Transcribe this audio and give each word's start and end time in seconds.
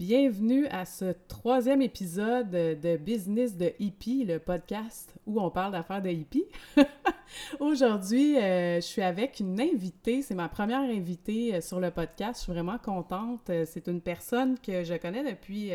Bienvenue 0.00 0.66
à 0.68 0.86
ce 0.86 1.12
troisième 1.28 1.82
épisode 1.82 2.48
de 2.48 2.96
Business 2.96 3.58
de 3.58 3.74
Hippie, 3.78 4.24
le 4.24 4.38
podcast 4.38 5.12
où 5.26 5.38
on 5.42 5.50
parle 5.50 5.72
d'affaires 5.72 6.00
de 6.00 6.08
hippie. 6.08 6.46
Aujourd'hui, 7.60 8.38
euh, 8.38 8.76
je 8.76 8.86
suis 8.86 9.02
avec 9.02 9.40
une 9.40 9.60
invitée. 9.60 10.22
C'est 10.22 10.34
ma 10.34 10.48
première 10.48 10.80
invitée 10.80 11.54
euh, 11.54 11.60
sur 11.60 11.80
le 11.80 11.90
podcast. 11.90 12.38
Je 12.38 12.44
suis 12.44 12.52
vraiment 12.54 12.78
contente. 12.78 13.50
Euh, 13.50 13.66
c'est 13.68 13.88
une 13.88 14.00
personne 14.00 14.58
que 14.58 14.84
je 14.84 14.94
connais 14.94 15.22
depuis 15.22 15.70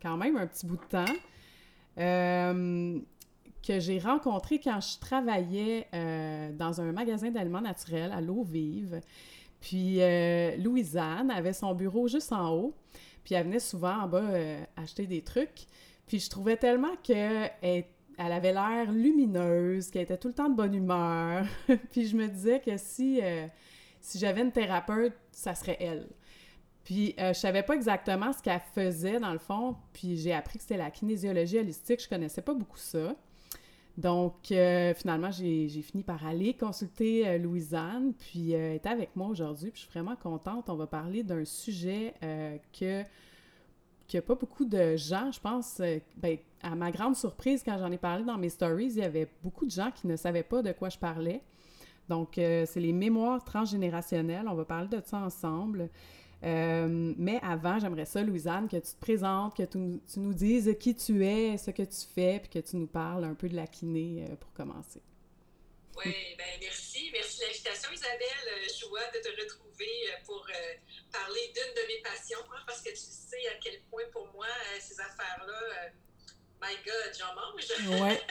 quand 0.00 0.16
même 0.16 0.36
un 0.36 0.46
petit 0.46 0.64
bout 0.64 0.76
de 0.76 0.84
temps. 0.84 1.14
que 1.96 3.80
j'ai 3.80 3.98
rencontrée 3.98 4.60
quand 4.60 4.78
je 4.80 5.00
travaillais 5.00 5.88
dans 6.56 6.80
un 6.80 6.92
magasin 6.92 7.32
d'aliments 7.32 7.60
naturels 7.60 8.12
à 8.12 8.20
l'eau 8.20 8.44
vive. 8.44 9.00
Puis 9.60 9.98
Louisanne 10.58 11.32
avait 11.32 11.54
son 11.54 11.74
bureau 11.74 12.06
juste 12.06 12.32
en 12.32 12.52
haut. 12.52 12.74
Puis 13.28 13.34
elle 13.34 13.44
venait 13.44 13.60
souvent 13.60 14.04
en 14.04 14.08
bas 14.08 14.22
euh, 14.22 14.64
acheter 14.78 15.06
des 15.06 15.20
trucs. 15.20 15.66
Puis 16.06 16.18
je 16.18 16.30
trouvais 16.30 16.56
tellement 16.56 16.96
qu'elle 17.02 17.52
elle 17.60 17.84
avait 18.16 18.54
l'air 18.54 18.90
lumineuse, 18.90 19.90
qu'elle 19.90 20.04
était 20.04 20.16
tout 20.16 20.28
le 20.28 20.34
temps 20.34 20.48
de 20.48 20.56
bonne 20.56 20.72
humeur. 20.72 21.44
puis 21.90 22.06
je 22.06 22.16
me 22.16 22.26
disais 22.26 22.58
que 22.58 22.78
si, 22.78 23.20
euh, 23.22 23.46
si 24.00 24.18
j'avais 24.18 24.40
une 24.40 24.50
thérapeute, 24.50 25.12
ça 25.30 25.54
serait 25.54 25.76
elle. 25.78 26.08
Puis 26.84 27.14
euh, 27.20 27.34
je 27.34 27.38
savais 27.38 27.62
pas 27.62 27.74
exactement 27.74 28.32
ce 28.32 28.42
qu'elle 28.42 28.62
faisait 28.74 29.20
dans 29.20 29.34
le 29.34 29.38
fond, 29.38 29.76
puis 29.92 30.16
j'ai 30.16 30.32
appris 30.32 30.56
que 30.56 30.62
c'était 30.62 30.78
la 30.78 30.90
kinésiologie 30.90 31.58
holistique. 31.58 32.02
Je 32.02 32.08
connaissais 32.08 32.40
pas 32.40 32.54
beaucoup 32.54 32.78
ça. 32.78 33.14
Donc, 33.98 34.52
euh, 34.52 34.94
finalement, 34.94 35.32
j'ai 35.32 35.68
fini 35.82 36.04
par 36.04 36.24
aller 36.24 36.54
consulter 36.54 37.26
euh, 37.26 37.36
Louisanne, 37.36 38.14
puis 38.14 38.54
euh, 38.54 38.58
elle 38.58 38.74
est 38.76 38.86
avec 38.86 39.16
moi 39.16 39.26
aujourd'hui, 39.26 39.72
puis 39.72 39.80
je 39.82 39.90
suis 39.90 39.92
vraiment 39.92 40.14
contente. 40.14 40.70
On 40.70 40.76
va 40.76 40.86
parler 40.86 41.24
d'un 41.24 41.44
sujet 41.44 42.14
que 42.78 43.02
qu'il 44.06 44.18
n'y 44.18 44.24
a 44.24 44.26
pas 44.26 44.36
beaucoup 44.36 44.64
de 44.64 44.96
gens, 44.96 45.30
je 45.32 45.40
pense, 45.40 45.82
ben, 46.16 46.38
à 46.62 46.74
ma 46.74 46.90
grande 46.90 47.14
surprise, 47.14 47.62
quand 47.62 47.76
j'en 47.76 47.92
ai 47.92 47.98
parlé 47.98 48.24
dans 48.24 48.38
mes 48.38 48.48
stories, 48.48 48.86
il 48.86 48.98
y 48.98 49.02
avait 49.02 49.28
beaucoup 49.42 49.66
de 49.66 49.70
gens 49.70 49.90
qui 49.90 50.06
ne 50.06 50.16
savaient 50.16 50.44
pas 50.44 50.62
de 50.62 50.72
quoi 50.72 50.88
je 50.88 50.96
parlais. 50.96 51.42
Donc, 52.08 52.30
c'est 52.36 52.76
les 52.76 52.94
mémoires 52.94 53.44
transgénérationnelles. 53.44 54.48
On 54.48 54.54
va 54.54 54.64
parler 54.64 54.88
de 54.88 55.02
ça 55.04 55.18
ensemble. 55.18 55.90
Euh, 56.44 57.14
mais 57.16 57.40
avant, 57.42 57.78
j'aimerais 57.80 58.04
ça, 58.04 58.22
Louisanne, 58.22 58.68
que 58.68 58.76
tu 58.76 58.92
te 58.92 59.00
présentes, 59.00 59.56
que 59.56 59.64
tu, 59.64 60.00
tu, 60.10 60.20
nous 60.20 60.34
dises 60.34 60.72
qui 60.78 60.94
tu 60.94 61.26
es, 61.26 61.56
ce 61.58 61.70
que 61.70 61.82
tu 61.82 62.06
fais, 62.14 62.38
puis 62.38 62.60
que 62.60 62.66
tu 62.66 62.76
nous 62.76 62.86
parles 62.86 63.24
un 63.24 63.34
peu 63.34 63.48
de 63.48 63.56
la 63.56 63.66
kiné 63.66 64.24
euh, 64.24 64.36
pour 64.36 64.52
commencer. 64.52 65.02
Oui, 65.96 66.14
bien 66.36 66.46
merci. 66.60 67.10
Merci 67.12 67.40
de 67.40 67.46
l'invitation, 67.46 67.90
Isabelle. 67.92 68.70
Joie 68.78 69.00
de 69.12 69.18
te 69.18 69.42
retrouver 69.42 69.90
euh, 70.06 70.24
pour 70.26 70.46
parler 71.12 71.52
d'une 71.54 71.74
de 71.74 71.88
mes 71.88 72.02
passions, 72.02 72.38
hein, 72.54 72.62
parce 72.66 72.82
que 72.82 72.90
tu 72.90 72.96
sais 72.96 73.48
à 73.48 73.58
quel 73.60 73.80
point 73.90 74.04
pour 74.12 74.28
moi, 74.32 74.46
ces 74.78 75.00
affaires-là, 75.00 75.90
my 76.62 76.76
God, 76.84 77.18
j'en 77.18 77.34
mange. 77.34 78.00
Ouais. 78.00 78.22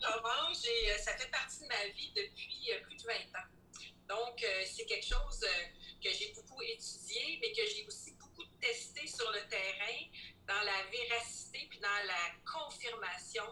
j'en 0.00 0.22
mange 0.22 0.64
et 0.64 0.98
ça 0.98 1.12
fait 1.18 1.30
partie 1.30 1.60
de 1.60 1.68
ma 1.68 1.86
vie 1.94 2.12
depuis 2.16 2.70
plus 2.82 2.96
de 2.96 3.02
20 3.02 3.12
ans. 3.12 3.48
Donc, 4.08 4.44
c'est 4.64 4.86
quelque 4.86 5.06
chose 5.06 5.44
que 6.02 6.10
j'ai 6.10 6.32
beaucoup 6.34 6.60
étudié, 6.62 7.38
mais 7.40 7.52
que 7.52 7.66
j'ai 7.66 7.86
aussi 7.86 8.12
beaucoup 8.12 8.44
testé 8.60 9.06
sur 9.06 9.30
le 9.30 9.40
terrain 9.48 9.98
dans 10.46 10.62
la 10.62 10.82
véracité 10.90 11.66
puis 11.70 11.78
dans 11.78 11.88
la 12.06 12.34
confirmation 12.44 13.44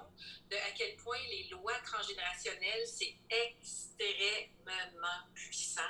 de 0.51 0.57
à 0.57 0.71
quel 0.77 0.97
point 0.97 1.19
les 1.31 1.45
lois 1.45 1.79
transgénérationnelles, 1.85 2.87
c'est 2.87 3.15
extrêmement 3.31 5.21
puissant 5.35 5.83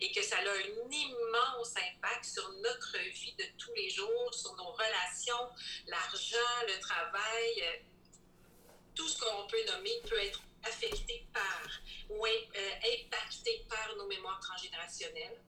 et 0.00 0.12
que 0.12 0.22
ça 0.22 0.36
a 0.36 0.40
un 0.40 0.90
immense 0.90 1.74
impact 1.76 2.24
sur 2.24 2.48
notre 2.62 2.98
vie 2.98 3.34
de 3.38 3.44
tous 3.58 3.72
les 3.74 3.90
jours, 3.90 4.32
sur 4.32 4.54
nos 4.56 4.72
relations, 4.72 5.50
l'argent, 5.86 6.36
le 6.68 6.78
travail, 6.80 7.82
tout 8.94 9.08
ce 9.08 9.18
qu'on 9.18 9.46
peut 9.48 9.64
nommer 9.72 10.00
peut 10.08 10.22
être 10.22 10.40
affecté 10.64 11.26
par 11.32 11.68
ou 12.10 12.24
euh, 12.26 12.30
impacté 12.30 13.66
par 13.68 13.96
nos 13.96 14.06
mémoires 14.06 14.40
transgénérationnelles. 14.40 15.40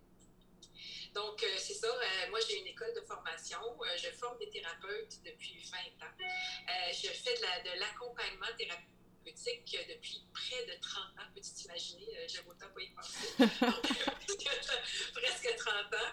Donc, 1.16 1.42
euh, 1.42 1.46
c'est 1.56 1.72
ça. 1.72 1.88
Euh, 1.88 2.30
moi, 2.30 2.38
j'ai 2.46 2.58
une 2.60 2.66
école 2.66 2.92
de 2.94 3.00
formation. 3.00 3.58
Euh, 3.80 3.86
je 3.96 4.10
forme 4.10 4.36
des 4.38 4.50
thérapeutes 4.50 5.16
depuis 5.24 5.66
20 5.72 6.06
ans. 6.06 6.12
je 6.92 7.08
fais 7.08 7.34
de 7.64 7.80
l'accompagnement 7.80 8.52
thérapeutique 8.58 9.78
depuis 9.88 10.26
près 10.34 10.66
de 10.66 10.78
30 10.78 11.02
ans. 11.18 11.30
Peux-tu 11.34 11.54
t'imaginer? 11.54 12.06
J'aime 12.28 12.46
autant 12.48 12.68
pas 12.68 12.82
y 12.82 12.90
penser. 12.90 13.28
presque 15.14 15.56
30 15.56 15.94
ans. 15.94 16.12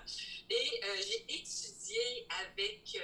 Et 0.49 0.81
j'ai 1.05 1.25
étudié 1.35 2.25
avec 2.47 2.97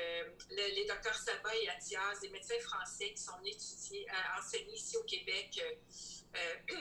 les 0.52 0.86
docteurs 0.86 1.16
Sabat 1.16 1.54
et 1.58 1.68
Athias, 1.68 2.22
des 2.22 2.30
médecins 2.30 2.60
français 2.62 3.12
qui 3.12 3.22
sont 3.22 3.44
étudiés, 3.44 4.08
enseignés 4.38 4.74
ici 4.74 4.96
au 4.96 5.04
Québec 5.04 5.62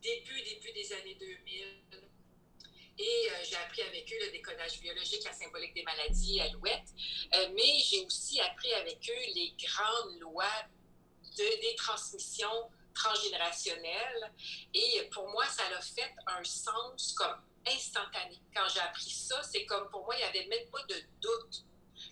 début, 0.00 0.42
début 0.42 0.72
des 0.72 0.92
années 0.94 1.16
2000 1.16 2.09
et 3.00 3.30
euh, 3.30 3.34
j'ai 3.48 3.56
appris 3.56 3.82
avec 3.82 4.12
eux 4.12 4.26
le 4.26 4.30
décodage 4.30 4.78
biologique, 4.80 5.24
la 5.24 5.32
symbolique 5.32 5.74
des 5.74 5.82
maladies, 5.82 6.40
Alouette. 6.40 6.88
Euh, 7.34 7.48
mais 7.54 7.78
j'ai 7.78 8.04
aussi 8.04 8.40
appris 8.40 8.72
avec 8.74 8.98
eux 9.08 9.32
les 9.34 9.54
grandes 9.58 10.20
lois 10.20 10.64
de, 11.38 11.60
des 11.60 11.74
transmissions 11.76 12.70
transgénérationnelles. 12.94 14.32
Et 14.74 15.08
pour 15.12 15.28
moi, 15.30 15.46
ça 15.46 15.62
a 15.74 15.80
fait 15.80 16.14
un 16.26 16.44
sens 16.44 17.14
comme 17.16 17.40
instantané. 17.66 18.38
Quand 18.54 18.68
j'ai 18.72 18.80
appris 18.80 19.10
ça, 19.10 19.42
c'est 19.44 19.64
comme 19.64 19.88
pour 19.88 20.04
moi, 20.04 20.14
il 20.16 20.18
n'y 20.18 20.24
avait 20.24 20.46
même 20.48 20.68
pas 20.70 20.82
de 20.84 20.96
doute 21.22 21.64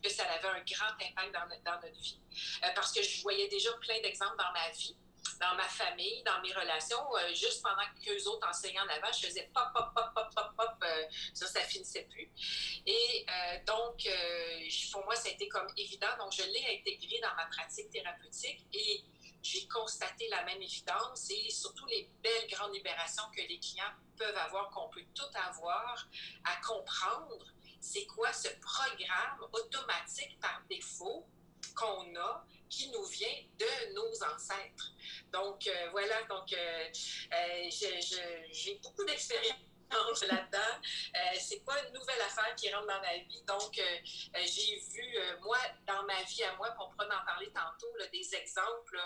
que 0.03 0.09
ça 0.09 0.25
avait 0.25 0.49
un 0.49 0.65
grand 0.65 0.95
impact 0.95 1.35
dans, 1.35 1.71
dans 1.71 1.81
notre 1.83 2.01
vie. 2.01 2.21
Euh, 2.65 2.69
parce 2.75 2.93
que 2.93 3.03
je 3.03 3.21
voyais 3.23 3.49
déjà 3.49 3.73
plein 3.75 4.01
d'exemples 4.01 4.37
dans 4.39 4.53
ma 4.53 4.71
vie 4.71 4.97
dans 5.41 5.55
ma 5.55 5.69
famille, 5.69 6.23
dans 6.25 6.41
mes 6.41 6.53
relations, 6.53 7.05
euh, 7.17 7.35
juste 7.35 7.63
pendant 7.63 7.83
qu'eux 8.05 8.29
autres 8.29 8.49
enseignaient 8.49 8.81
en 8.81 9.13
je 9.13 9.27
faisais 9.27 9.51
pop, 9.53 9.65
pop, 9.75 9.93
pop, 9.95 10.15
pop, 10.15 10.35
pop, 10.35 10.57
pop, 10.57 10.85
euh, 10.85 11.05
ça, 11.35 11.47
ça 11.47 11.61
finissait 11.61 12.07
plus. 12.11 12.31
Et 12.87 13.27
euh, 13.29 13.65
donc, 13.67 14.09
pour 14.93 15.05
moi, 15.05 15.15
ça 15.15 15.29
a 15.29 15.33
été 15.33 15.49
comme 15.49 15.67
évident. 15.77 16.09
Donc, 16.19 16.33
je 16.33 16.43
l'ai 16.43 16.79
intégré 16.79 17.21
dans 17.21 17.35
ma 17.37 17.47
pratique 17.47 17.91
thérapeutique 17.91 18.65
et 18.73 19.03
j'ai 19.43 19.67
constaté 19.69 20.29
la 20.29 20.45
même 20.45 20.61
évidence 20.61 21.31
et 21.31 21.51
surtout 21.51 21.87
les 21.87 22.11
belles 22.23 22.49
grandes 22.51 22.75
libérations 22.75 23.25
que 23.35 23.43
les 23.43 23.59
clients 23.59 23.93
peuvent 24.17 24.37
avoir, 24.37 24.71
qu'on 24.71 24.89
peut 24.89 25.05
tout 25.15 25.31
avoir 25.35 26.07
à 26.45 26.57
comprendre. 26.67 27.47
C'est 27.81 28.07
quoi 28.07 28.33
ce 28.33 28.49
programme 28.61 29.49
automatique 29.53 30.39
par 30.41 30.63
défaut 30.69 31.27
qu'on 31.77 32.15
a 32.17 32.45
qui 32.69 32.91
nous 32.91 33.05
vient 33.05 33.37
de 33.59 33.95
nos 33.95 34.23
ancêtres. 34.25 34.93
Donc, 35.33 35.67
euh, 35.67 35.91
voilà, 35.91 36.23
donc 36.25 36.53
euh, 36.53 36.89
euh, 37.35 37.69
j'ai 38.51 38.75
beaucoup 38.83 39.05
d'expérience 39.05 39.57
là-dedans. 40.23 40.81
Euh, 41.17 41.39
c'est 41.41 41.65
pas 41.65 41.83
une 41.85 41.95
nouvelle 41.95 42.21
affaire 42.21 42.55
qui 42.57 42.73
rentre 42.73 42.87
dans 42.87 43.01
ma 43.01 43.17
vie. 43.19 43.43
Donc, 43.47 43.75
j'ai 43.75 44.81
vu, 44.91 45.19
moi, 45.43 45.59
dans 45.87 46.03
ma 46.05 46.23
vie 46.23 46.45
à 46.45 46.57
moi, 46.57 46.75
on 46.81 46.91
pourra 46.91 47.07
en 47.07 47.25
parler 47.25 47.51
tantôt, 47.53 47.93
des 48.13 48.35
exemples, 48.35 49.01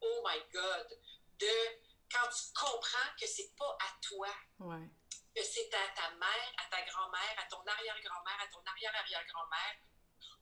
oh 0.00 0.24
my 0.26 0.40
God, 0.52 0.98
de 1.38 1.46
quand 2.10 2.28
tu 2.28 2.52
comprends 2.54 3.10
que 3.18 3.26
c'est 3.26 3.54
pas 3.56 3.76
à 3.80 3.98
toi. 4.02 4.28
Que 5.34 5.42
c'est 5.42 5.72
à 5.72 5.88
ta 5.96 6.10
mère, 6.16 6.52
à 6.58 6.70
ta 6.70 6.82
grand-mère, 6.84 7.34
à 7.38 7.48
ton 7.48 7.64
arrière-grand-mère, 7.66 8.38
à 8.42 8.46
ton 8.52 8.60
arrière-arrière-grand-mère, 8.66 9.76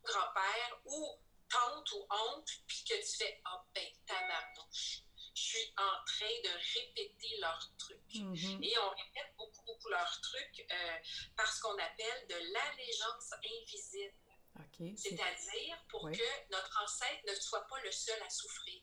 grand-père, 0.03 0.81
ou 0.85 1.17
tante 1.51 1.93
ou 1.93 2.07
oncle, 2.11 2.55
puis 2.67 2.85
que 2.85 2.95
tu 2.95 3.17
fais 3.19 3.41
Ah, 3.45 3.57
oh, 3.57 3.69
ben, 3.75 3.87
tabarnouche. 4.07 5.03
Je 5.35 5.43
suis 5.43 5.75
en 5.77 6.05
train 6.05 6.35
de 6.45 6.51
répéter 6.75 7.39
leurs 7.39 7.73
trucs. 7.79 8.15
Mm-hmm. 8.15 8.65
Et 8.65 8.79
on 8.79 8.91
répète 8.91 9.35
beaucoup, 9.37 9.63
beaucoup 9.65 9.89
leurs 9.89 10.21
trucs 10.21 10.67
euh, 10.71 10.99
parce 11.37 11.61
qu'on 11.61 11.79
appelle 11.79 12.27
de 12.29 12.35
l'allégeance 12.53 13.33
invisible. 13.45 14.15
C'est-à-dire 14.97 15.85
pour 15.89 16.11
que 16.11 16.51
notre 16.51 16.83
ancêtre 16.83 17.23
ne 17.27 17.35
soit 17.35 17.67
pas 17.69 17.81
le 17.81 17.93
seul 17.93 18.21
à 18.23 18.31
souffrir. 18.31 18.83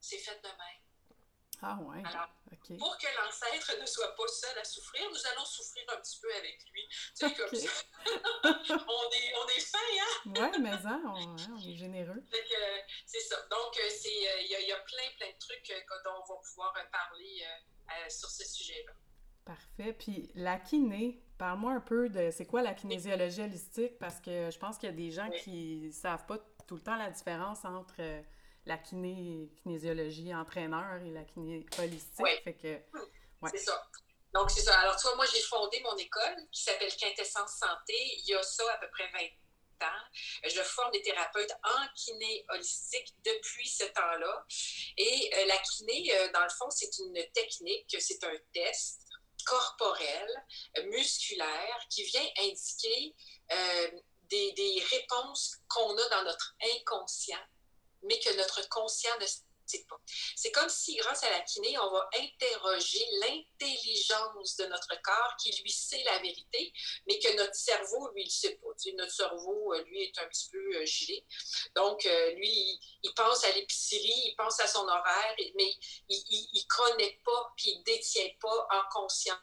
C'est 0.00 0.18
fait 0.18 0.40
de 0.42 0.48
même. 0.48 0.89
Ah 1.62 1.78
ouais. 1.82 2.02
Alors, 2.04 2.28
pour 2.78 2.96
que 2.98 3.06
l'ancêtre 3.16 3.80
ne 3.80 3.86
soit 3.86 4.14
pas 4.16 4.28
seul 4.28 4.58
à 4.58 4.64
souffrir, 4.64 5.02
nous 5.10 5.26
allons 5.32 5.44
souffrir 5.44 5.84
un 5.94 6.00
petit 6.00 6.18
peu 6.20 6.32
avec 6.34 6.58
lui. 6.72 6.88
C'est 7.14 7.34
comme 7.34 7.54
ça. 7.54 7.70
on, 8.44 9.10
est, 9.10 9.34
on 9.36 9.48
est 9.48 9.60
fin, 9.60 9.78
hein? 9.78 10.50
oui, 10.52 10.60
mais 10.60 10.72
ça, 10.82 11.00
on, 11.04 11.36
est 11.36 11.76
généreux. 11.76 12.22
C'est 13.06 13.20
ça. 13.20 13.36
Donc, 13.50 13.76
euh, 13.76 13.82
euh, 13.82 14.40
il 14.42 14.66
y, 14.68 14.72
a 14.72 14.76
plein, 14.78 15.04
plein 15.18 15.30
de 15.32 15.38
trucs 15.38 15.70
euh, 15.70 15.98
dont 16.04 16.22
on 16.28 16.34
va 16.34 16.40
pouvoir 16.40 16.74
parler 16.90 17.44
sur 18.08 18.30
ce 18.30 18.44
sujet-là. 18.44 18.92
Parfait. 19.44 19.92
Puis 19.92 20.30
la 20.34 20.58
kiné, 20.58 21.22
parle-moi 21.36 21.72
un 21.72 21.80
peu 21.80 22.08
de 22.08 22.30
c'est 22.30 22.46
quoi 22.46 22.62
la 22.62 22.72
kinésiologie 22.72 23.42
holistique? 23.42 23.98
Parce 23.98 24.20
que 24.20 24.50
je 24.50 24.58
pense 24.58 24.78
qu'il 24.78 24.88
y 24.88 24.92
a 24.92 24.94
des 24.94 25.10
gens 25.10 25.28
qui 25.30 25.80
ne 25.86 25.90
savent 25.90 26.24
pas 26.26 26.38
tout 26.66 26.76
le 26.76 26.82
temps 26.82 26.96
la 26.96 27.10
différence 27.10 27.64
entre 27.64 28.00
la 28.66 28.78
kiné, 28.78 29.50
kinésiologie 29.62 30.34
entraîneur 30.34 31.02
et 31.02 31.10
la 31.10 31.24
kiné 31.24 31.66
holistique. 31.78 32.26
Fait 32.44 32.54
que, 32.54 32.80
C'est 33.50 33.58
ça. 33.58 33.82
Donc, 34.32 34.50
c'est 34.50 34.62
ça. 34.62 34.78
Alors, 34.78 34.96
toi, 34.96 35.14
moi, 35.16 35.26
j'ai 35.26 35.40
fondé 35.40 35.80
mon 35.80 35.96
école 35.96 36.36
qui 36.52 36.62
s'appelle 36.62 36.94
Quintessence 36.96 37.58
Santé. 37.58 37.94
Il 38.18 38.28
y 38.28 38.34
a 38.34 38.42
ça 38.42 38.62
à 38.72 38.78
peu 38.78 38.88
près 38.90 39.10
20 39.12 39.86
ans. 39.86 40.02
Je 40.44 40.62
forme 40.62 40.92
des 40.92 41.02
thérapeutes 41.02 41.52
en 41.64 41.86
kiné 41.96 42.44
holistique 42.50 43.14
depuis 43.24 43.68
ce 43.68 43.84
temps-là. 43.84 44.44
Et 44.96 45.30
euh, 45.34 45.46
la 45.46 45.58
kiné, 45.58 46.14
euh, 46.14 46.32
dans 46.32 46.42
le 46.42 46.50
fond, 46.50 46.70
c'est 46.70 46.96
une 46.98 47.20
technique, 47.32 47.96
c'est 47.98 48.22
un 48.24 48.36
test 48.52 49.00
corporel, 49.46 50.28
musculaire, 50.90 51.86
qui 51.88 52.04
vient 52.04 52.28
indiquer 52.38 53.16
euh, 53.50 53.90
des, 54.28 54.52
des 54.52 54.84
réponses 54.90 55.56
qu'on 55.68 55.96
a 55.96 56.08
dans 56.10 56.24
notre 56.24 56.54
inconscient, 56.76 57.42
mais 58.02 58.18
que 58.18 58.34
notre 58.36 58.68
conscient 58.68 59.16
ne 59.20 59.26
c'est 60.36 60.50
comme 60.52 60.68
si, 60.68 60.96
grâce 60.96 61.22
à 61.22 61.30
la 61.30 61.40
kiné, 61.40 61.78
on 61.78 61.90
va 61.90 62.08
interroger 62.18 63.06
l'intelligence 63.20 64.56
de 64.56 64.66
notre 64.66 65.00
corps 65.02 65.36
qui, 65.38 65.50
lui, 65.62 65.70
sait 65.70 66.02
la 66.04 66.18
vérité, 66.18 66.72
mais 67.06 67.18
que 67.18 67.36
notre 67.36 67.54
cerveau, 67.54 68.10
lui, 68.14 68.22
il 68.22 68.26
ne 68.26 68.30
sait 68.30 68.56
pas. 68.56 68.68
notre 68.94 69.12
cerveau, 69.12 69.74
euh, 69.74 69.82
lui, 69.84 70.02
est 70.02 70.18
un 70.18 70.26
petit 70.26 70.48
peu 70.50 70.76
euh, 70.76 70.86
gelé. 70.86 71.24
Donc, 71.76 72.04
euh, 72.06 72.30
lui, 72.32 72.80
il, 73.02 73.14
pense 73.14 73.44
à 73.44 73.52
l'épicerie, 73.52 74.22
il 74.26 74.34
pense 74.36 74.60
à 74.60 74.66
son 74.66 74.86
horaire, 74.86 75.34
mais 75.56 75.72
il 76.08 76.48
ne 76.54 76.66
connaît 76.68 77.20
pas, 77.24 77.52
puis 77.56 77.70
il 77.70 77.78
ne 77.78 77.84
détient 77.84 78.30
pas 78.40 78.68
en 78.72 78.82
conscience 78.92 79.38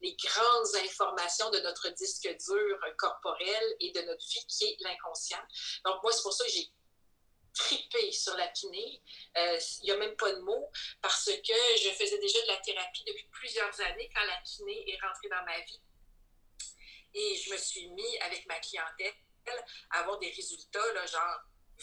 les 0.00 0.16
grandes 0.16 0.74
informations 0.84 1.50
de 1.50 1.60
notre 1.60 1.88
disque 1.90 2.28
dur 2.48 2.80
corporel 2.98 3.76
et 3.78 3.92
de 3.92 4.00
notre 4.02 4.26
vie 4.26 4.44
qui 4.48 4.64
est 4.64 4.76
l'inconscient. 4.80 5.38
Donc, 5.84 6.02
moi, 6.02 6.10
c'est 6.12 6.22
pour 6.22 6.32
ça 6.32 6.44
que 6.44 6.50
j'ai 6.50 6.68
tripé 7.56 8.12
sur 8.12 8.36
la 8.36 8.48
kiné. 8.48 9.02
Euh, 9.36 9.58
il 9.82 9.84
n'y 9.84 9.90
a 9.90 9.96
même 9.96 10.16
pas 10.16 10.32
de 10.32 10.40
mots 10.40 10.70
parce 11.02 11.24
que 11.24 11.78
je 11.82 11.90
faisais 11.90 12.18
déjà 12.18 12.42
de 12.42 12.48
la 12.48 12.58
thérapie 12.58 13.04
depuis 13.06 13.26
plusieurs 13.32 13.80
années 13.80 14.10
quand 14.14 14.24
la 14.24 14.36
kiné 14.42 14.90
est 14.90 15.00
rentrée 15.00 15.28
dans 15.28 15.44
ma 15.44 15.58
vie. 15.60 15.80
Et 17.14 17.36
je 17.36 17.50
me 17.52 17.56
suis 17.56 17.88
mis 17.88 18.18
avec 18.18 18.46
ma 18.46 18.58
clientèle 18.58 19.14
à 19.90 20.00
avoir 20.00 20.18
des 20.18 20.30
résultats, 20.30 20.92
là, 20.92 21.06
genre 21.06 21.40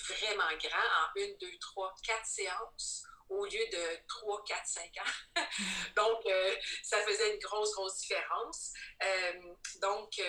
vraiment 0.10 0.58
grands, 0.58 0.78
en 0.78 1.20
une, 1.20 1.38
deux, 1.38 1.58
trois, 1.60 1.94
quatre 2.06 2.25
séances 2.25 3.04
au 3.30 3.46
lieu 3.46 3.66
de 3.72 4.08
trois, 4.08 4.44
quatre, 4.44 4.68
cinq 4.68 4.92
ans. 4.98 5.42
donc, 5.96 6.25
euh, 6.28 6.56
ça 6.84 7.02
faisait 7.02 7.34
une 7.34 7.40
grosse, 7.40 7.74
grosse 7.74 7.98
différence. 8.00 8.74
Euh, 9.02 9.56
donc, 9.81 10.22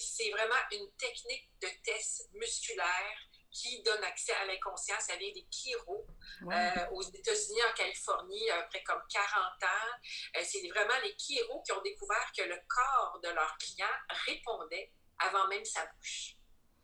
c'est 0.00 0.30
vraiment 0.30 0.56
une 0.72 0.90
technique 0.94 1.48
de 1.60 1.68
test 1.84 2.28
musculaire 2.32 3.28
qui 3.58 3.82
donne 3.82 4.02
accès 4.04 4.32
à 4.34 4.44
l'inconscient. 4.46 4.94
Ça 5.00 5.16
vient 5.16 5.32
des 5.32 5.46
chiro 5.50 6.06
euh, 6.42 6.90
aux 6.92 7.02
États-Unis, 7.02 7.60
en 7.68 7.74
Californie, 7.74 8.50
après 8.50 8.82
comme 8.84 9.02
40 9.10 9.28
ans. 9.64 9.68
Euh, 10.36 10.40
c'est 10.44 10.66
vraiment 10.68 10.98
les 11.02 11.16
chiro 11.18 11.60
qui 11.62 11.72
ont 11.72 11.82
découvert 11.82 12.32
que 12.36 12.42
le 12.42 12.56
corps 12.68 13.18
de 13.22 13.28
leur 13.30 13.56
client 13.58 13.86
répondait 14.26 14.92
avant 15.18 15.48
même 15.48 15.64
sa 15.64 15.84
bouche. 15.86 16.36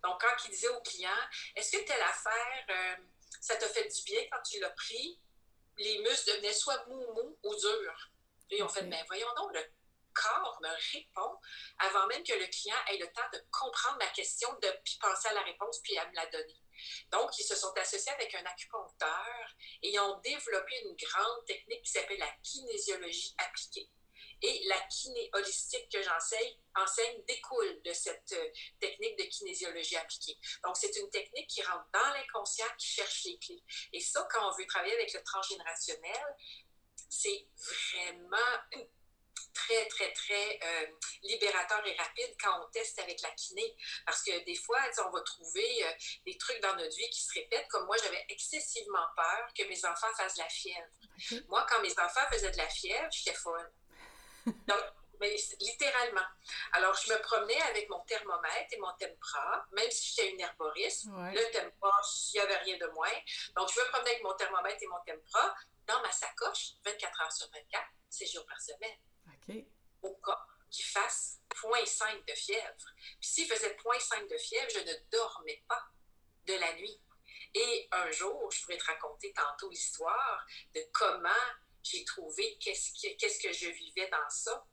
Donc, 0.03 0.21
quand 0.21 0.44
ils 0.47 0.50
disaient 0.50 0.69
au 0.69 0.81
client, 0.81 1.11
est-ce 1.55 1.76
que 1.76 1.85
telle 1.85 2.03
affaire, 2.03 2.67
euh, 2.71 2.97
ça 3.41 3.56
t'a 3.56 3.69
fait 3.69 3.88
du 3.88 4.03
bien 4.03 4.21
quand 4.31 4.43
tu 4.43 4.59
l'as 4.61 4.71
pris? 4.71 5.21
Les 5.79 5.99
muscles 5.99 6.32
devenaient 6.32 6.53
soit 6.53 6.85
mou, 6.87 7.00
mou 7.15 7.38
ou 7.43 7.55
durs. 7.55 8.11
Et 8.50 8.62
on 8.62 8.69
fait, 8.69 8.82
mais 8.82 8.91
ben, 8.91 9.05
voyons 9.06 9.35
donc, 9.37 9.55
le 9.55 9.61
corps 10.14 10.58
me 10.62 10.69
répond 10.93 11.38
avant 11.78 12.06
même 12.06 12.22
que 12.22 12.34
le 12.34 12.46
client 12.46 12.76
ait 12.90 12.99
le 12.99 13.06
temps 13.12 13.28
de 13.32 13.38
comprendre 13.50 13.99
ma 13.99 14.08
question, 14.08 14.49
de 14.62 14.69
penser 15.00 15.28
à 15.28 15.34
la 15.34 15.43
réponse, 15.43 15.81
puis 15.82 15.96
à 15.99 16.08
me 16.08 16.14
la 16.14 16.26
donner. 16.26 16.61
Donc, 17.11 17.38
ils 17.38 17.44
se 17.44 17.56
sont 17.56 17.72
associés 17.76 18.12
avec 18.12 18.34
un 18.34 18.44
acupuncteur 18.44 19.56
et 19.82 19.99
ont 19.99 20.19
développé 20.20 20.75
une 20.84 20.96
grande 20.96 21.44
technique 21.46 21.82
qui 21.82 21.93
s'appelle 21.93 22.19
la 22.19 22.31
kinésiologie 22.43 23.34
appliquée. 23.38 23.90
Et 24.43 24.62
la 24.66 24.78
kiné 24.90 25.31
holistique 25.32 25.88
que 25.90 26.02
j'enseigne 26.02 26.58
enseigne 26.76 27.25
découle 27.25 27.81
de 27.82 27.93
cette 27.93 28.32
euh, 28.32 28.50
technique 28.78 29.16
de 29.19 29.25
kinésiologie 29.25 29.96
appliquée. 29.96 30.38
Donc, 30.64 30.76
c'est 30.76 30.94
une 30.96 31.08
technique 31.08 31.49
qui 31.49 31.62
rentre 31.62 31.87
dans 31.93 32.12
l'inconscient, 32.12 32.66
qui 32.76 32.87
cherche 32.87 33.25
les 33.25 33.38
clés. 33.38 33.62
Et 33.93 34.00
ça, 34.00 34.26
quand 34.31 34.46
on 34.46 34.56
veut 34.58 34.66
travailler 34.66 34.94
avec 34.94 35.12
le 35.14 35.22
transgénérationnel, 35.22 36.37
c'est 37.08 37.49
vraiment 37.56 38.37
très, 39.54 39.86
très, 39.88 40.12
très 40.12 40.58
euh, 40.62 40.86
libérateur 41.22 41.86
et 41.86 41.96
rapide 41.96 42.36
quand 42.42 42.62
on 42.62 42.70
teste 42.70 42.98
avec 42.98 43.20
la 43.22 43.30
kiné. 43.30 43.76
Parce 44.04 44.22
que 44.22 44.44
des 44.44 44.56
fois, 44.56 44.80
on 45.06 45.10
va 45.10 45.20
trouver 45.22 45.84
euh, 45.84 45.92
des 46.26 46.36
trucs 46.36 46.60
dans 46.60 46.74
notre 46.76 46.96
vie 46.96 47.08
qui 47.10 47.22
se 47.22 47.32
répètent. 47.34 47.68
Comme 47.68 47.86
moi, 47.86 47.96
j'avais 48.02 48.24
excessivement 48.28 49.06
peur 49.16 49.48
que 49.56 49.64
mes 49.64 49.84
enfants 49.84 50.12
fassent 50.16 50.34
de 50.34 50.42
la 50.42 50.48
fièvre. 50.48 50.88
Moi, 51.48 51.66
quand 51.68 51.80
mes 51.80 51.98
enfants 51.98 52.26
faisaient 52.30 52.50
de 52.50 52.58
la 52.58 52.68
fièvre, 52.68 53.08
j'étais 53.10 53.36
folle. 53.36 53.72
Donc, 54.46 54.84
mais 55.20 55.36
littéralement. 55.60 56.26
Alors, 56.72 56.94
je 56.94 57.12
me 57.12 57.18
promenais 57.22 57.60
avec 57.62 57.88
mon 57.88 58.00
thermomètre 58.00 58.72
et 58.72 58.78
mon 58.78 58.92
tempra, 58.94 59.64
même 59.72 59.90
si 59.90 60.12
j'étais 60.12 60.30
une 60.30 60.40
herboriste. 60.40 61.06
Le 61.06 61.52
tempra, 61.52 62.00
il 62.32 62.32
n'y 62.34 62.40
avait 62.40 62.56
rien 62.58 62.78
de 62.78 62.86
moins. 62.88 63.08
Donc, 63.56 63.70
je 63.72 63.80
me 63.80 63.88
promenais 63.90 64.10
avec 64.10 64.22
mon 64.22 64.34
thermomètre 64.34 64.82
et 64.82 64.86
mon 64.86 64.98
tempra 65.06 65.54
dans 65.86 66.00
ma 66.02 66.10
sacoche, 66.10 66.72
24 66.84 67.22
heures 67.22 67.32
sur 67.32 67.46
24, 67.50 67.84
6 68.10 68.32
jours 68.32 68.46
par 68.46 68.60
semaine. 68.60 68.98
Au 70.02 70.14
cas 70.17 70.46
qu'il 70.70 70.85
fasse 70.85 71.41
0,5 71.55 72.26
de 72.26 72.35
fièvre. 72.35 72.87
Puis 73.20 73.29
s'il 73.29 73.46
faisait 73.46 73.75
0,5 73.76 74.29
de 74.29 74.37
fièvre, 74.37 74.70
je 74.70 74.81
ne 74.81 74.93
dormais 75.11 75.62
pas 75.69 75.82
de 76.46 76.55
la 76.55 76.75
nuit. 76.75 77.00
Et 77.55 77.88
un 77.93 78.11
jour, 78.11 78.50
je 78.50 78.62
pourrais 78.62 78.76
te 78.76 78.85
raconter 78.85 79.32
tantôt 79.32 79.70
l'histoire 79.70 80.44
de 80.75 80.81
comment 80.93 81.31
j'ai 81.82 82.05
trouvé 82.05 82.58
qu'est-ce 82.58 83.38
que, 83.38 83.52
je 83.52 83.69
vivais 83.69 84.08
dans 84.11 84.29
ça. 84.29 84.67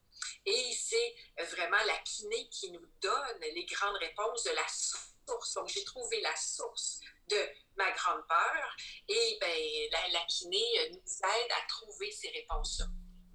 Et 0.45 0.73
c'est 0.73 1.15
vraiment 1.37 1.83
la 1.85 1.97
kiné 1.99 2.49
qui 2.49 2.71
nous 2.71 2.85
donne 2.99 3.39
les 3.41 3.65
grandes 3.65 3.97
réponses 3.97 4.43
de 4.43 4.51
la 4.51 4.67
source. 4.67 5.13
Donc, 5.27 5.67
j'ai 5.67 5.83
trouvé 5.83 6.19
la 6.21 6.35
source 6.35 6.99
de 7.27 7.49
ma 7.75 7.91
grande 7.91 8.25
peur 8.27 8.75
et 9.07 9.37
ben, 9.39 9.89
la, 9.91 10.09
la 10.09 10.25
kiné 10.25 10.63
nous 10.91 10.97
aide 10.97 11.51
à 11.51 11.67
trouver 11.67 12.11
ces 12.11 12.29
réponses-là. 12.29 12.87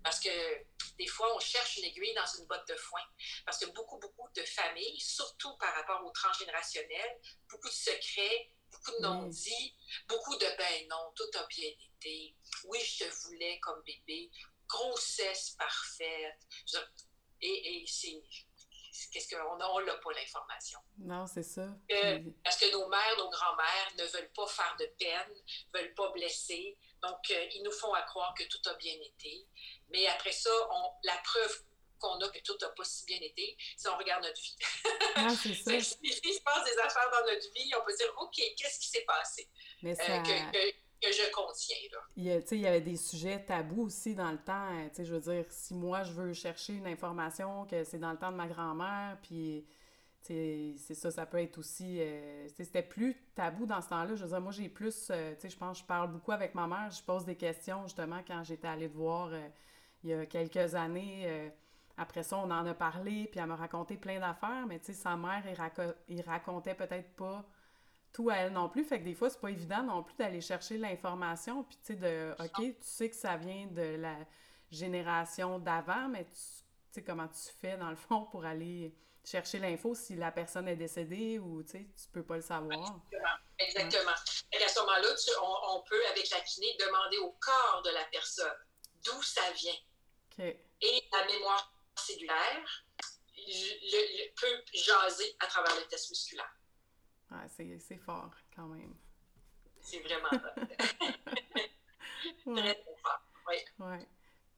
Parce 0.07 0.21
que 0.21 0.31
des 0.99 1.09
fois, 1.09 1.35
on 1.35 1.41
cherche 1.41 1.79
une 1.79 1.85
aiguille 1.85 2.15
dans 2.15 2.39
une 2.39 2.47
botte 2.47 2.69
de 2.69 2.77
foin. 2.77 3.01
Parce 3.45 3.59
que 3.59 3.67
beaucoup, 3.73 3.99
beaucoup 3.99 4.29
de 4.37 4.43
familles, 4.45 5.01
surtout 5.01 5.57
par 5.57 5.75
rapport 5.75 6.07
au 6.07 6.13
transgénérationnel, 6.13 7.21
beaucoup 7.51 7.67
de 7.67 7.75
secrets, 7.75 8.53
beaucoup 8.71 8.93
de 8.93 9.03
non-dits, 9.03 9.77
beaucoup 10.07 10.37
de 10.37 10.47
ben 10.57 10.87
non, 10.89 11.13
tout 11.17 11.29
a 11.37 11.45
bien 11.49 11.71
été. 11.97 12.37
Oui, 12.67 12.79
je 12.85 13.05
te 13.05 13.11
voulais 13.25 13.59
comme 13.59 13.83
bébé. 13.83 14.31
Grossesse 14.69 15.57
parfaite. 15.59 16.39
Et, 17.41 17.83
et 17.83 17.87
c'est 17.89 18.23
qu'est-ce 19.11 19.35
qu'on 19.35 19.43
on 19.43 19.57
n'a 19.59 19.95
pas 19.97 20.13
l'information. 20.13 20.79
Non, 20.99 21.27
c'est 21.27 21.43
ça. 21.43 21.67
parce 22.45 22.59
que 22.59 22.71
nos 22.71 22.89
mères, 22.89 23.17
nos 23.19 23.29
grands-mères 23.29 23.93
ne 23.99 24.05
veulent 24.05 24.33
pas 24.33 24.47
faire 24.47 24.77
de 24.79 24.87
peine, 24.99 25.35
ne 25.75 25.81
veulent 25.81 25.95
pas 25.95 26.11
blesser. 26.13 26.79
Donc, 27.07 27.31
euh, 27.31 27.47
ils 27.55 27.63
nous 27.63 27.73
font 27.73 27.93
à 27.95 28.03
croire 28.03 28.35
que 28.35 28.45
tout 28.45 28.69
a 28.69 28.75
bien 28.75 28.95
été. 28.95 29.47
Mais 29.91 30.07
après 30.07 30.33
ça, 30.33 30.51
on, 30.73 30.91
la 31.05 31.17
preuve 31.25 31.63
qu'on 31.99 32.19
a 32.21 32.29
que 32.29 32.41
tout 32.41 32.57
n'a 32.61 32.69
pas 32.71 32.85
si 32.85 33.05
bien 33.07 33.19
été, 33.21 33.57
c'est 33.77 33.89
on 33.89 33.97
regarde 33.97 34.25
notre 34.25 34.41
vie. 34.41 34.57
Ah, 35.17 35.29
c'est 35.31 35.55
ça. 35.55 35.81
si 35.81 36.35
se 36.35 36.43
passe 36.43 36.65
des 36.65 36.79
affaires 36.79 37.11
dans 37.11 37.33
notre 37.33 37.53
vie, 37.53 37.71
on 37.81 37.85
peut 37.85 37.95
dire, 37.97 38.13
OK, 38.19 38.37
qu'est-ce 38.57 38.81
qui 38.81 38.89
s'est 38.89 39.05
passé? 39.07 39.49
Mais 39.83 39.93
euh, 39.93 40.23
que, 41.01 41.13
je 41.13 41.31
contiens. 41.31 41.77
Là. 41.93 41.99
Il, 42.17 42.25
y 42.25 42.33
a, 42.33 42.39
il 42.51 42.61
y 42.61 42.67
avait 42.67 42.81
des 42.81 42.97
sujets 42.97 43.45
tabous 43.45 43.87
aussi 43.87 44.15
dans 44.15 44.31
le 44.31 44.43
temps. 44.43 44.71
Euh, 44.73 45.05
je 45.05 45.15
veux 45.15 45.21
dire, 45.21 45.45
si 45.51 45.75
moi, 45.75 46.03
je 46.03 46.13
veux 46.13 46.33
chercher 46.33 46.75
une 46.75 46.87
information, 46.87 47.67
que 47.67 47.85
c'est 47.85 47.99
dans 47.99 48.13
le 48.13 48.19
temps 48.19 48.33
de 48.33 48.37
ma 48.37 48.47
grand-mère, 48.47 49.19
puis 49.23 49.67
c'est 50.27 50.95
ça, 50.95 51.11
ça 51.11 51.27
peut 51.27 51.41
être 51.41 51.59
aussi... 51.59 51.99
Euh, 52.01 52.49
c'était 52.57 52.83
plus 52.83 53.17
tabou 53.35 53.67
dans 53.67 53.81
ce 53.81 53.89
temps-là. 53.89 54.15
Je 54.15 54.23
veux 54.25 54.29
dire, 54.29 54.41
moi, 54.41 54.53
j'ai 54.53 54.69
plus... 54.69 55.09
Euh, 55.11 55.35
tu 55.35 55.43
sais, 55.43 55.49
je 55.51 55.57
pense 55.57 55.79
je 55.79 55.85
parle 55.85 56.11
beaucoup 56.11 56.33
avec 56.33 56.55
ma 56.55 56.67
mère. 56.67 56.91
Je 56.91 57.03
pose 57.03 57.25
des 57.25 57.37
questions, 57.37 57.83
justement, 57.85 58.21
quand 58.27 58.43
j'étais 58.45 58.69
allée 58.69 58.89
te 58.89 58.97
voir 58.97 59.29
euh, 59.33 59.49
il 60.03 60.11
y 60.11 60.15
a 60.15 60.27
quelques 60.27 60.75
années. 60.75 61.51
après 61.97 62.23
ça, 62.23 62.39
on 62.39 62.51
en 62.51 62.67
a 62.67 62.75
parlé, 62.75 63.29
puis 63.31 63.41
elle 63.41 63.47
m'a 63.47 63.57
raconté 63.57 63.97
plein 63.97 64.21
d'affaires, 64.21 64.67
mais 64.69 64.79
tu 64.79 64.87
sais, 64.87 64.93
sa 64.93 65.17
mère, 65.17 65.43
il, 66.09 66.21
racontait 66.23 66.75
peut-être 66.75 67.17
pas 67.17 67.45
tout 68.13 68.31
à 68.31 68.37
elle 68.37 68.53
non 68.53 68.69
plus. 68.69 68.85
Fait 68.85 69.01
que 69.01 69.05
des 69.05 69.15
fois, 69.15 69.31
c'est 69.31 69.41
pas 69.41 69.51
évident 69.51 69.83
non 69.83 70.03
plus 70.03 70.15
d'aller 70.17 70.41
chercher 70.41 70.79
l'information, 70.79 71.65
puis 71.65 71.77
tu 71.79 71.95
sais, 71.95 71.97
de... 71.97 72.33
OK, 72.39 72.57
tu 72.57 72.77
sais 72.81 73.11
que 73.11 73.17
ça 73.17 73.37
vient 73.37 73.67
de 73.67 73.97
la 73.97 74.17
génération 74.71 75.59
d'avant, 75.59 76.09
mais 76.09 76.25
tu 76.25 76.31
sais 76.91 77.03
comment 77.03 77.29
tu 77.29 77.53
fais, 77.59 77.77
dans 77.77 77.91
le 77.91 77.97
fond, 77.97 78.27
pour 78.31 78.45
aller 78.45 78.95
chercher 79.27 79.59
l'info 79.59 79.95
si 79.95 80.15
la 80.15 80.31
personne 80.31 80.69
est 80.69 80.77
décédée 80.77 81.39
ou 81.39 81.63
tu 81.65 81.73
sais, 81.73 81.87
tu 82.01 82.09
peux 82.13 82.23
pas 82.25 82.37
le 82.37 82.43
savoir. 82.43 83.01
Exactement. 83.59 84.15
Et 84.53 84.63
à 84.63 84.69
ce 84.69 84.79
moment-là, 84.81 85.09
on, 85.43 85.83
peut, 85.83 86.07
avec 86.11 86.31
la 86.31 86.41
kiné, 86.41 86.69
demander 86.79 87.19
au 87.19 87.33
corps 87.33 87.83
de 87.85 87.91
la 87.91 88.05
personne 88.05 88.57
d'où 89.05 89.21
ça 89.23 89.51
vient. 89.53 89.75
Et 90.39 91.09
la 91.13 91.27
mémoire 91.27 91.73
cellulaire 91.97 92.85
peut 94.37 94.63
jaser 94.73 95.37
à 95.41 95.47
travers 95.47 95.75
le 95.77 95.87
test 95.89 96.11
musculaire. 96.11 96.57
c'est 97.49 97.99
fort 97.99 98.35
quand 98.55 98.67
même. 98.67 98.95
C'est 99.81 100.01
vraiment 100.01 100.29
Très, 102.45 102.75
très 102.75 102.97
fort. 103.03 103.23
Oui. 103.49 103.57
Ouais. 103.79 104.07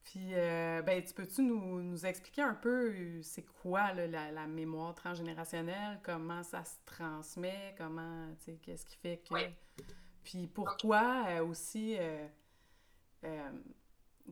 Puis, 0.09 0.31
euh, 0.33 0.81
ben, 0.81 1.03
tu 1.03 1.13
peux-tu 1.13 1.43
nous, 1.43 1.83
nous, 1.83 2.05
expliquer 2.07 2.41
un 2.41 2.55
peu 2.55 2.89
euh, 2.89 3.21
c'est 3.21 3.43
quoi 3.43 3.93
la, 3.93 4.31
la, 4.31 4.47
mémoire 4.47 4.95
transgénérationnelle, 4.95 5.99
comment 6.01 6.41
ça 6.41 6.63
se 6.63 6.77
transmet, 6.83 7.75
comment, 7.77 8.25
tu 8.39 8.45
sais, 8.45 8.57
qu'est-ce 8.59 8.87
qui 8.87 8.97
fait 8.97 9.17
que... 9.17 9.35
Puis 10.23 10.47
pourquoi 10.47 11.25
euh, 11.27 11.45
aussi, 11.45 11.95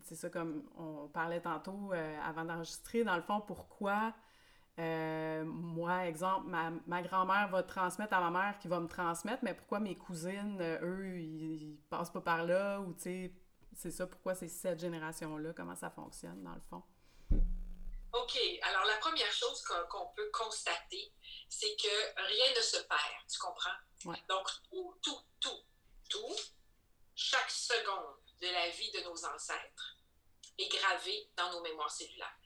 c'est 0.01 0.15
ça 0.15 0.29
comme 0.31 0.63
on 0.79 1.09
parlait 1.09 1.41
tantôt 1.41 1.91
avant 2.23 2.45
d'enregistrer, 2.45 3.03
dans 3.03 3.15
le 3.15 3.21
fond, 3.21 3.39
pourquoi 3.39 4.15
moi, 4.79 6.07
exemple, 6.07 6.47
ma, 6.47 6.71
ma 6.87 7.03
grand-mère 7.03 7.49
va 7.49 7.61
transmettre 7.61 8.15
à 8.15 8.31
ma 8.31 8.31
mère 8.31 8.57
qui 8.57 8.67
va 8.67 8.79
me 8.79 8.87
transmettre, 8.87 9.43
mais 9.43 9.53
pourquoi 9.53 9.79
mes 9.79 9.95
cousines, 9.95 10.59
eux, 10.81 11.19
ils, 11.19 11.73
ils 11.73 11.77
passent 11.91 12.11
pas 12.11 12.21
par 12.21 12.45
là, 12.45 12.81
ou 12.81 12.93
tu 12.93 13.01
sais 13.01 13.33
c'est 13.77 13.91
ça, 13.91 14.07
pourquoi 14.07 14.33
c'est 14.33 14.47
cette 14.47 14.79
génération-là, 14.79 15.53
comment 15.55 15.75
ça 15.75 15.91
fonctionne 15.91 16.43
dans 16.43 16.55
le 16.55 16.61
fond? 16.61 16.81
OK. 18.11 18.39
Alors, 18.63 18.85
la 18.85 18.97
première 18.97 19.31
chose 19.31 19.63
qu'on 19.87 20.07
peut 20.15 20.29
constater, 20.31 21.13
c'est 21.47 21.75
que 21.75 22.25
rien 22.27 22.55
ne 22.55 22.61
se 22.61 22.77
perd, 22.77 23.27
tu 23.31 23.37
comprends? 23.37 24.15
Donc, 24.27 24.47
tout, 24.71 24.97
tout, 25.03 25.21
tout, 25.39 25.63
tout, 26.09 26.35
chaque 27.13 27.51
seconde 27.51 28.15
de 28.41 28.47
la 28.47 28.69
vie 28.69 28.91
de 28.91 29.01
nos 29.01 29.25
ancêtres 29.25 29.97
est 30.57 30.69
gravé 30.69 31.29
dans 31.35 31.51
nos 31.51 31.61
mémoires 31.61 31.91
cellulaires. 31.91 32.39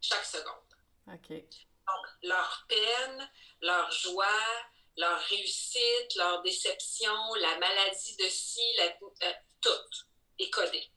Chaque 0.00 0.24
seconde. 0.24 0.76
OK. 1.08 1.28
Donc, 1.30 2.06
leur 2.22 2.66
peine, 2.68 3.30
leur 3.62 3.90
joie, 3.90 4.68
leur 4.96 5.18
réussite, 5.22 6.14
leur 6.14 6.40
déception, 6.42 7.34
la 7.40 7.58
maladie 7.58 8.16
de 8.16 8.28
ci, 8.28 8.62
la, 8.76 8.84
euh, 9.26 9.32
tout 9.60 10.06
codé. 10.50 10.90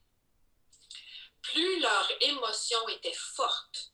Plus 1.41 1.79
leur 1.79 2.11
émotion 2.21 2.89
était 2.89 3.13
forte 3.13 3.91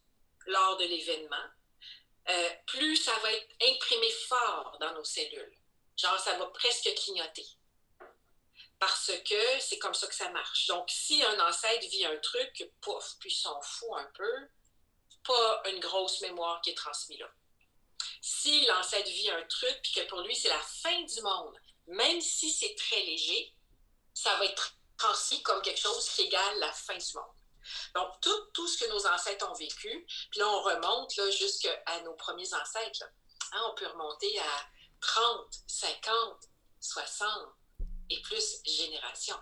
lors 0.48 0.78
de 0.78 0.86
l'événement, 0.86 1.48
euh, 2.30 2.50
plus 2.68 2.96
ça 2.96 3.18
va 3.20 3.32
être 3.32 3.50
imprimé 3.70 4.10
fort 4.28 4.78
dans 4.80 4.94
nos 4.94 5.04
cellules. 5.04 5.58
Genre, 5.98 6.20
ça 6.20 6.38
va 6.38 6.46
presque 6.48 6.90
clignoter. 6.96 7.46
Parce 8.80 9.12
que 9.28 9.60
c'est 9.60 9.78
comme 9.78 9.94
ça 9.94 10.08
que 10.08 10.16
ça 10.16 10.30
marche. 10.30 10.68
Donc, 10.68 10.90
si 10.90 11.24
un 11.24 11.40
ancêtre 11.48 11.86
vit 11.88 12.06
un 12.06 12.18
truc, 12.18 12.72
pouf, 12.82 13.16
puis 13.20 13.32
s'en 13.32 13.62
fout 13.62 13.90
un 13.98 14.10
peu, 14.16 14.50
pas 15.24 15.64
une 15.70 15.80
grosse 15.80 16.22
mémoire 16.22 16.62
qui 16.62 16.72
est 16.72 16.76
transmise 16.76 17.20
là. 17.20 17.32
Si 18.22 18.66
l'ancêtre 18.66 19.10
vit 19.10 19.30
un 19.30 19.44
truc, 19.44 19.80
puis 19.84 19.94
que 19.94 20.08
pour 20.08 20.22
lui, 20.22 20.36
c'est 20.36 20.50
la 20.50 20.62
fin 20.62 21.02
du 21.02 21.22
monde, 21.22 21.56
même 21.88 22.22
si 22.22 22.52
c'est 22.52 22.76
très 22.76 23.02
léger, 23.02 23.54
ça 24.14 24.36
va 24.38 24.46
être 24.46 24.76
comme 25.44 25.62
quelque 25.62 25.80
chose 25.80 26.10
qui 26.10 26.24
égale 26.24 26.60
la 26.60 26.72
fin 26.72 26.98
du 26.98 27.14
monde. 27.16 27.26
Donc, 27.96 28.20
tout, 28.22 28.46
tout 28.54 28.68
ce 28.68 28.84
que 28.84 28.90
nos 28.90 29.08
ancêtres 29.08 29.50
ont 29.50 29.54
vécu, 29.54 30.06
puis 30.32 30.40
là, 30.40 30.48
on 30.48 30.62
remonte 30.62 31.14
jusqu'à 31.32 32.02
nos 32.04 32.14
premiers 32.16 32.54
ancêtres. 32.54 33.06
Hein, 33.54 33.62
on 33.70 33.76
peut 33.76 33.88
remonter 33.88 34.40
à 34.40 34.68
30, 35.02 35.48
50, 35.68 36.40
60 36.80 37.28
et 38.10 38.22
plus 38.22 38.62
générations. 38.66 39.40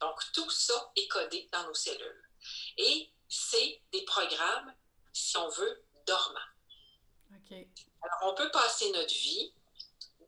Donc, 0.00 0.20
tout 0.32 0.50
ça 0.50 0.92
est 0.96 1.08
codé 1.08 1.48
dans 1.52 1.64
nos 1.64 1.74
cellules. 1.74 2.30
Et 2.76 3.12
c'est 3.28 3.82
des 3.92 4.04
programmes, 4.04 4.74
si 5.12 5.36
on 5.36 5.48
veut, 5.48 5.84
dormants. 6.06 6.40
Alors, 8.02 8.32
on 8.32 8.34
peut 8.34 8.50
passer 8.50 8.90
notre 8.92 9.12
vie 9.12 9.54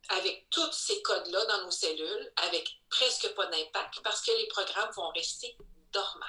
avec 0.09 0.49
tous 0.49 0.71
ces 0.71 1.01
codes-là 1.01 1.45
dans 1.45 1.65
nos 1.65 1.71
cellules, 1.71 2.33
avec 2.37 2.69
presque 2.89 3.33
pas 3.35 3.47
d'impact, 3.47 4.01
parce 4.03 4.21
que 4.21 4.31
les 4.31 4.47
programmes 4.47 4.91
vont 4.95 5.09
rester 5.09 5.55
dormants. 5.91 6.25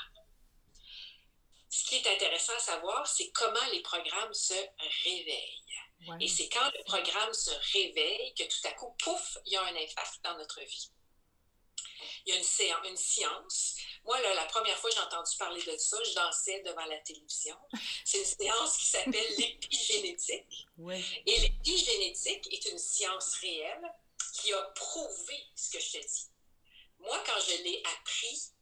Ce 1.69 1.85
qui 1.87 1.97
est 1.97 2.07
intéressant 2.07 2.55
à 2.55 2.61
savoir, 2.61 3.07
c'est 3.07 3.31
comment 3.33 3.67
les 3.73 3.81
programmes 3.81 4.33
se 4.33 4.55
réveillent. 5.05 5.65
Et 6.21 6.29
c'est 6.29 6.49
quand 6.49 6.71
le 6.71 6.85
programme 6.85 7.33
se 7.33 7.51
réveille 7.73 8.35
que 8.35 8.45
tout 8.45 8.69
à 8.69 8.73
coup, 8.73 8.95
pouf, 9.03 9.39
il 9.47 9.53
y 9.53 9.57
a 9.57 9.63
un 9.63 9.75
impact 9.75 10.21
dans 10.23 10.37
notre 10.37 10.61
vie. 10.61 10.91
Il 12.27 12.35
y 12.35 12.37
a 12.37 12.41
une, 12.41 12.91
une 12.91 12.97
science. 12.97 13.77
Moi, 14.05 14.21
la 14.21 14.45
première 14.47 14.79
fois 14.79 14.91
que 14.91 14.97
j'ai 14.97 15.03
entendu 15.03 15.37
parler 15.37 15.63
de 15.63 15.77
ça, 15.77 15.97
je 16.05 16.15
dansais 16.15 16.63
devant 16.63 16.85
la 16.87 16.99
télévision. 16.99 17.57
C'est 18.05 18.19
une 18.19 18.25
science 18.25 18.77
qui 18.79 18.87
s'appelle 18.87 19.35
l'épigénétique. 19.39 20.67
Et 21.27 21.39
l'épigénétique 21.39 22.53
est 22.53 22.67
une 22.67 22.79
science 22.79 23.35
réelle 23.37 23.93
qui 24.35 24.53
a 24.53 24.63
prouvé 24.75 25.39
ce 25.55 25.71
que 25.71 25.81
je 25.81 25.93
te 25.93 25.99
dis. 25.99 26.29
Moi, 26.99 27.23
quand 27.27 27.41
je 27.41 27.63
l'ai 27.63 27.83
appris 27.99 28.53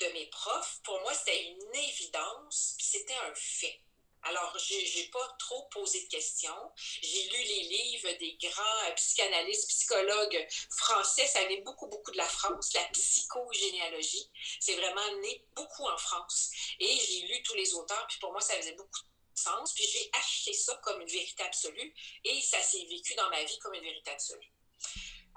de 0.00 0.06
mes 0.12 0.26
profs, 0.26 0.80
pour 0.84 1.00
moi, 1.00 1.12
c'était 1.14 1.44
une 1.48 1.74
évidence, 1.74 2.74
puis 2.76 2.86
c'était 2.86 3.16
un 3.16 3.34
fait. 3.34 3.80
Alors, 4.22 4.56
je 4.58 4.74
n'ai 4.74 5.08
pas 5.08 5.36
trop 5.38 5.68
posé 5.70 6.04
de 6.04 6.08
questions. 6.08 6.72
J'ai 6.76 7.28
lu 7.28 7.38
les 7.38 7.62
livres 7.62 8.12
des 8.18 8.36
grands 8.40 8.88
euh, 8.88 8.94
psychanalystes, 8.94 9.68
psychologues 9.68 10.46
français. 10.70 11.26
Ça 11.26 11.44
vient 11.46 11.60
beaucoup, 11.62 11.86
beaucoup 11.86 12.10
de 12.10 12.16
la 12.16 12.28
France, 12.28 12.72
la 12.74 12.84
psychogénéalogie. 12.84 14.30
C'est 14.60 14.74
vraiment 14.74 15.16
né 15.20 15.44
beaucoup 15.54 15.86
en 15.86 15.96
France. 15.96 16.50
Et 16.80 16.98
j'ai 16.98 17.26
lu 17.26 17.42
tous 17.42 17.54
les 17.54 17.72
auteurs, 17.74 18.06
puis 18.08 18.18
pour 18.18 18.32
moi, 18.32 18.40
ça 18.40 18.54
faisait 18.54 18.74
beaucoup 18.74 19.00
de 19.00 19.40
sens. 19.40 19.72
Puis 19.72 19.86
j'ai 19.86 20.10
acheté 20.18 20.52
ça 20.52 20.74
comme 20.82 21.00
une 21.00 21.08
vérité 21.08 21.42
absolue 21.44 21.94
et 22.24 22.40
ça 22.42 22.60
s'est 22.60 22.84
vécu 22.90 23.14
dans 23.14 23.30
ma 23.30 23.42
vie 23.44 23.58
comme 23.58 23.74
une 23.74 23.84
vérité 23.84 24.10
absolue 24.10 24.52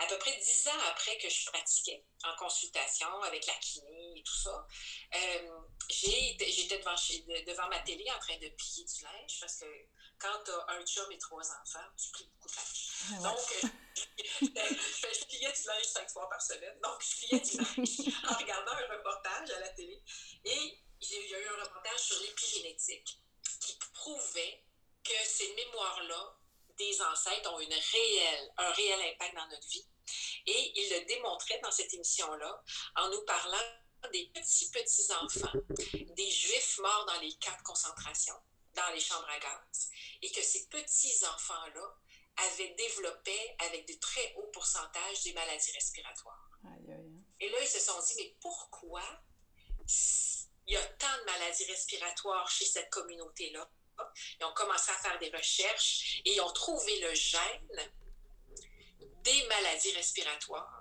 à 0.01 0.07
peu 0.07 0.17
près 0.17 0.35
dix 0.37 0.67
ans 0.67 0.81
après 0.89 1.17
que 1.17 1.29
je 1.29 1.45
pratiquais 1.45 2.03
en 2.23 2.35
consultation 2.37 3.07
avec 3.23 3.45
la 3.45 3.53
kiné 3.53 4.00
et 4.21 4.23
tout 4.23 4.35
ça, 4.35 4.67
euh, 5.15 5.59
j'étais 5.89 6.77
devant, 6.77 6.95
devant 7.47 7.67
ma 7.69 7.79
télé 7.79 8.05
en 8.11 8.19
train 8.19 8.37
de 8.37 8.49
plier 8.49 8.85
du 8.85 9.03
linge 9.03 9.39
parce 9.39 9.55
que 9.57 9.65
quand 10.19 10.43
tu 10.45 10.51
as 10.51 10.65
un 10.75 10.85
chum 10.85 11.11
et 11.11 11.17
trois 11.17 11.43
enfants, 11.43 11.89
tu 11.97 12.11
plies 12.11 12.29
beaucoup 12.33 12.47
de 12.47 12.55
linge. 12.55 12.91
Ah 13.09 13.29
Donc, 13.29 13.39
euh, 13.63 13.67
je, 14.43 15.25
pliais 15.25 15.51
du 15.51 15.67
linge 15.67 15.85
cinq 15.85 16.09
fois 16.11 16.29
par 16.29 16.41
semaine. 16.41 16.79
Donc, 16.83 17.01
je 17.01 17.25
pliais 17.25 17.39
du 17.39 17.57
linge 17.57 18.15
en 18.29 18.33
regardant 18.35 18.71
un 18.73 18.97
reportage 18.97 19.49
à 19.49 19.59
la 19.59 19.69
télé. 19.69 20.03
Et 20.45 20.79
il 21.01 21.29
y 21.29 21.35
a 21.35 21.39
eu 21.39 21.47
un 21.47 21.63
reportage 21.63 21.99
sur 21.99 22.19
l'épigénétique 22.21 23.17
qui 23.61 23.79
prouvait 23.93 24.63
que 25.03 25.25
ces 25.25 25.51
mémoires-là 25.55 26.37
des 26.77 27.01
ancêtres 27.01 27.51
ont 27.51 27.59
une 27.59 27.73
réelle, 27.73 28.53
un 28.57 28.71
réel 28.71 28.99
impact 29.13 29.35
dans 29.35 29.47
notre 29.47 29.67
vie. 29.67 29.87
Et 30.45 30.79
il 30.79 30.89
le 30.89 31.05
démontrait 31.05 31.59
dans 31.63 31.71
cette 31.71 31.93
émission-là 31.93 32.63
en 32.95 33.09
nous 33.09 33.23
parlant 33.25 33.80
des 34.11 34.31
petits, 34.33 34.69
petits 34.71 35.11
enfants, 35.13 35.59
des 36.15 36.31
juifs 36.31 36.79
morts 36.79 37.05
dans 37.05 37.19
les 37.21 37.33
camps 37.35 37.57
de 37.57 37.63
concentration, 37.63 38.35
dans 38.73 38.89
les 38.93 38.99
chambres 38.99 39.29
à 39.29 39.39
gaz, 39.39 39.89
et 40.21 40.31
que 40.31 40.41
ces 40.41 40.67
petits 40.67 41.25
enfants-là 41.25 41.95
avaient 42.37 42.73
développé 42.75 43.55
avec 43.59 43.87
de 43.87 43.93
très 43.99 44.33
hauts 44.35 44.49
pourcentages 44.53 45.23
des 45.23 45.33
maladies 45.33 45.71
respiratoires. 45.73 46.49
Et 47.39 47.49
là, 47.49 47.57
ils 47.61 47.67
se 47.67 47.79
sont 47.79 47.99
dit, 47.99 48.13
mais 48.17 48.35
pourquoi 48.39 49.03
il 50.67 50.73
y 50.73 50.77
a 50.77 50.85
tant 50.85 51.17
de 51.19 51.25
maladies 51.25 51.65
respiratoires 51.65 52.49
chez 52.49 52.65
cette 52.65 52.89
communauté-là? 52.89 53.69
Ils 54.39 54.45
ont 54.45 54.53
commencé 54.53 54.91
à 54.91 54.95
faire 54.95 55.19
des 55.19 55.29
recherches 55.29 56.21
et 56.25 56.33
ils 56.33 56.41
ont 56.41 56.53
trouvé 56.53 56.99
le 57.01 57.13
gène 57.13 57.93
des 59.23 59.47
maladies 59.47 59.91
respiratoires 59.91 60.80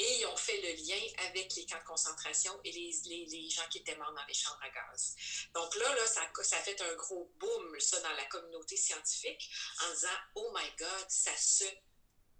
et 0.00 0.20
ils 0.20 0.26
ont 0.26 0.36
fait 0.36 0.58
le 0.62 0.72
lien 0.82 1.00
avec 1.28 1.54
les 1.54 1.66
camps 1.66 1.78
de 1.78 1.84
concentration 1.84 2.58
et 2.64 2.72
les, 2.72 2.90
les, 3.04 3.26
les, 3.26 3.50
gens 3.50 3.68
qui 3.70 3.78
étaient 3.78 3.96
morts 3.96 4.14
dans 4.14 4.24
les 4.26 4.34
chambres 4.34 4.62
à 4.62 4.70
gaz. 4.70 5.14
Donc 5.52 5.74
là, 5.76 5.94
là 5.94 6.06
ça, 6.06 6.22
ça 6.42 6.56
a 6.56 6.60
fait 6.60 6.80
un 6.80 6.94
gros 6.94 7.30
boom 7.38 7.78
ça, 7.80 8.00
dans 8.00 8.12
la 8.12 8.24
communauté 8.26 8.78
scientifique 8.78 9.50
en 9.82 9.90
disant 9.92 10.18
Oh 10.36 10.50
my 10.54 10.70
God, 10.78 11.06
ça 11.10 11.36
se 11.36 11.64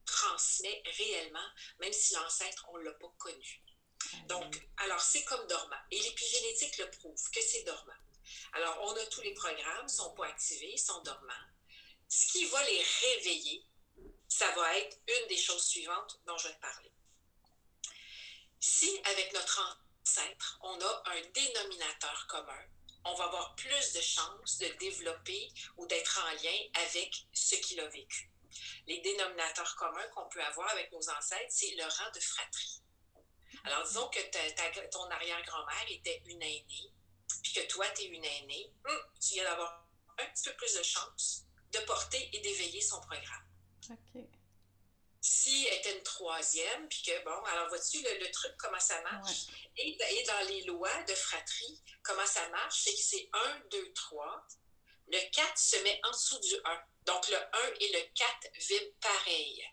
transmet 0.06 0.82
réellement, 0.96 1.48
même 1.80 1.92
si 1.92 2.14
l'ancêtre, 2.14 2.66
on 2.72 2.78
ne 2.78 2.84
l'a 2.84 2.94
pas 2.94 3.12
connu. 3.18 3.62
Donc, 4.26 4.58
alors 4.78 5.00
c'est 5.00 5.24
comme 5.24 5.46
dormant. 5.46 5.76
Et 5.90 6.00
l'épigénétique 6.00 6.78
le 6.78 6.90
prouve 6.90 7.30
que 7.30 7.42
c'est 7.42 7.64
dormant. 7.64 7.92
Alors, 8.54 8.78
on 8.84 8.96
a 8.96 9.06
tous 9.06 9.20
les 9.20 9.34
programmes, 9.34 9.84
ne 9.84 9.88
sont 9.88 10.14
pas 10.14 10.28
activés, 10.28 10.78
sont 10.78 11.02
dormants. 11.02 11.46
Ce 12.08 12.32
qui 12.32 12.46
va 12.46 12.64
les 12.64 12.82
réveiller, 13.02 13.66
ça 14.28 14.50
va 14.52 14.78
être 14.78 14.96
une 15.06 15.28
des 15.28 15.36
choses 15.36 15.66
suivantes 15.66 16.20
dont 16.26 16.38
je 16.38 16.48
vais 16.48 16.54
te 16.54 16.60
parler. 16.60 16.90
Si, 18.60 19.00
avec 19.04 19.32
notre 19.32 19.78
ancêtre, 20.04 20.58
on 20.62 20.78
a 20.78 21.02
un 21.06 21.20
dénominateur 21.32 22.26
commun, 22.28 22.62
on 23.06 23.14
va 23.14 23.24
avoir 23.24 23.54
plus 23.54 23.92
de 23.94 24.00
chances 24.02 24.58
de 24.58 24.66
développer 24.78 25.50
ou 25.78 25.86
d'être 25.86 26.20
en 26.22 26.30
lien 26.42 26.58
avec 26.74 27.26
ce 27.32 27.54
qu'il 27.56 27.80
a 27.80 27.88
vécu. 27.88 28.30
Les 28.86 29.00
dénominateurs 29.00 29.74
communs 29.76 30.06
qu'on 30.14 30.28
peut 30.28 30.42
avoir 30.42 30.68
avec 30.72 30.92
nos 30.92 31.08
ancêtres, 31.08 31.46
c'est 31.48 31.74
le 31.74 31.84
rang 31.84 32.10
de 32.14 32.20
fratrie. 32.20 32.82
Alors, 33.64 33.82
disons 33.86 34.08
que 34.08 34.88
ton 34.90 35.10
arrière-grand-mère 35.10 35.86
était 35.88 36.22
une 36.26 36.42
aînée, 36.42 36.92
puis 37.42 37.52
que 37.54 37.66
toi, 37.66 37.86
tu 37.90 38.02
es 38.02 38.06
une 38.06 38.24
aînée, 38.24 38.72
hum, 38.84 39.00
tu 39.20 39.34
viens 39.34 39.44
d'avoir 39.44 39.86
un 40.18 40.26
petit 40.26 40.50
peu 40.50 40.56
plus 40.56 40.76
de 40.76 40.82
chance 40.82 41.46
de 41.72 41.78
porter 41.80 42.28
et 42.34 42.40
d'éveiller 42.40 42.82
son 42.82 43.00
programme. 43.00 43.46
Si 45.20 45.66
elle 45.66 45.78
était 45.78 45.96
une 45.96 46.02
troisième, 46.02 46.88
puis 46.88 47.02
que, 47.02 47.24
bon, 47.24 47.44
alors 47.44 47.68
vois-tu 47.68 47.98
le, 48.02 48.30
truc, 48.30 48.52
comment 48.58 48.80
ça 48.80 49.00
marche? 49.02 49.46
Et, 49.76 49.90
et, 49.90 50.22
dans 50.24 50.48
les 50.48 50.62
lois 50.62 51.02
de 51.02 51.14
fratrie, 51.14 51.82
comment 52.02 52.26
ça 52.26 52.48
marche? 52.48 52.82
C'est 52.84 52.92
que 52.92 53.02
c'est 53.02 53.28
1, 53.32 53.60
2, 53.70 53.92
3. 53.92 54.46
Le 55.08 55.30
4 55.32 55.58
se 55.58 55.76
met 55.82 56.00
en 56.04 56.10
dessous 56.10 56.38
du 56.38 56.54
1. 56.64 56.82
Donc, 57.02 57.28
le 57.28 57.36
1 57.36 57.40
et 57.80 57.92
le 57.92 58.00
4 58.14 58.48
vibrent 58.68 58.96
pareil. 59.00 59.64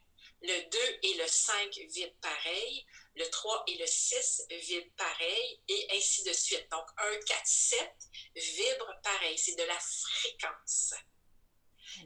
Le 0.41 0.69
2 0.69 0.79
et 1.03 1.13
le 1.13 1.27
5 1.27 1.75
vibrent 1.91 2.19
pareil. 2.21 2.85
Le 3.15 3.29
3 3.29 3.63
et 3.67 3.77
le 3.77 3.85
6 3.85 4.47
vibrent 4.49 4.95
pareil. 4.97 5.61
Et 5.67 5.87
ainsi 5.91 6.23
de 6.23 6.33
suite. 6.33 6.67
Donc, 6.71 6.87
1, 6.97 7.19
4, 7.19 7.41
7 7.45 7.95
vibrent 8.35 9.01
pareil. 9.03 9.37
C'est 9.37 9.55
de 9.55 9.63
la 9.63 9.79
fréquence. 9.79 10.93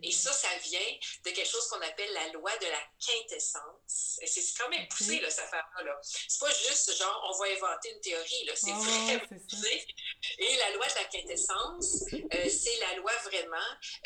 Et 0.04 0.12
ça, 0.12 0.32
ça 0.32 0.50
vient 0.64 0.98
de 1.26 1.32
quelque 1.32 1.48
chose 1.48 1.68
qu'on 1.70 1.82
appelle 1.82 2.12
la 2.14 2.28
loi 2.30 2.56
de 2.58 2.66
la 2.66 2.84
quintessence. 3.06 4.20
Et 4.22 4.28
c'est 4.28 4.58
quand 4.58 4.70
même 4.70 4.88
poussé, 4.88 5.20
là, 5.20 5.30
cette 5.30 5.46
affaire-là. 5.46 6.00
C'est 6.04 6.40
pas 6.40 6.54
juste 6.54 6.98
genre, 6.98 7.30
on 7.30 7.38
va 7.38 7.46
inventer 7.52 7.92
une 7.92 8.02
théorie, 8.02 8.46
là. 8.46 8.54
C'est 8.56 8.72
vraiment 8.72 9.26
poussé. 9.50 9.86
Et 10.38 10.56
la 10.58 10.72
loi 10.72 10.88
de 10.88 10.96
la 10.96 11.06
quintessence, 11.06 12.04
euh, 12.14 12.50
c'est 12.50 12.78
la 12.80 12.96
loi 12.96 13.12
vraiment 13.26 13.58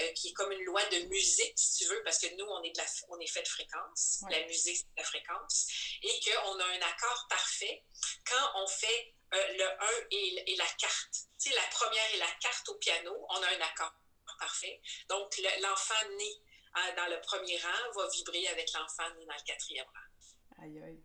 euh, 0.02 0.12
qui 0.14 0.30
est 0.30 0.34
comme 0.34 0.52
une 0.52 0.64
loi 0.64 0.84
de 0.86 1.00
musique, 1.08 1.54
si 1.58 1.84
tu 1.84 1.90
veux, 1.90 2.02
parce 2.04 2.20
que 2.20 2.28
nous, 2.36 2.46
on 2.46 2.64
est, 2.64 2.72
de 2.72 2.78
la, 2.78 2.86
on 3.10 3.20
est 3.20 3.28
fait 3.28 3.44
de 3.44 3.48
fréquence. 3.48 4.22
La 4.30 4.46
musique, 4.46 4.78
c'est 4.78 4.84
de 4.84 4.98
la 4.98 5.04
fréquence. 5.04 5.68
Et 6.04 6.20
qu'on 6.22 6.60
a 6.60 6.66
un 6.66 6.82
accord 6.82 7.28
parfait 7.30 7.84
quand 8.30 8.62
on 8.62 8.68
fait 8.68 9.16
euh, 9.34 9.54
le 9.58 9.66
1 9.66 9.70
et, 10.12 10.52
et 10.54 10.56
la 10.56 10.68
carte. 10.78 11.14
Tu 11.40 11.50
sais, 11.50 11.56
la 11.56 11.68
première 11.72 12.14
et 12.14 12.18
la 12.18 12.32
carte 12.42 12.70
au 12.70 12.76
piano, 12.76 13.26
on 13.30 13.42
a 13.42 13.48
un 13.48 13.62
accord 13.62 13.94
parfait. 14.40 14.82
Donc, 15.10 15.38
l'enfant 15.62 16.10
né 16.18 16.42
euh, 16.78 16.96
dans 16.96 17.08
le 17.08 17.22
premier 17.22 17.58
rang 17.58 17.92
va 17.96 18.08
vibrer 18.10 18.48
avec 18.48 18.72
l'enfant 18.74 19.10
né 19.16 19.26
dans 19.26 19.34
le 19.34 19.44
quatrième 19.46 19.86
rang. 19.86 20.64
Aïe, 20.64 20.80
aïe. 20.84 21.04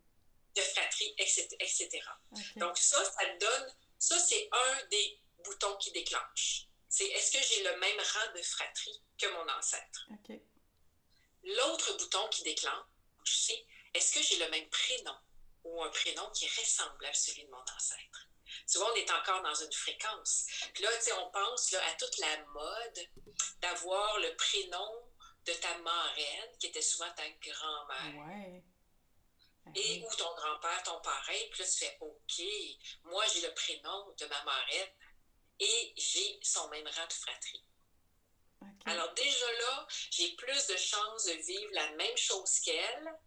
De 0.56 0.62
fratrie, 0.62 1.14
etc. 1.18 1.88
Donc, 2.56 2.76
ça, 2.76 3.04
ça 3.04 3.26
donne, 3.36 3.76
ça, 3.98 4.18
c'est 4.18 4.48
un 4.50 4.86
des 4.90 5.20
boutons 5.44 5.76
qui 5.76 5.92
déclenche. 5.92 6.66
C'est 6.88 7.06
est-ce 7.06 7.32
que 7.32 7.42
j'ai 7.42 7.62
le 7.62 7.76
même 7.78 7.98
rang 7.98 8.32
de 8.34 8.42
fratrie 8.42 9.02
que 9.16 9.26
mon 9.28 9.48
ancêtre? 9.48 10.08
L'autre 11.42 11.96
bouton 11.96 12.28
qui 12.28 12.42
déclenche, 12.42 12.86
c'est 13.24 13.66
est-ce 13.94 14.12
que 14.12 14.22
j'ai 14.22 14.36
le 14.38 14.50
même 14.50 14.68
prénom 14.68 15.16
ou 15.64 15.82
un 15.82 15.90
prénom 15.90 16.28
qui 16.30 16.46
ressemble 16.48 17.06
à 17.06 17.14
celui 17.14 17.44
de 17.44 17.50
mon 17.50 17.62
ancêtre? 17.76 18.29
Souvent, 18.66 18.90
on 18.92 18.94
est 18.94 19.10
encore 19.10 19.42
dans 19.42 19.54
une 19.54 19.72
fréquence. 19.72 20.46
Puis 20.74 20.82
là, 20.82 20.90
tu 20.96 21.04
sais, 21.04 21.12
on 21.12 21.30
pense 21.30 21.70
là, 21.72 21.80
à 21.86 21.92
toute 21.94 22.18
la 22.18 22.44
mode 22.46 23.08
d'avoir 23.60 24.18
le 24.20 24.34
prénom 24.36 25.10
de 25.46 25.52
ta 25.54 25.76
marraine, 25.78 26.58
qui 26.58 26.66
était 26.66 26.82
souvent 26.82 27.10
ta 27.12 27.28
grand-mère. 27.28 28.26
Ouais. 28.26 28.64
Et 29.74 30.04
ou 30.04 30.14
ton 30.16 30.34
grand-père, 30.34 30.82
ton 30.84 31.00
parrain. 31.00 31.40
Puis 31.50 31.62
là, 31.62 31.68
tu 31.68 31.78
fais 31.78 31.96
OK, 32.00 32.42
moi, 33.04 33.24
j'ai 33.32 33.42
le 33.42 33.54
prénom 33.54 34.14
de 34.18 34.26
ma 34.26 34.42
marraine 34.44 34.92
et 35.58 35.94
j'ai 35.96 36.38
son 36.42 36.68
même 36.68 36.86
rang 36.86 37.06
de 37.06 37.12
fratrie. 37.12 37.64
Alors, 38.86 39.12
déjà 39.14 39.52
là, 39.52 39.86
j'ai 40.10 40.34
plus 40.36 40.66
de 40.66 40.76
chances 40.76 41.24
de 41.24 41.32
vivre 41.32 41.70
la 41.72 41.90
même 41.92 42.16
chose 42.16 42.60
qu'elle 42.60 43.18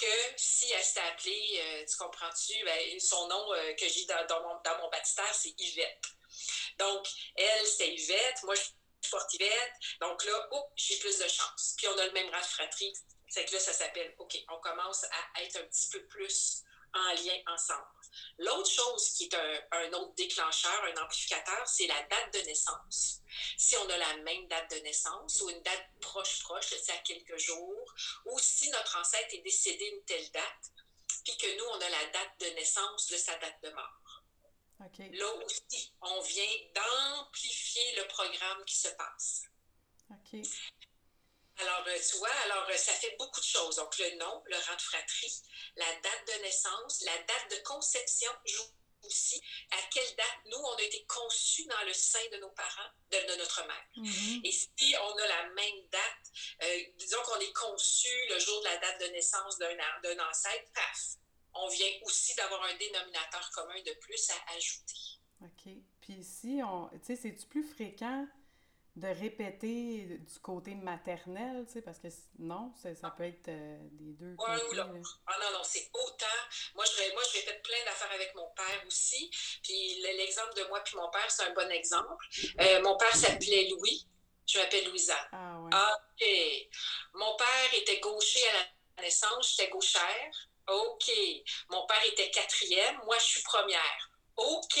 que 0.00 0.32
si 0.36 0.70
elle 0.72 0.82
s'était 0.82 1.00
appelée, 1.00 1.60
euh, 1.62 1.84
tu 1.86 1.96
comprends-tu, 1.96 2.64
ben, 2.64 3.00
son 3.00 3.28
nom 3.28 3.52
euh, 3.52 3.74
que 3.74 3.88
j'ai 3.88 4.04
dans, 4.06 4.42
mon, 4.42 4.60
dans 4.64 4.78
mon 4.78 4.90
baptistère, 4.90 5.34
c'est 5.34 5.54
Yvette. 5.58 6.04
Donc, 6.78 7.06
elle, 7.36 7.66
c'est 7.66 7.88
Yvette, 7.88 8.42
moi, 8.44 8.54
je 8.54 9.10
porte 9.10 9.34
Yvette. 9.34 9.72
Donc 10.00 10.24
là, 10.24 10.48
oh, 10.52 10.70
j'ai 10.76 10.98
plus 10.98 11.18
de 11.18 11.28
chance. 11.28 11.74
Puis 11.76 11.88
on 11.88 11.98
a 11.98 12.06
le 12.06 12.12
même 12.12 12.30
rang 12.30 12.40
de 12.40 12.44
fratrie. 12.44 12.92
C'est 13.28 13.44
que 13.44 13.52
là, 13.52 13.60
ça 13.60 13.72
s'appelle, 13.72 14.14
OK, 14.18 14.36
on 14.48 14.58
commence 14.58 15.04
à 15.04 15.42
être 15.42 15.56
un 15.56 15.64
petit 15.64 15.88
peu 15.90 16.04
plus 16.06 16.62
en 16.92 17.12
lien 17.14 17.38
ensemble. 17.46 17.86
L'autre 18.38 18.70
chose 18.70 19.12
qui 19.12 19.24
est 19.24 19.34
un, 19.34 19.92
autre 19.92 20.14
déclencheur, 20.16 20.84
un 20.84 21.02
amplificateur, 21.02 21.66
c'est 21.66 21.86
la 21.86 22.02
date 22.02 22.34
de 22.34 22.40
naissance. 22.40 23.19
Si 23.60 23.76
on 23.76 23.90
a 23.90 23.96
la 23.98 24.16
même 24.16 24.48
date 24.48 24.70
de 24.70 24.78
naissance 24.78 25.42
ou 25.42 25.50
une 25.50 25.60
date 25.60 25.86
proche-proche, 26.00 26.72
c'est 26.82 26.92
à 26.92 26.96
quelques 26.98 27.36
jours, 27.36 27.94
ou 28.24 28.38
si 28.38 28.70
notre 28.70 28.96
ancêtre 28.96 29.34
est 29.34 29.42
décédé 29.42 29.84
une 29.84 30.02
telle 30.06 30.30
date, 30.30 30.72
puis 31.24 31.36
que 31.36 31.58
nous, 31.58 31.64
on 31.66 31.74
a 31.74 31.90
la 31.90 32.06
date 32.06 32.40
de 32.40 32.46
naissance 32.54 33.08
de 33.08 33.18
sa 33.18 33.36
date 33.36 33.62
de 33.62 33.68
mort. 33.68 34.24
Là 35.12 35.34
aussi, 35.44 35.92
on 36.00 36.22
vient 36.22 36.56
d'amplifier 36.74 37.96
le 37.96 38.08
programme 38.08 38.64
qui 38.64 38.76
se 38.76 38.88
passe. 38.88 39.42
Alors, 41.58 41.84
euh, 41.86 41.98
tu 42.10 42.16
vois, 42.16 42.32
alors 42.46 42.66
euh, 42.70 42.76
ça 42.78 42.92
fait 42.92 43.14
beaucoup 43.18 43.40
de 43.40 43.44
choses. 43.44 43.76
Donc, 43.76 43.98
le 43.98 44.16
nom, 44.16 44.42
le 44.46 44.56
rang 44.56 44.74
de 44.74 44.80
fratrie, 44.80 45.42
la 45.76 45.94
date 45.96 46.28
de 46.28 46.42
naissance, 46.44 47.02
la 47.02 47.18
date 47.18 47.50
de 47.50 47.62
conception 47.62 48.32
joue 48.46 48.72
aussi. 49.04 49.40
À 49.70 49.78
quelle 49.92 50.16
date, 50.16 50.38
nous, 50.46 50.58
on 50.58 50.76
a 50.76 50.82
été 50.82 51.04
conçus 51.06 51.66
dans 51.66 51.86
le 51.86 51.92
sein 51.92 52.26
de 52.32 52.38
nos 52.38 52.50
parents, 52.50 52.90
de, 53.10 53.36
notre 53.36 53.66
mère. 53.66 53.86
Mm-hmm. 53.96 54.40
Et 54.44 54.52
si 54.52 54.94
on 55.02 55.16
a 55.16 55.26
la 55.26 55.48
même 55.50 55.88
date, 55.90 56.32
euh, 56.62 56.82
disons 56.96 57.22
qu'on 57.24 57.40
est 57.40 57.52
conçu 57.52 58.08
le 58.30 58.38
jour 58.38 58.60
de 58.60 58.64
la 58.66 58.76
date 58.78 59.00
de 59.00 59.06
naissance 59.06 59.58
d'un 59.58 60.28
ancêtre, 60.28 60.70
paf, 60.74 61.16
on 61.54 61.68
vient 61.68 61.92
aussi 62.02 62.34
d'avoir 62.36 62.62
un 62.64 62.74
dénominateur 62.76 63.50
commun 63.54 63.80
de 63.84 63.92
plus 64.00 64.30
à 64.30 64.52
ajouter. 64.54 64.94
OK. 65.42 65.72
Puis 66.00 66.14
ici, 66.14 66.60
tu 66.92 66.98
sais, 67.04 67.16
c'est-tu 67.16 67.46
plus 67.46 67.64
fréquent 67.64 68.26
de 68.96 69.08
répéter 69.08 70.18
du 70.18 70.38
côté 70.40 70.74
maternel, 70.74 71.64
tu 71.66 71.74
sais, 71.74 71.82
parce 71.82 71.98
que 71.98 72.08
non, 72.38 72.72
ça, 72.76 73.10
peut 73.10 73.24
être 73.24 73.48
euh, 73.48 73.78
des 73.92 74.12
deux 74.12 74.34
côtés. 74.36 74.52
Ah 74.52 75.36
non, 75.40 75.52
non, 75.52 75.62
c'est 75.62 75.88
autant. 75.94 76.26
Moi 76.74 76.84
je, 76.84 77.12
moi, 77.12 77.22
je 77.32 77.38
répète 77.38 77.62
plein 77.62 77.84
d'affaires 77.84 78.12
avec 78.12 78.34
mon 78.34 78.48
père 78.56 78.84
aussi. 78.86 79.30
Puis 79.62 80.00
l'exemple 80.02 80.54
de 80.56 80.64
moi 80.68 80.80
puis 80.80 80.96
mon 80.96 81.08
père, 81.10 81.30
c'est 81.30 81.44
un 81.44 81.54
bon 81.54 81.70
exemple. 81.70 82.24
Euh, 82.60 82.82
mon 82.82 82.96
père 82.96 83.14
s'appelait 83.14 83.68
Louis. 83.70 84.06
Je 84.46 84.58
m'appelle 84.58 84.88
Louisa. 84.88 85.16
Ah, 85.32 85.60
ouais. 85.60 85.70
OK. 85.72 86.68
Mon 87.14 87.36
père 87.36 87.74
était 87.74 88.00
gaucher 88.00 88.40
à 88.48 88.52
la 88.96 89.02
naissance, 89.04 89.54
j'étais 89.56 89.70
gauchère. 89.70 90.48
OK. 90.66 91.10
Mon 91.68 91.86
père 91.86 92.04
était 92.06 92.30
quatrième, 92.30 92.96
moi, 93.04 93.16
je 93.18 93.24
suis 93.24 93.42
première. 93.42 94.09
OK. 94.40 94.80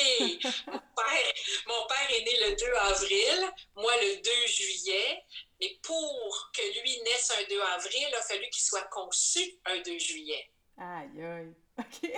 mon, 0.72 1.86
père, 1.86 2.10
est 2.10 2.24
né 2.24 2.48
le 2.48 2.56
2 2.56 2.74
avril, 2.74 3.52
moi 3.76 3.92
le 4.00 4.22
2 4.22 4.30
juillet, 4.46 5.24
mais 5.60 5.78
pour 5.82 6.50
que 6.54 6.62
lui 6.80 7.02
naisse 7.02 7.30
un 7.30 7.48
2 7.48 7.60
avril, 7.60 8.06
il 8.08 8.14
a 8.14 8.22
fallu 8.22 8.48
qu'il 8.50 8.62
soit 8.62 8.88
conçu 8.90 9.40
un 9.66 9.78
2 9.80 9.98
juillet. 9.98 10.50
Aïe, 10.78 11.22
aïe. 11.22 11.54
OK. 11.78 12.10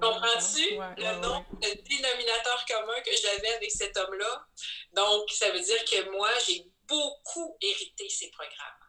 Comprends-tu 0.00 0.70
le 0.70 1.20
nom, 1.20 1.44
le 1.62 1.74
dénominateur 1.82 2.64
commun 2.66 3.00
que 3.04 3.10
j'avais 3.22 3.54
avec 3.54 3.70
cet 3.70 3.96
homme-là? 3.96 4.46
Donc, 4.94 5.30
ça 5.30 5.50
veut 5.50 5.60
dire 5.60 5.84
que 5.84 6.10
moi, 6.10 6.30
j'ai 6.46 6.64
beaucoup 6.88 7.56
hérité 7.60 8.08
ces 8.08 8.30
programmes 8.30 8.80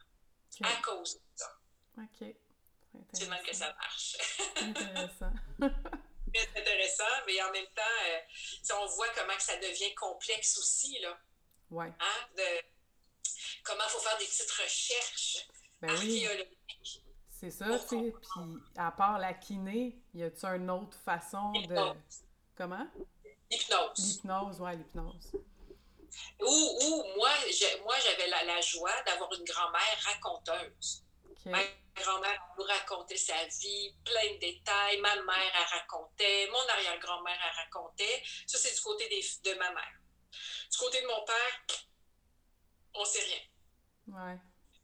à 0.64 0.82
cause 0.82 1.16
de 1.16 1.22
ça. 1.36 1.52
OK. 1.98 2.36
C'est 3.14 3.30
même 3.30 3.44
que 3.44 3.56
ça 3.56 3.74
marche. 3.74 4.18
Intéressant. 4.62 5.34
très 6.34 6.62
intéressant, 6.62 7.04
mais 7.28 7.42
en 7.42 7.52
même 7.52 7.68
temps, 7.76 7.82
euh, 8.08 8.76
on 8.82 8.86
voit 8.88 9.08
comment 9.16 9.36
que 9.36 9.44
ça 9.44 9.58
devient 9.58 9.94
complexe 9.96 10.58
aussi, 10.58 11.00
là. 11.00 11.18
Ouais. 11.70 11.88
Hein? 12.00 12.28
De, 12.36 12.44
comment 13.64 13.84
il 13.86 13.90
faut 13.90 14.00
faire 14.00 14.18
des 14.18 14.26
petites 14.26 14.52
recherches 14.52 15.48
ben 15.82 15.90
archéologiques. 15.92 17.04
C'est 17.30 17.52
ça, 17.52 17.66
tu 17.80 17.88
sais. 17.88 18.12
Puis, 18.12 18.42
à 18.78 18.92
part 18.92 19.18
la 19.18 19.34
kiné, 19.34 20.00
y 20.14 20.24
a-tu 20.24 20.46
une 20.46 20.70
autre 20.70 20.98
façon 21.04 21.52
de. 21.52 21.94
Comment? 22.56 22.88
L'hypnose. 23.50 23.98
L'hypnose, 23.98 24.62
ouais, 24.62 24.76
l'hypnose. 24.76 25.32
Ou, 26.40 26.46
ou 26.46 27.04
moi, 27.16 27.30
moi 27.84 27.96
j'avais 28.04 28.28
la, 28.28 28.44
la, 28.44 28.62
joie 28.62 28.92
d'avoir 29.06 29.32
une 29.34 29.46
grand-mère 29.46 29.98
raconteuse 30.04 31.04
grand-mère 31.96 32.40
nous 32.58 32.64
racontait 32.64 33.18
sa 33.18 33.46
vie, 33.46 33.96
plein 34.04 34.34
de 34.34 34.40
détails. 34.40 35.00
Ma 35.00 35.16
mère, 35.24 35.56
a 35.56 35.64
racontait. 35.66 36.48
Mon 36.52 36.68
arrière-grand-mère, 36.70 37.40
a 37.42 37.52
racontait. 37.64 38.24
Ça, 38.48 38.58
c'est 38.58 38.74
du 38.74 38.82
côté 38.82 39.08
de 39.10 39.54
ma 39.56 39.72
mère. 39.72 40.00
Du 40.72 40.78
côté 40.78 41.02
de 41.02 41.08
mon 41.08 41.24
père, 41.26 41.62
on 42.94 43.02
ne 43.02 43.06
sait 43.06 43.24
rien. 43.24 43.42
Ouais. 44.08 44.40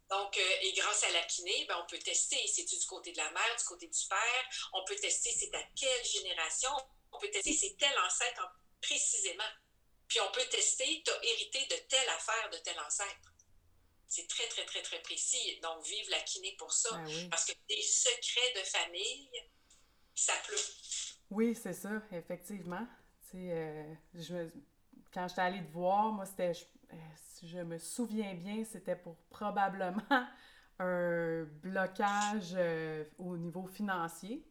Donc, 0.10 0.38
euh, 0.38 0.58
et 0.62 0.72
grâce 0.74 1.04
à 1.04 1.12
la 1.12 1.24
kiné, 1.24 1.65
ben, 1.67 1.78
on 1.84 1.86
peut 1.86 2.00
tester. 2.00 2.46
C'est-tu 2.48 2.78
du 2.78 2.86
côté 2.86 3.12
de 3.12 3.17
la 3.17 3.30
mère, 3.32 3.56
du 3.58 3.63
côté 3.65 3.88
du 3.88 4.08
père? 4.08 4.50
On 4.74 4.84
peut 4.86 4.96
tester 4.96 5.32
c'est 5.32 5.54
à 5.54 5.63
quelle 5.76 6.06
génération? 6.06 6.72
On 7.12 7.20
peut 7.20 7.30
tester 7.30 7.54
c'est 7.54 7.76
tel 7.78 7.98
ancêtre 8.00 8.48
précisément. 8.82 9.43
Puis 10.08 10.22
on 10.22 10.32
peut 10.32 10.46
tester, 10.46 11.04
tu 11.06 11.12
as 11.12 11.24
hérité 11.24 11.65
de 11.65 11.76
telle 11.89 12.10
affaire 12.10 12.50
de 12.50 12.58
tel 12.58 12.80
ancêtre. 12.80 13.34
C'est 14.08 14.28
très, 14.28 14.48
très, 14.48 14.65
très, 14.65 14.82
très 14.82 15.02
précis. 15.02 15.60
Donc, 15.62 15.84
vive 15.86 16.10
la 16.10 16.20
kiné 16.20 16.56
pour 16.58 16.72
ça. 16.72 16.96
Ben 16.96 17.30
Parce 17.30 17.46
que 17.46 17.54
des 17.67 17.82
secrets 17.82 18.54
de 18.56 18.65
famille, 18.65 19.30
ça 20.15 20.34
pleut. 20.46 20.58
Oui, 21.30 21.56
c'est 21.56 21.74
ça, 21.74 22.02
effectivement. 22.12 22.88
Euh, 23.36 23.93
je, 24.13 24.50
quand 25.13 25.28
j'étais 25.28 25.41
allée 25.41 25.63
te 25.63 25.72
voir, 25.72 26.12
moi, 26.12 26.26
c'était, 26.26 26.54
je, 26.54 26.63
euh, 26.93 26.98
si 27.17 27.48
je 27.48 27.60
me 27.60 27.78
souviens 27.78 28.34
bien, 28.34 28.63
c'était 28.63 28.96
pour 28.96 29.15
probablement 29.30 30.02
un 30.80 31.43
blocage 31.62 32.54
euh, 32.56 33.04
au 33.17 33.38
niveau 33.38 33.67
financier, 33.67 34.46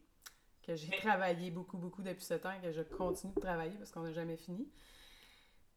que 0.61 0.75
j'ai 0.75 0.89
travaillé 0.97 1.49
beaucoup, 1.49 1.77
beaucoup 1.77 2.03
depuis 2.03 2.25
ce 2.25 2.33
temps 2.33 2.51
et 2.51 2.61
que 2.61 2.71
je 2.71 2.81
continue 2.81 3.33
de 3.33 3.39
travailler 3.39 3.75
parce 3.77 3.91
qu'on 3.91 4.01
n'a 4.01 4.11
jamais 4.11 4.37
fini. 4.37 4.69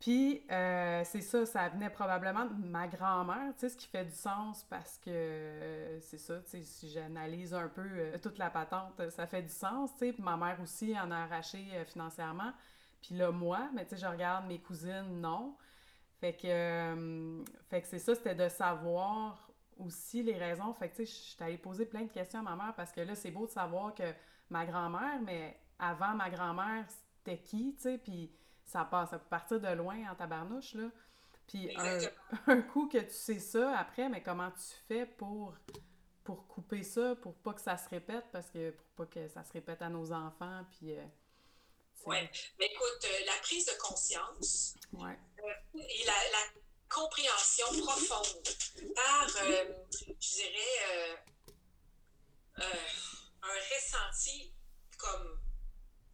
Puis, 0.01 0.43
euh, 0.51 1.03
c'est 1.05 1.21
ça, 1.21 1.45
ça 1.45 1.69
venait 1.69 1.91
probablement 1.91 2.47
de 2.47 2.55
ma 2.67 2.89
grand-mère, 2.89 3.53
tu 3.55 3.61
sais, 3.61 3.69
ce 3.69 3.77
qui 3.77 3.87
fait 3.87 4.07
du 4.07 4.15
sens 4.15 4.65
parce 4.65 4.97
que 4.99 5.11
euh, 5.11 6.01
c'est 6.01 6.19
ça, 6.19 6.41
tu 6.41 6.49
sais, 6.49 6.63
si 6.63 6.91
j'analyse 6.91 7.53
un 7.53 7.69
peu 7.69 7.85
toute 8.23 8.39
la 8.39 8.49
patente, 8.49 9.11
ça 9.11 9.27
fait 9.27 9.43
du 9.43 9.53
sens, 9.53 9.93
tu 9.93 9.99
sais. 9.99 10.13
Puis 10.15 10.23
ma 10.23 10.39
mère 10.39 10.59
aussi 10.63 10.99
en 10.99 11.11
a 11.11 11.17
arraché 11.19 11.67
financièrement. 11.87 12.53
Puis 13.03 13.15
là, 13.15 13.31
moi, 13.31 13.69
mais 13.75 13.85
tu 13.85 13.91
sais, 13.91 14.01
je 14.03 14.07
regarde 14.07 14.47
mes 14.47 14.59
cousines, 14.59 15.21
non. 15.21 15.55
Fait 16.21 16.35
que, 16.35 17.45
fait 17.69 17.83
que 17.83 17.89
c'est 17.89 17.99
ça, 17.99 18.15
c'était 18.15 18.35
de 18.35 18.49
savoir 18.49 19.51
aussi 19.79 20.23
les 20.23 20.37
raisons. 20.37 20.73
Fait 20.73 20.89
que, 20.89 20.97
tu 20.97 21.07
sais, 21.07 21.13
je 21.13 21.19
suis 21.31 21.45
allée 21.45 21.59
poser 21.59 21.85
plein 21.87 22.03
de 22.03 22.11
questions 22.11 22.41
à 22.41 22.43
ma 22.43 22.57
mère 22.57 22.75
parce 22.75 22.93
que 22.93 23.01
là, 23.03 23.15
c'est 23.15 23.31
beau 23.31 23.47
de 23.47 23.51
savoir 23.51 23.95
que 23.95 24.05
ma 24.51 24.65
grand-mère, 24.67 25.21
mais 25.23 25.59
avant 25.79 26.15
ma 26.15 26.31
grand-mère, 26.31 26.85
c'était 27.19 27.39
qui, 27.39 27.75
tu 27.77 27.83
sais, 27.83 27.99
puis 27.99 28.31
ça 28.71 28.85
passe, 28.85 29.11
ça 29.11 29.19
peut 29.19 29.29
partir 29.29 29.61
de 29.61 29.69
loin 29.69 30.11
en 30.11 30.15
tabarnouche, 30.15 30.75
là. 30.75 30.91
Puis 31.49 31.75
un, 32.47 32.63
coup 32.63 32.89
que 32.89 32.99
tu 32.99 33.13
sais 33.13 33.41
ça 33.41 33.77
après, 33.77 34.09
mais 34.09 34.23
comment 34.23 34.51
tu 34.53 34.75
fais 34.87 35.05
pour, 35.05 35.55
pour 36.23 36.47
couper 36.47 36.85
ça, 36.85 37.17
pour 37.17 37.35
pas 37.35 37.53
que 37.53 37.61
ça 37.61 37.77
se 37.77 37.89
répète, 37.89 38.25
parce 38.31 38.49
que 38.51 38.71
pour 38.71 38.87
pas 38.95 39.07
que 39.07 39.29
ça 39.29 39.43
se 39.43 39.53
répète 39.53 39.83
à 39.83 39.89
nos 39.89 40.13
enfants, 40.13 40.65
puis... 40.71 40.97
Euh, 40.97 41.05
oui, 42.07 42.17
mais 42.59 42.67
écoute, 42.67 43.05
euh, 43.05 43.25
la 43.27 43.43
prise 43.43 43.67
de 43.67 43.73
conscience 43.79 44.75
ouais. 44.95 45.19
Euh, 45.45 45.81
et 45.81 46.05
la, 46.07 46.13
la 46.13 46.61
compréhension 46.89 47.67
profonde 47.85 48.49
par, 48.95 49.29
je 49.29 50.13
dirais, 50.19 51.23
un 53.43 53.75
ressenti 53.75 54.55
comme 54.97 55.40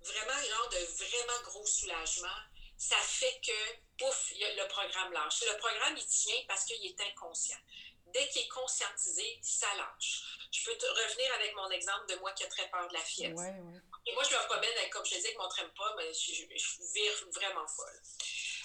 vraiment 0.06 0.42
genre 0.42 0.68
de 0.70 0.78
vraiment 1.04 1.42
gros 1.44 1.66
soulagement, 1.66 2.38
ça 2.76 2.96
fait 2.96 3.40
que, 3.44 3.52
pouf, 3.98 4.32
le 4.32 4.68
programme 4.68 5.12
lâche. 5.12 5.42
Le 5.42 5.56
programme, 5.58 5.96
il 5.96 6.06
tient 6.06 6.42
parce 6.46 6.64
qu'il 6.64 6.84
est 6.84 7.00
inconscient. 7.00 7.58
Dès 8.06 8.28
qu'il 8.28 8.42
est 8.42 8.48
conscientisé, 8.48 9.38
ça 9.42 9.66
lâche. 9.76 10.22
Je 10.52 10.64
peux 10.64 10.76
te 10.76 10.86
revenir 10.86 11.34
avec 11.34 11.54
mon 11.56 11.70
exemple 11.70 12.06
de 12.08 12.16
moi 12.16 12.32
qui 12.32 12.44
a 12.44 12.48
très 12.48 12.68
peur 12.70 12.86
de 12.88 12.94
la 12.94 13.00
fièvre. 13.00 13.40
Et 14.06 14.14
moi, 14.14 14.22
je 14.22 14.34
me 14.34 14.46
promène, 14.46 14.90
comme 14.90 15.04
je 15.04 15.10
te 15.10 15.16
disais, 15.16 15.28
avec 15.28 15.38
mon 15.38 15.48
pas, 15.48 15.94
mais 15.96 16.12
je, 16.12 16.32
je 16.32 16.92
vire 16.92 17.12
vraiment 17.32 17.66
folle. 17.66 18.00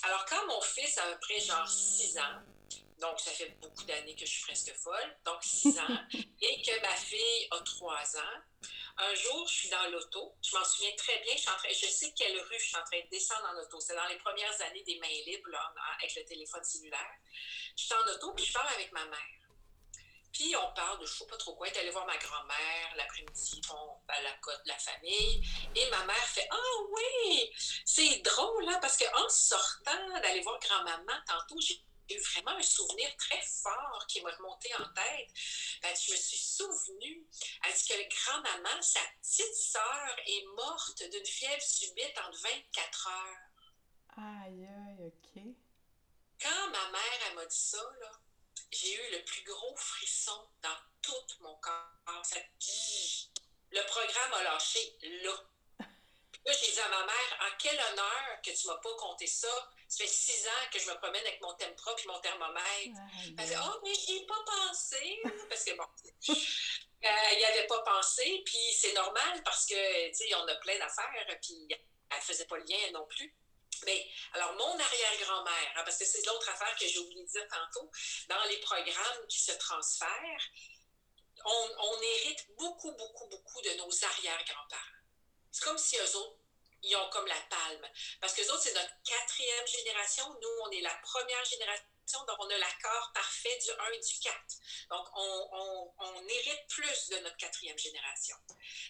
Alors, 0.04 0.25
quand 0.25 0.45
mon 0.47 0.62
fils 0.62 0.97
a 0.97 1.04
à 1.04 1.13
peu 1.13 1.19
près 1.19 1.39
genre 1.39 1.67
6 1.67 2.17
ans, 2.19 2.41
donc 3.01 3.19
ça 3.19 3.31
fait 3.31 3.49
beaucoup 3.59 3.83
d'années 3.83 4.15
que 4.15 4.25
je 4.25 4.31
suis 4.31 4.43
presque 4.43 4.73
folle, 4.75 5.17
donc 5.25 5.43
6 5.43 5.79
ans, 5.79 5.97
et 6.41 6.61
que 6.61 6.81
ma 6.81 6.95
fille 6.95 7.47
a 7.51 7.59
3 7.59 8.17
ans, 8.17 8.41
un 8.97 9.15
jour, 9.15 9.47
je 9.47 9.53
suis 9.53 9.69
dans 9.69 9.89
l'auto, 9.89 10.35
je 10.43 10.55
m'en 10.55 10.63
souviens 10.63 10.91
très 10.95 11.17
bien, 11.19 11.33
je, 11.35 11.41
suis 11.41 11.49
en 11.49 11.55
train, 11.55 11.69
je 11.69 11.87
sais 11.87 12.13
quelle 12.15 12.39
rue 12.39 12.59
je 12.59 12.65
suis 12.65 12.75
en 12.75 12.83
train 12.83 12.99
de 12.99 13.09
descendre 13.09 13.49
en 13.51 13.59
auto. 13.59 13.79
C'est 13.79 13.95
dans 13.95 14.05
les 14.07 14.17
premières 14.17 14.61
années 14.61 14.83
des 14.83 14.99
mains 14.99 15.07
libres, 15.25 15.49
avec 15.97 16.15
le 16.15 16.23
téléphone 16.25 16.63
cellulaire. 16.63 17.15
Je 17.75 17.83
suis 17.83 17.93
en 17.93 18.13
auto, 18.13 18.33
puis 18.33 18.45
je 18.45 18.53
parle 18.53 18.67
avec 18.75 18.91
ma 18.91 19.05
mère. 19.05 19.41
Puis 20.33 20.55
on 20.55 20.73
parle 20.73 20.99
de 20.99 21.05
je 21.05 21.13
sais 21.13 21.25
pas 21.25 21.37
trop 21.37 21.55
quoi. 21.55 21.67
Elle 21.67 21.75
est 21.75 21.79
allée 21.79 21.89
voir 21.89 22.05
ma 22.05 22.17
grand-mère 22.17 22.95
l'après-midi, 22.95 23.61
bon, 23.67 23.97
à 24.07 24.21
la 24.21 24.33
côte 24.41 24.61
de 24.65 24.69
la 24.69 24.77
famille. 24.77 25.41
Et 25.75 25.89
ma 25.89 26.05
mère 26.05 26.27
fait 26.27 26.47
Ah 26.51 26.83
oui, 26.89 27.51
c'est 27.85 28.19
drôle, 28.19 28.65
là, 28.65 28.73
hein, 28.75 28.79
parce 28.81 28.97
qu'en 28.97 29.29
sortant 29.29 30.19
d'aller 30.21 30.41
voir 30.41 30.59
grand-maman, 30.59 31.13
tantôt, 31.27 31.59
j'ai 31.59 31.81
eu 32.13 32.19
vraiment 32.19 32.58
un 32.58 32.62
souvenir 32.62 33.10
très 33.17 33.41
fort 33.41 34.06
qui 34.08 34.21
m'a 34.21 34.32
remonté 34.32 34.74
en 34.76 34.86
tête. 34.93 35.30
Ben, 35.82 35.95
je 35.95 36.12
me 36.12 36.17
suis 36.17 36.38
souvenue, 36.38 37.28
elle 37.65 37.74
dit 37.74 37.86
que 37.88 38.15
grand-maman, 38.15 38.82
sa 38.82 39.02
petite 39.21 39.56
sœur, 39.56 40.15
est 40.26 40.45
morte 40.56 41.04
d'une 41.10 41.26
fièvre 41.26 41.62
subite 41.62 42.17
en 42.17 42.32
24 42.32 43.08
heures. 43.08 43.52
Aïe, 44.17 44.65
aïe, 44.65 45.08
OK. 45.08 45.43
Quand 46.41 46.67
ma 46.71 46.91
mère, 46.91 47.19
elle 47.28 47.36
m'a 47.36 47.45
dit 47.45 47.56
ça, 47.56 47.82
là, 48.02 48.12
j'ai 48.71 48.93
eu 48.93 49.12
le 49.12 49.24
plus 49.24 49.43
gros 49.43 49.76
frisson 49.76 50.47
dans 50.62 50.78
tout 51.02 51.41
mon 51.41 51.56
corps. 51.58 52.24
Le 53.71 53.86
programme 53.86 54.34
a 54.34 54.43
lâché 54.43 54.97
là. 55.24 55.34
Là, 56.45 56.54
j'ai 56.54 56.71
dit 56.71 56.80
à 56.80 56.89
ma 56.89 57.06
mère, 57.06 57.39
en 57.41 57.58
quel 57.60 57.80
honneur 57.80 58.41
que 58.43 58.50
tu 58.50 58.67
m'as 58.67 58.78
pas 58.78 58.95
compté 58.97 59.28
ça? 59.28 59.71
Ça 59.91 60.06
fait 60.06 60.10
six 60.10 60.47
ans 60.47 60.69
que 60.71 60.80
je 60.80 60.89
me 60.89 60.95
promène 60.99 61.21
avec 61.27 61.41
mon 61.41 61.54
Tempra 61.56 61.91
et 62.01 62.08
mon 62.08 62.17
thermomètre. 62.21 62.97
Elle 63.38 63.45
dit, 63.45 63.56
oh, 63.62 63.80
mais 63.84 63.93
j'y 63.93 64.19
ai 64.19 64.25
pas 64.25 64.41
pensé. 64.45 65.19
Parce 65.49 65.65
que 65.65 65.75
bon, 65.75 65.84
elle 67.01 67.38
n'y 67.38 67.43
avait 67.43 67.67
pas 67.67 67.82
pensé. 67.84 68.41
Puis 68.45 68.73
c'est 68.73 68.93
normal 68.93 69.43
parce 69.43 69.65
que, 69.65 70.08
tu 70.08 70.13
sais, 70.13 70.34
on 70.36 70.47
a 70.47 70.56
plein 70.56 70.80
d'affaires. 70.80 71.38
Puis 71.41 71.67
elle 72.10 72.21
faisait 72.21 72.45
pas 72.45 72.56
le 72.56 72.63
lien 72.63 72.91
non 72.93 73.06
plus. 73.06 73.36
Mais 73.86 74.08
alors, 74.32 74.54
mon 74.54 74.80
arrière-grand-mère, 74.80 75.73
hein, 75.75 75.82
parce 75.84 75.97
que 75.97 76.06
c'est 76.06 76.25
l'autre 76.25 76.47
affaire 76.47 76.73
que 76.80 76.88
j'ai 76.88 76.99
oublié 76.99 77.23
de 77.23 77.27
dire 77.27 77.47
tantôt, 77.49 77.91
dans 78.30 78.43
les 78.45 78.62
programmes 78.62 79.27
qui 79.27 79.39
se 79.41 79.51
transfèrent, 79.58 80.51
on, 81.43 82.01
hérite 82.01 82.47
beaucoup, 82.58 82.93
beaucoup, 82.93 83.27
beaucoup 83.27 83.62
de 83.62 83.71
nos 83.71 84.06
arrière-grands-parents. 84.06 85.01
C'est 85.51 85.65
comme 85.65 85.77
si 85.77 85.97
eux 85.97 86.15
autres, 86.15 86.38
ils 86.83 86.95
ont 86.95 87.09
comme 87.09 87.27
la 87.27 87.41
palme. 87.49 87.87
Parce 88.19 88.33
que 88.33 88.41
autres, 88.41 88.61
c'est 88.61 88.73
notre 88.73 89.01
quatrième 89.03 89.67
génération. 89.67 90.25
Nous, 90.41 90.49
on 90.63 90.71
est 90.71 90.81
la 90.81 90.93
première 91.03 91.43
génération 91.45 91.85
donc 92.27 92.37
on 92.39 92.49
a 92.49 92.57
l'accord 92.57 93.11
parfait 93.13 93.57
du 93.63 93.71
1 93.71 93.91
et 93.91 93.99
du 93.99 94.19
4. 94.19 94.35
Donc, 94.89 95.07
on, 95.15 95.93
on, 95.99 96.27
hérite 96.27 96.67
plus 96.67 97.09
de 97.09 97.17
notre 97.19 97.37
quatrième 97.37 97.77
génération. 97.77 98.35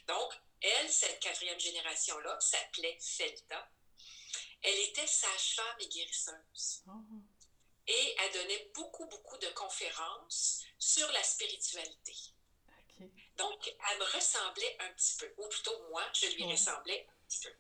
Donc, 0.08 0.34
elle, 0.62 0.92
cette 0.92 1.20
quatrième 1.20 1.60
génération-là, 1.60 2.40
s'appelait 2.40 2.98
Felta. 3.00 3.70
Elle 4.64 4.80
était 4.80 5.08
sage-femme 5.08 5.78
et 5.80 5.88
guérisseuse. 5.88 6.84
Ah. 6.88 6.92
Et 7.88 8.16
elle 8.20 8.34
donnait 8.34 8.72
beaucoup, 8.76 9.06
beaucoup 9.08 9.38
de 9.38 9.48
conférences 9.50 10.64
sur 10.78 11.12
la 11.12 11.24
spiritualité. 11.24 12.16
Donc, 13.38 13.68
elle 13.68 13.98
me 13.98 14.06
ressemblait 14.16 14.78
un 14.82 14.94
petit 14.94 15.18
peu, 15.18 15.34
ou 15.38 15.48
plutôt 15.48 15.76
moi, 15.90 16.04
je 16.14 16.28
lui 16.28 16.46
ressemblais 16.46 17.08
un 17.10 17.28
petit 17.28 17.40
peu. 17.48 17.54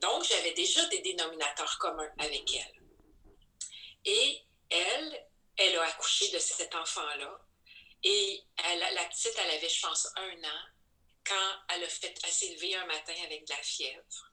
Donc, 0.00 0.24
j'avais 0.24 0.52
déjà 0.52 0.84
des 0.86 1.00
dénominateurs 1.00 1.78
communs 1.78 2.12
avec 2.18 2.54
elle. 2.54 2.82
Et 4.04 4.40
elle, 4.70 5.28
elle 5.56 5.76
a 5.78 5.84
accouché 5.84 6.30
de 6.30 6.38
cet 6.38 6.74
enfant-là. 6.74 7.38
Et 8.02 8.42
elle, 8.64 8.78
la 8.94 9.04
petite, 9.04 9.34
elle 9.36 9.50
avait, 9.50 9.68
je 9.68 9.80
pense, 9.80 10.08
un 10.16 10.44
an 10.44 10.60
quand 11.24 11.74
elle 11.74 11.84
a 11.84 11.88
fait, 11.88 12.18
elle 12.24 12.30
s'est 12.30 12.54
levée 12.54 12.74
un 12.76 12.86
matin 12.86 13.14
avec 13.24 13.46
de 13.46 13.52
la 13.52 13.62
fièvre. 13.62 14.30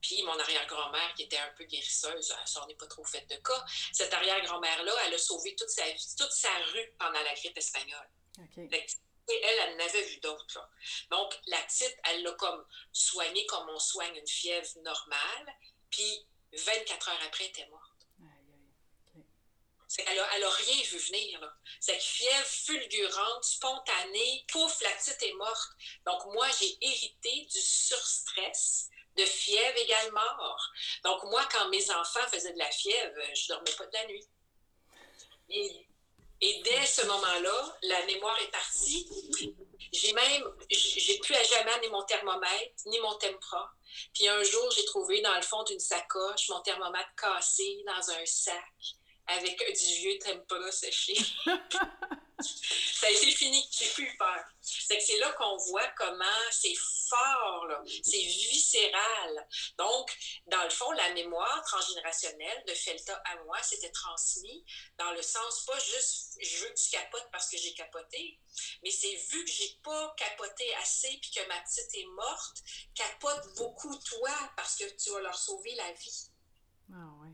Puis 0.00 0.22
mon 0.22 0.38
arrière-grand-mère, 0.38 1.14
qui 1.14 1.22
était 1.22 1.38
un 1.38 1.50
peu 1.56 1.64
guérisseuse, 1.64 2.34
ça 2.44 2.60
n'en 2.60 2.68
est 2.68 2.74
pas 2.74 2.86
trop 2.86 3.04
fait 3.04 3.26
de 3.26 3.36
cas, 3.36 3.64
cette 3.92 4.12
arrière-grand-mère-là, 4.12 4.92
elle 5.06 5.14
a 5.14 5.18
sauvé 5.18 5.56
toute 5.56 5.70
sa 5.70 5.82
toute 6.18 6.32
sa 6.32 6.54
rue 6.72 6.94
pendant 6.98 7.22
la 7.22 7.34
grippe 7.34 7.56
espagnole. 7.56 8.10
Elle, 9.28 9.58
elle 9.58 9.74
en 9.74 9.84
avait 9.84 10.02
vu 10.02 10.16
d'autres. 10.18 10.68
Donc, 11.10 11.38
la 11.46 11.60
petite, 11.62 11.96
elle 12.04 12.22
l'a 12.22 12.32
comme 12.32 12.64
soignée 12.92 13.46
comme 13.46 13.68
on 13.68 13.78
soigne 13.78 14.16
une 14.16 14.26
fièvre 14.26 14.68
normale, 14.82 15.56
puis 15.90 16.26
24 16.52 17.08
heures 17.08 17.22
après, 17.26 17.44
elle 17.44 17.50
était 17.50 17.66
morte. 17.68 17.94
Elle 19.98 20.16
n'a 20.16 20.24
a 20.24 20.50
rien 20.50 20.82
vu 20.82 20.98
venir. 20.98 21.56
Cette 21.78 22.02
fièvre 22.02 22.46
fulgurante, 22.46 23.44
spontanée, 23.44 24.44
pouf, 24.48 24.80
la 24.80 24.90
petite 24.90 25.22
est 25.22 25.34
morte. 25.34 25.72
Donc, 26.04 26.24
moi, 26.32 26.48
j'ai 26.58 26.76
hérité 26.80 27.46
du 27.46 27.60
surstress, 27.60 28.90
de 29.16 29.24
fièvre 29.24 29.78
égale 29.78 30.10
mort. 30.12 30.72
Donc, 31.04 31.22
moi, 31.24 31.46
quand 31.52 31.68
mes 31.68 31.90
enfants 31.92 32.26
faisaient 32.28 32.52
de 32.52 32.58
la 32.58 32.70
fièvre, 32.70 33.20
je 33.34 33.44
ne 33.44 33.48
dormais 33.56 33.72
pas 33.76 33.86
de 33.86 33.92
la 33.92 34.06
nuit. 34.06 34.26
Et, 35.50 35.86
dès 36.62 36.86
ce 36.86 37.06
moment-là, 37.06 37.78
la 37.82 38.06
mémoire 38.06 38.38
est 38.42 38.50
partie. 38.50 39.08
J'ai 39.92 40.12
même, 40.12 40.44
j'ai 40.70 41.18
plus 41.18 41.34
à 41.34 41.42
jamais 41.42 41.80
ni 41.80 41.88
mon 41.88 42.02
thermomètre, 42.02 42.82
ni 42.86 42.98
mon 43.00 43.14
tempra. 43.14 43.72
Puis 44.12 44.28
un 44.28 44.42
jour, 44.42 44.70
j'ai 44.72 44.84
trouvé 44.86 45.20
dans 45.22 45.34
le 45.36 45.42
fond 45.42 45.62
d'une 45.64 45.78
sacoche 45.80 46.48
mon 46.48 46.60
thermomètre 46.60 47.14
cassé 47.16 47.82
dans 47.86 48.10
un 48.10 48.26
sac 48.26 48.72
avec 49.26 49.56
du 49.58 49.94
vieux 49.94 50.18
tempra 50.18 50.70
séché. 50.70 51.14
ça 52.40 53.06
a 53.06 53.10
été 53.10 53.30
fini. 53.30 53.66
J'ai 53.70 53.88
plus 53.90 54.04
eu 54.04 54.16
peur. 54.16 54.44
C'est 54.60 55.18
là 55.18 55.32
qu'on 55.32 55.56
voit 55.56 55.86
comment 55.96 56.24
c'est 56.50 56.74
fort, 57.14 57.68
c'est 58.02 58.18
viscéral. 58.18 59.48
Donc, 59.78 60.16
dans 60.46 60.62
le 60.64 60.70
fond, 60.70 60.90
la 60.92 61.12
mémoire 61.14 61.62
transgénérationnelle 61.64 62.64
de 62.66 62.74
Felta 62.74 63.20
à 63.24 63.36
moi, 63.44 63.62
c'était 63.62 63.90
transmis 63.90 64.64
dans 64.98 65.10
le 65.12 65.22
sens 65.22 65.64
pas 65.66 65.78
juste 65.78 66.38
je 66.40 66.64
veux 66.64 66.70
que 66.70 66.80
tu 66.80 66.90
capotes 66.90 67.28
parce 67.30 67.48
que 67.48 67.56
j'ai 67.56 67.74
capoté, 67.74 68.40
mais 68.82 68.90
c'est 68.90 69.14
vu 69.14 69.44
que 69.44 69.50
j'ai 69.50 69.78
pas 69.82 70.14
capoté 70.16 70.74
assez 70.76 71.18
puis 71.20 71.30
que 71.30 71.46
ma 71.48 71.60
petite 71.60 71.94
est 71.94 72.06
morte, 72.06 72.62
capote 72.94 73.54
beaucoup 73.56 73.96
toi 73.98 74.52
parce 74.56 74.76
que 74.76 74.84
tu 74.96 75.10
vas 75.10 75.20
leur 75.20 75.36
sauver 75.36 75.74
la 75.74 75.92
vie. 75.92 76.30
Ah 76.92 77.08
ouais. 77.22 77.32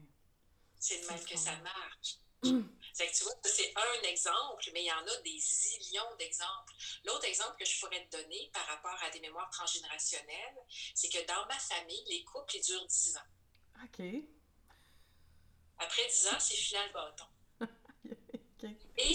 C'est 0.79 1.01
de 1.01 1.07
même 1.07 1.25
que 1.25 1.37
ça 1.37 1.57
marche. 1.57 2.19
tu 2.95 3.25
vois, 3.25 3.35
c'est 3.45 3.73
un 3.77 4.03
exemple, 4.09 4.71
mais 4.73 4.83
il 4.83 4.87
y 4.87 4.93
en 4.93 5.07
a 5.07 5.17
des 5.23 5.39
zillions 5.39 6.17
d'exemples. 6.19 6.75
L'autre 7.05 7.25
exemple 7.25 7.57
que 7.59 7.65
je 7.65 7.81
pourrais 7.81 8.07
te 8.07 8.17
donner 8.17 8.51
par 8.53 8.67
rapport 8.67 8.99
à 9.03 9.11
des 9.11 9.21
mémoires 9.21 9.51
transgénérationnelles, 9.51 10.59
c'est 10.95 11.09
que 11.09 11.27
dans 11.27 11.47
ma 11.47 11.59
famille, 11.59 12.05
les 12.09 12.25
couples, 12.25 12.57
ils 12.57 12.63
durent 12.63 12.87
10 12.87 13.17
ans. 13.17 13.85
OK. 13.85 14.03
Après 15.79 16.07
10 16.07 16.27
ans, 16.29 16.39
c'est 16.39 16.55
final 16.55 16.87
le 16.89 16.93
bâton. 16.93 17.25
Et, 18.99 19.15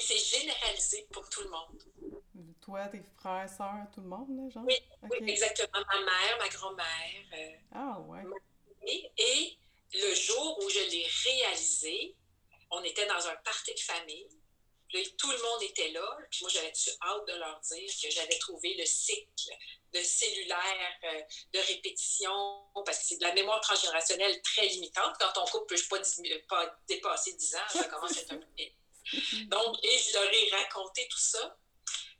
c'est 0.00 0.38
généralisé 0.38 1.06
pour 1.10 1.28
tout 1.28 1.42
le 1.42 1.50
monde. 1.50 1.82
Toi, 2.60 2.86
tes 2.86 3.02
frères, 3.18 3.48
sœurs, 3.48 3.88
tout 3.92 4.00
le 4.00 4.06
monde, 4.06 4.28
là, 4.36 4.48
genre? 4.48 4.64
Oui, 4.64 5.28
exactement. 5.28 5.84
Ma 5.86 6.00
mère, 6.00 6.38
ma 6.38 6.48
grand-mère. 6.48 7.24
Euh, 7.32 7.56
ah, 7.72 8.00
ouais. 8.00 8.22
Et 8.86 9.58
le 9.92 10.14
jour 10.14 10.58
où 10.64 10.68
je 10.68 10.90
l'ai 10.90 11.06
réalisé, 11.24 12.16
on 12.74 12.84
était 12.84 13.06
dans 13.06 13.26
un 13.26 13.36
party 13.36 13.74
de 13.74 13.80
famille. 13.80 14.28
tout 15.18 15.30
le 15.30 15.42
monde 15.42 15.62
était 15.62 15.88
là. 15.90 16.18
Puis 16.30 16.40
moi, 16.42 16.50
j'avais 16.50 16.72
hâte 17.02 17.26
de 17.26 17.34
leur 17.34 17.60
dire 17.60 17.90
que 18.02 18.10
j'avais 18.10 18.38
trouvé 18.38 18.74
le 18.74 18.84
cycle 18.84 19.50
de 19.92 20.02
cellulaire 20.02 20.98
euh, 21.04 21.22
de 21.52 21.58
répétition, 21.60 22.66
parce 22.84 22.98
que 22.98 23.04
c'est 23.06 23.16
de 23.16 23.22
la 23.22 23.32
mémoire 23.32 23.60
transgénérationnelle 23.60 24.40
très 24.42 24.66
limitante. 24.66 25.14
Quand 25.20 25.32
ton 25.32 25.44
couple 25.46 25.74
ne 25.74 25.80
peut 25.80 26.46
pas, 26.48 26.66
pas, 26.66 26.78
dépasser 26.88 27.32
10 27.34 27.56
ans, 27.56 27.68
ça 27.68 27.84
commence 27.84 28.16
à 28.16 28.20
être 28.20 28.32
un 28.32 28.38
peu... 28.38 28.46
Donc, 29.46 29.76
et 29.84 29.98
je 29.98 30.14
leur 30.14 30.32
ai 30.32 30.50
raconté 30.50 31.06
tout 31.08 31.18
ça. 31.18 31.58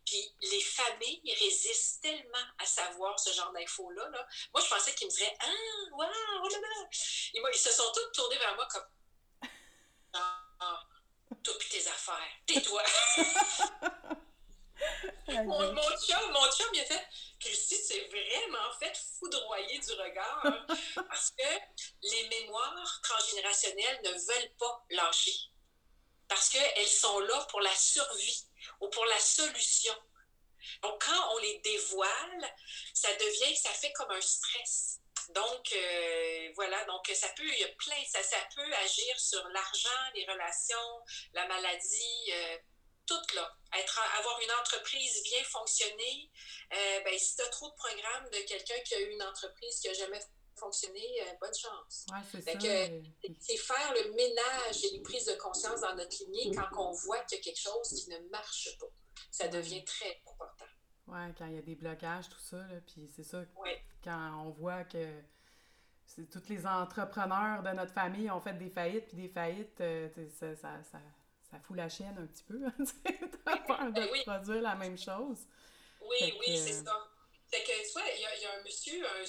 Puis 0.07 0.37
les 0.43 0.61
familles 0.61 1.35
résistent 1.41 2.03
tellement 2.03 2.47
à 2.59 2.67
savoir 2.67 3.19
ce 3.19 3.33
genre 3.33 3.53
d'infos-là. 3.53 4.07
Là. 4.11 4.27
Moi, 4.53 4.63
je 4.63 4.69
pensais 4.69 4.95
qu'ils 4.95 5.07
me 5.07 5.13
diraient 5.13 5.37
Ah, 5.41 5.97
waouh, 5.97 6.43
oh 6.43 6.49
là 6.49 6.59
là. 6.61 6.89
Ils 7.33 7.59
se 7.59 7.73
sont 7.73 7.91
tous 7.95 8.13
tournés 8.13 8.37
vers 8.37 8.55
moi 8.55 8.69
comme 8.71 8.85
toi 11.45 11.55
tes 11.71 11.87
affaires, 11.87 12.33
tais-toi. 12.47 12.83
mon, 15.29 15.73
mon, 15.73 15.97
chum, 15.99 16.33
mon 16.33 16.51
chum, 16.51 16.69
il 16.73 16.81
a 16.81 16.85
fait 16.87 17.07
Christy, 17.39 17.77
c'est 17.77 18.09
vraiment 18.09 18.73
fait 18.81 18.97
foudroyer 19.19 19.79
du 19.79 19.93
regard 19.93 20.67
parce 21.09 21.31
que 21.31 21.47
les 22.03 22.29
mémoires 22.29 23.01
transgénérationnelles 23.03 24.01
ne 24.05 24.11
veulent 24.11 24.55
pas 24.59 24.85
lâcher. 24.91 25.35
Parce 26.27 26.49
qu'elles 26.49 26.89
sont 26.89 27.21
là 27.21 27.47
pour 27.51 27.61
la 27.61 27.75
survie 27.77 28.47
ou 28.81 28.89
pour 28.89 29.05
la 29.05 29.21
solution. 29.21 29.95
Donc, 30.83 31.05
quand 31.05 31.35
on 31.35 31.39
les 31.39 31.59
dévoile, 31.59 32.55
ça 32.95 33.13
devient, 33.15 33.55
ça 33.57 33.71
fait 33.71 33.93
comme 33.93 34.11
un 34.11 34.21
stress. 34.21 35.01
Donc, 35.31 35.73
euh, 35.73 36.53
voilà, 36.55 36.85
donc 36.85 37.07
ça 37.15 37.29
peut, 37.37 37.47
il 37.47 37.59
y 37.59 37.65
a 37.65 37.69
plein, 37.69 38.03
ça, 38.07 38.23
ça 38.23 38.37
peut 38.55 38.75
agir 38.75 39.19
sur 39.19 39.47
l'argent, 39.49 40.11
les 40.15 40.25
relations, 40.27 41.03
la 41.33 41.47
maladie, 41.47 42.33
euh, 42.33 42.59
tout 43.07 43.35
là. 43.35 43.57
Être, 43.79 44.01
avoir 44.19 44.41
une 44.41 44.53
entreprise 44.53 45.23
bien 45.25 45.43
fonctionner, 45.45 46.31
euh, 46.73 47.01
ben, 47.05 47.19
si 47.19 47.37
tu 47.37 47.43
as 47.43 47.49
trop 47.49 47.69
de 47.69 47.75
programmes 47.75 48.31
de 48.31 48.39
quelqu'un 48.47 48.79
qui 48.85 48.95
a 48.95 49.01
eu 49.01 49.11
une 49.11 49.23
entreprise 49.23 49.81
qui 49.81 49.89
n'a 49.89 49.95
jamais 49.95 50.21
fonctionné, 50.57 51.03
euh, 51.23 51.33
bonne 51.41 51.55
chance. 51.55 52.07
c'est 53.41 53.57
faire 53.57 53.95
le 53.95 54.13
ménage 54.13 54.85
et 54.85 54.91
les 54.91 55.03
prises 55.03 55.27
de 55.27 55.35
conscience 55.35 55.81
dans 55.81 55.95
notre 55.97 56.17
lignée 56.25 56.55
quand 56.55 56.69
on 56.79 56.93
voit 56.93 57.21
qu'il 57.25 57.39
y 57.39 57.41
a 57.41 57.45
quelque 57.45 57.61
chose 57.61 57.89
qui 57.89 58.11
ne 58.11 58.19
marche 58.31 58.69
pas. 58.79 58.87
Ça 59.31 59.49
devient 59.49 59.85
très 59.85 60.21
important. 60.27 60.67
Oui, 61.07 61.19
quand 61.37 61.47
il 61.47 61.55
y 61.55 61.59
a 61.59 61.63
des 61.63 61.75
blocages, 61.75 62.29
tout 62.29 62.41
ça, 62.41 62.65
puis 62.87 63.11
c'est 63.15 63.25
ça, 63.25 63.43
quand 64.03 64.45
on 64.47 64.51
voit 64.51 64.85
que 64.85 65.23
tous 66.17 66.49
les 66.49 66.67
entrepreneurs 66.67 67.63
de 67.63 67.71
notre 67.71 67.93
famille 67.93 68.31
ont 68.31 68.41
fait 68.41 68.55
des 68.55 68.71
faillites, 68.71 69.07
puis 69.09 69.17
des 69.17 69.29
faillites, 69.29 69.81
euh, 69.81 70.09
ça, 70.31 70.55
ça, 70.57 70.83
ça, 70.83 70.99
ça, 71.51 71.59
fout 71.61 71.77
la 71.77 71.89
chienne 71.89 72.17
un 72.19 72.27
petit 72.27 72.45
peu. 72.45 72.61
T'as 73.45 73.57
peur 73.59 73.87
de 73.87 73.93
ben 73.93 74.23
produire 74.25 74.63
la 74.63 74.75
même 74.77 74.99
chose. 74.99 75.47
Oui, 76.01 76.35
oui, 76.41 76.59
c'est 76.59 76.85
ça. 76.85 77.09
C'est 77.51 77.63
que, 77.63 77.87
tu 77.87 77.93
vois, 77.93 78.03
il 78.15 78.21
y, 78.21 78.47
a 78.47 78.59
un 78.59 78.63
monsieur, 78.63 79.05
un, 79.07 79.25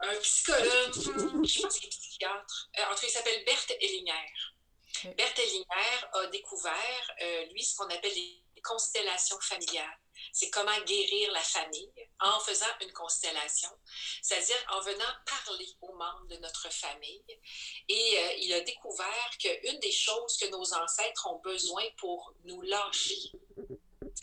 un, 0.00 0.08
un, 0.08 0.16
psychologue, 0.20 0.92
je 0.94 1.62
pense 1.62 1.78
qu'il 1.78 1.88
est 1.88 1.90
psychiatre, 1.90 2.70
euh, 2.78 2.82
en 2.84 2.94
tout 2.94 3.00
cas, 3.00 3.06
il 3.06 3.10
s'appelle 3.10 3.44
Berthe 3.44 3.72
Hellinger. 3.80 5.14
Berthe 5.16 5.38
Hellinger 5.38 6.06
a 6.12 6.26
découvert, 6.28 7.14
euh, 7.22 7.44
lui, 7.46 7.62
ce 7.62 7.76
qu'on 7.76 7.86
appelle 7.86 8.14
les 8.14 8.41
constellations 8.62 9.40
familiales. 9.40 9.98
C'est 10.32 10.50
comment 10.50 10.78
guérir 10.84 11.32
la 11.32 11.40
famille 11.40 11.92
en 12.20 12.38
faisant 12.40 12.66
une 12.80 12.92
constellation, 12.92 13.70
c'est-à-dire 14.22 14.56
en 14.70 14.80
venant 14.80 15.12
parler 15.26 15.68
aux 15.80 15.94
membres 15.94 16.26
de 16.26 16.36
notre 16.36 16.72
famille. 16.72 17.24
Et 17.88 18.18
euh, 18.18 18.32
il 18.38 18.52
a 18.52 18.60
découvert 18.60 19.30
qu'une 19.38 19.80
des 19.80 19.92
choses 19.92 20.36
que 20.36 20.46
nos 20.46 20.74
ancêtres 20.74 21.26
ont 21.26 21.40
besoin 21.40 21.84
pour 21.98 22.34
nous 22.44 22.62
lâcher, 22.62 23.32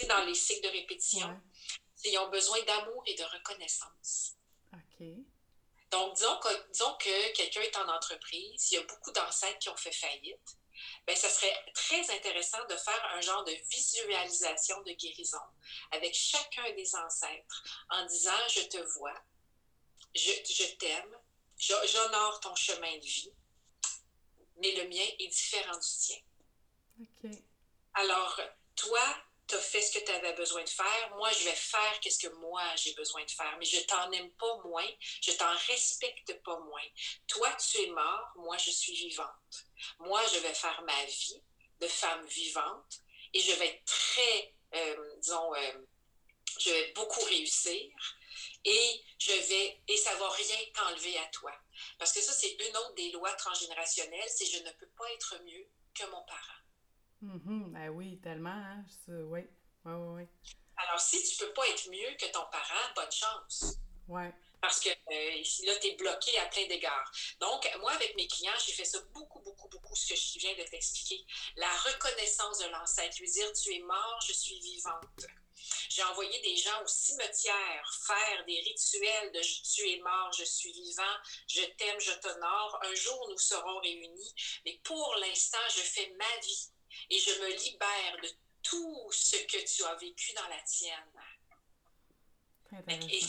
dans 0.07 0.23
les 0.25 0.35
cycles 0.35 0.67
de 0.67 0.71
répétition, 0.71 1.41
ils 2.05 2.17
ont 2.17 2.29
besoin 2.29 2.61
d'amour 2.63 3.03
et 3.05 3.15
de 3.15 3.23
reconnaissance. 3.23 4.35
OK. 4.73 5.05
Donc, 5.91 6.15
disons 6.15 6.37
que, 6.39 6.71
disons 6.71 6.93
que 6.99 7.33
quelqu'un 7.33 7.61
est 7.61 7.77
en 7.77 7.89
entreprise, 7.89 8.71
il 8.71 8.75
y 8.75 8.77
a 8.77 8.83
beaucoup 8.83 9.11
d'ancêtres 9.11 9.59
qui 9.59 9.69
ont 9.69 9.77
fait 9.77 9.91
faillite. 9.91 10.57
Bien, 11.05 11.15
ça 11.15 11.29
serait 11.29 11.65
très 11.73 12.09
intéressant 12.11 12.63
de 12.69 12.75
faire 12.75 13.05
un 13.13 13.21
genre 13.21 13.43
de 13.43 13.53
visualisation 13.69 14.81
de 14.81 14.91
guérison 14.93 15.37
avec 15.91 16.13
chacun 16.13 16.71
des 16.75 16.95
ancêtres 16.95 17.63
en 17.89 18.05
disant 18.05 18.47
Je 18.53 18.61
te 18.61 18.77
vois, 18.97 19.19
je, 20.15 20.31
je 20.45 20.75
t'aime, 20.77 21.17
j'honore 21.57 22.39
ton 22.41 22.55
chemin 22.55 22.97
de 22.97 23.05
vie, 23.05 23.33
mais 24.57 24.73
le 24.75 24.89
mien 24.89 25.05
est 25.19 25.27
différent 25.27 25.77
du 25.77 25.97
tien. 25.99 26.17
OK. 27.01 27.31
Alors, 27.93 28.39
toi, 28.75 29.15
tu 29.49 29.55
as 29.55 29.59
fait 29.59 29.81
ce 29.81 29.97
que 29.97 30.05
tu 30.05 30.11
avais 30.11 30.33
besoin 30.33 30.63
de 30.63 30.69
faire. 30.69 31.09
Moi, 31.15 31.31
je 31.31 31.43
vais 31.45 31.55
faire 31.55 31.99
ce 32.03 32.19
que 32.19 32.33
moi 32.35 32.63
j'ai 32.75 32.93
besoin 32.93 33.23
de 33.23 33.31
faire. 33.31 33.55
Mais 33.57 33.65
je 33.65 33.79
t'en 33.81 34.11
aime 34.11 34.31
pas 34.33 34.57
moins, 34.63 34.87
je 35.21 35.31
t'en 35.31 35.51
respecte 35.67 36.41
pas 36.43 36.59
moins. 36.59 36.87
Toi, 37.27 37.51
tu 37.53 37.81
es 37.81 37.87
mort, 37.87 38.31
moi, 38.35 38.57
je 38.57 38.69
suis 38.69 38.93
vivante. 38.93 39.65
Moi, 39.99 40.21
je 40.33 40.39
vais 40.39 40.53
faire 40.53 40.81
ma 40.83 41.05
vie 41.05 41.41
de 41.79 41.87
femme 41.87 42.25
vivante 42.27 42.99
et 43.33 43.39
je 43.39 43.51
vais 43.53 43.67
être 43.67 43.85
très, 43.85 44.55
euh, 44.75 45.15
disons, 45.17 45.55
euh, 45.55 45.73
je 46.59 46.69
vais 46.69 46.91
beaucoup 46.91 47.23
réussir 47.25 47.91
et 48.65 49.03
je 49.17 49.31
vais, 49.31 49.81
et 49.87 49.97
ça 49.97 50.13
va 50.15 50.29
rien 50.29 50.57
t'enlever 50.73 51.17
à 51.17 51.25
toi. 51.27 51.53
Parce 51.97 52.11
que 52.11 52.21
ça, 52.21 52.33
c'est 52.33 52.51
une 52.51 52.77
autre 52.77 52.93
des 52.95 53.11
lois 53.11 53.33
transgénérationnelles, 53.33 54.29
c'est 54.29 54.45
je 54.45 54.59
ne 54.59 54.71
peux 54.71 54.89
pas 54.89 55.11
être 55.13 55.41
mieux 55.43 55.67
que 55.95 56.05
mon 56.05 56.23
parent. 56.25 56.58
Mm 57.21 57.73
Ben 57.73 57.89
oui, 57.89 58.19
tellement, 58.21 58.49
hein? 58.49 58.85
oui. 59.07 59.41
Oui, 59.85 59.93
oui, 59.93 60.23
Alors, 60.75 60.99
si 60.99 61.23
tu 61.23 61.37
peux 61.37 61.53
pas 61.53 61.67
être 61.69 61.89
mieux 61.89 62.15
que 62.17 62.25
ton 62.31 62.45
parent, 62.51 62.93
bonne 62.95 63.11
chance. 63.11 63.77
Oui. 64.07 64.23
Parce 64.61 64.79
que 64.81 64.89
euh, 64.89 65.43
là, 65.65 65.75
tu 65.79 65.87
es 65.87 65.95
bloqué 65.95 66.37
à 66.39 66.45
plein 66.47 66.67
d'égards. 66.67 67.11
Donc, 67.39 67.69
moi, 67.79 67.91
avec 67.93 68.15
mes 68.15 68.27
clients, 68.27 68.57
j'ai 68.65 68.73
fait 68.73 68.83
ça 68.83 68.99
beaucoup, 69.13 69.39
beaucoup, 69.39 69.69
beaucoup, 69.69 69.95
ce 69.95 70.09
que 70.09 70.19
je 70.19 70.39
viens 70.39 70.53
de 70.55 70.63
t'expliquer. 70.63 71.25
La 71.55 71.71
reconnaissance 71.77 72.59
de 72.59 72.67
l'ancêtre, 72.67 73.17
lui 73.19 73.31
dire 73.31 73.51
Tu 73.53 73.73
es 73.75 73.79
mort, 73.79 74.19
je 74.27 74.33
suis 74.33 74.59
vivante. 74.59 75.25
J'ai 75.89 76.03
envoyé 76.03 76.41
des 76.41 76.57
gens 76.57 76.81
au 76.83 76.87
cimetière 76.87 77.99
faire 78.05 78.45
des 78.45 78.59
rituels 78.61 79.31
de 79.31 79.41
Tu 79.41 79.89
es 79.91 79.99
mort, 80.01 80.31
je 80.37 80.43
suis 80.43 80.71
vivant, 80.71 81.15
je 81.47 81.61
t'aime, 81.77 81.99
je 81.99 82.11
t'honore. 82.19 82.79
Un 82.83 82.95
jour, 82.95 83.27
nous 83.29 83.37
serons 83.37 83.79
réunis. 83.79 84.33
Mais 84.65 84.79
pour 84.83 85.15
l'instant, 85.21 85.57
je 85.69 85.81
fais 85.81 86.13
ma 86.17 86.41
vie 86.41 86.69
et 87.09 87.19
je 87.19 87.31
me 87.41 87.49
libère 87.55 88.17
de 88.21 88.29
tout 88.61 89.11
ce 89.11 89.37
que 89.37 89.65
tu 89.65 89.83
as 89.83 89.95
vécu 89.95 90.33
dans 90.33 90.47
la 90.47 90.61
tienne. 90.61 91.19
Et, 92.87 93.21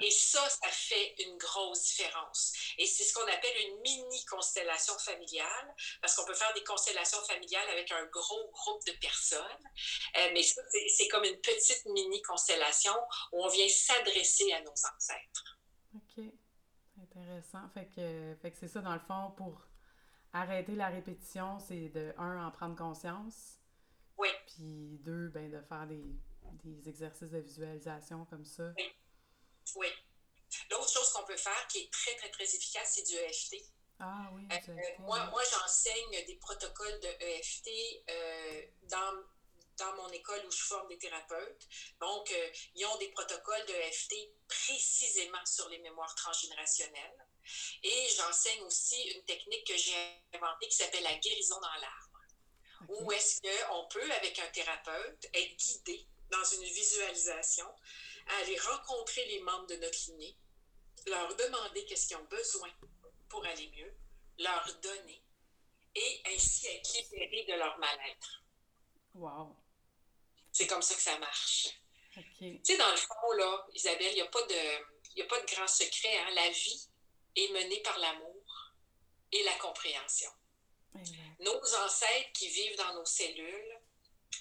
et, 0.00 0.10
ça, 0.12 0.48
ça 0.48 0.68
fait 0.68 1.14
une 1.24 1.36
grosse 1.38 1.82
différence. 1.82 2.52
Et 2.78 2.86
c'est 2.86 3.02
ce 3.02 3.12
qu'on 3.14 3.26
appelle 3.26 3.68
une 3.68 3.80
mini-constellation 3.80 4.96
familiale, 4.98 5.74
parce 6.00 6.14
qu'on 6.14 6.24
peut 6.24 6.34
faire 6.34 6.54
des 6.54 6.62
constellations 6.62 7.20
familiales 7.24 7.68
avec 7.70 7.90
un 7.90 8.04
gros 8.06 8.48
groupe 8.52 8.86
de 8.86 8.92
personnes, 8.92 9.64
euh, 10.18 10.30
mais 10.32 10.44
ça, 10.44 10.62
c'est 10.96 11.08
comme 11.08 11.24
une 11.24 11.40
petite 11.40 11.84
mini-constellation 11.86 12.94
où 13.32 13.44
on 13.44 13.48
vient 13.48 13.68
s'adresser 13.68 14.52
à 14.52 14.60
nos 14.60 14.70
ancêtres. 14.70 15.58
OK. 15.96 16.24
Intéressant. 17.02 17.68
Fait 17.74 17.86
que, 17.86 18.36
fait 18.40 18.52
que 18.52 18.58
c'est 18.58 18.68
ça, 18.68 18.80
dans 18.80 18.94
le 18.94 19.00
fond, 19.00 19.32
pour 19.36 19.66
arrêter 20.32 20.74
la 20.74 20.88
répétition, 20.88 21.58
c'est 21.58 21.88
de, 21.88 22.14
un, 22.18 22.46
en 22.46 22.50
prendre 22.50 22.76
conscience. 22.76 23.58
Oui. 24.18 24.28
Puis 24.46 24.98
deux, 25.02 25.28
ben, 25.28 25.50
de 25.50 25.60
faire 25.62 25.86
des, 25.86 26.04
des 26.64 26.88
exercices 26.88 27.30
de 27.30 27.38
visualisation 27.38 28.24
comme 28.26 28.44
ça. 28.44 28.72
Oui. 28.76 28.92
Oui. 29.76 29.88
L'autre 30.70 30.90
chose 30.90 31.12
qu'on 31.12 31.24
peut 31.24 31.36
faire 31.36 31.66
qui 31.68 31.78
est 31.78 31.92
très, 31.92 32.14
très, 32.16 32.30
très 32.30 32.44
efficace, 32.44 32.92
c'est 32.94 33.06
du 33.06 33.14
EFT. 33.14 33.56
Ah 34.00 34.30
oui. 34.32 34.48
Euh, 34.50 34.72
moi, 35.00 35.26
moi 35.26 35.42
j'enseigne 35.44 36.24
des 36.26 36.36
protocoles 36.36 37.00
de 37.00 37.08
EFT 37.08 37.68
euh, 38.08 38.62
dans, 38.84 39.24
dans 39.76 39.96
mon 39.96 40.08
école 40.08 40.40
où 40.46 40.50
je 40.50 40.62
forme 40.62 40.88
des 40.88 40.98
thérapeutes. 40.98 41.68
Donc, 42.00 42.32
euh, 42.32 42.50
ils 42.74 42.86
ont 42.86 42.96
des 42.96 43.10
protocoles 43.12 43.66
de 43.66 43.74
EFT 43.74 44.14
précisément 44.48 45.44
sur 45.44 45.68
les 45.68 45.78
mémoires 45.80 46.14
transgénérationnelles. 46.14 47.26
Et 47.82 48.08
j'enseigne 48.16 48.62
aussi 48.62 49.00
une 49.10 49.24
technique 49.24 49.66
que 49.66 49.76
j'ai 49.76 49.94
inventée 50.34 50.68
qui 50.68 50.76
s'appelle 50.76 51.02
la 51.02 51.16
guérison 51.16 51.60
dans 51.60 51.80
l'arbre. 51.80 52.20
Où 52.88 53.12
est-ce 53.12 53.40
qu'on 53.40 53.86
peut, 53.88 54.12
avec 54.12 54.38
un 54.38 54.46
thérapeute, 54.48 55.26
être 55.34 55.56
guidé 55.56 56.06
dans 56.30 56.44
une 56.44 56.64
visualisation, 56.64 57.66
aller 58.40 58.58
rencontrer 58.58 59.24
les 59.26 59.40
membres 59.40 59.66
de 59.66 59.76
notre 59.76 59.98
lignée, 60.08 60.36
leur 61.06 61.34
demander 61.36 61.84
qu'est-ce 61.84 62.08
qu'ils 62.08 62.16
ont 62.16 62.24
besoin 62.24 62.70
pour 63.28 63.44
aller 63.44 63.70
mieux, 63.76 63.94
leur 64.38 64.74
donner 64.82 65.22
et 65.94 66.22
ainsi 66.26 66.66
être 66.68 66.92
libérés 66.94 67.44
de 67.48 67.54
leur 67.54 67.78
mal-être. 67.78 68.42
Wow. 69.14 69.56
C'est 70.52 70.66
comme 70.66 70.82
ça 70.82 70.94
que 70.94 71.02
ça 71.02 71.18
marche. 71.18 71.68
Tu 72.38 72.60
sais, 72.62 72.76
dans 72.76 72.90
le 72.90 72.96
fond, 72.96 73.32
là, 73.36 73.66
Isabelle, 73.74 74.12
il 74.12 74.14
n'y 74.14 74.20
a, 74.20 74.26
pas 74.26 74.42
de, 74.42 75.20
a 75.22 75.26
pas 75.26 75.40
de 75.40 75.46
grand 75.46 75.68
secret. 75.68 76.16
Hein? 76.18 76.30
La 76.34 76.50
vie 76.50 76.88
est 77.40 77.52
menée 77.52 77.80
par 77.82 77.98
l'amour 77.98 78.74
et 79.32 79.42
la 79.44 79.54
compréhension. 79.54 80.30
Nos 81.38 81.74
ancêtres 81.76 82.32
qui 82.34 82.48
vivent 82.48 82.76
dans 82.76 82.94
nos 82.94 83.06
cellules, 83.06 83.80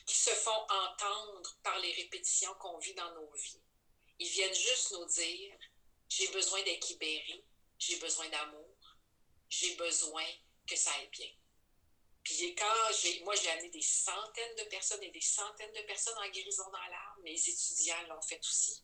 qui 0.05 0.15
se 0.15 0.31
font 0.31 0.67
entendre 0.69 1.57
par 1.63 1.77
les 1.79 1.93
répétitions 1.93 2.53
qu'on 2.55 2.77
vit 2.79 2.95
dans 2.95 3.13
nos 3.13 3.31
vies, 3.31 3.61
ils 4.17 4.29
viennent 4.29 4.55
juste 4.55 4.91
nous 4.91 5.05
dire, 5.05 5.55
j'ai 6.09 6.27
besoin 6.29 6.61
d'être 6.63 6.89
libéré, 6.89 7.45
j'ai 7.77 7.97
besoin 7.97 8.27
d'amour, 8.29 8.97
j'ai 9.49 9.75
besoin 9.75 10.25
que 10.67 10.75
ça 10.75 10.91
aille 10.93 11.09
bien. 11.09 11.29
Puis 12.23 12.53
quand 12.55 12.91
j'ai, 13.01 13.23
moi, 13.23 13.33
j'ai 13.35 13.49
amené 13.49 13.69
des 13.69 13.81
centaines 13.81 14.55
de 14.57 14.63
personnes 14.63 15.01
et 15.03 15.11
des 15.11 15.21
centaines 15.21 15.71
de 15.73 15.81
personnes 15.81 16.17
en 16.17 16.29
guérison 16.29 16.65
dans 16.65 16.77
l'arbre, 16.77 17.21
mes 17.23 17.31
étudiants 17.31 18.07
l'ont 18.09 18.21
fait 18.21 18.39
aussi. 18.39 18.83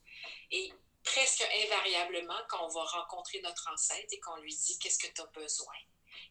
Et 0.51 0.71
presque 1.05 1.41
invariablement, 1.63 2.39
quand 2.49 2.65
on 2.65 2.69
va 2.69 2.83
rencontrer 2.83 3.39
notre 3.41 3.69
ancêtre 3.71 4.07
et 4.11 4.19
qu'on 4.19 4.37
lui 4.37 4.55
dit 4.55 4.77
qu'est-ce 4.79 4.99
que 4.99 5.11
tu 5.13 5.21
as 5.21 5.25
besoin, 5.27 5.75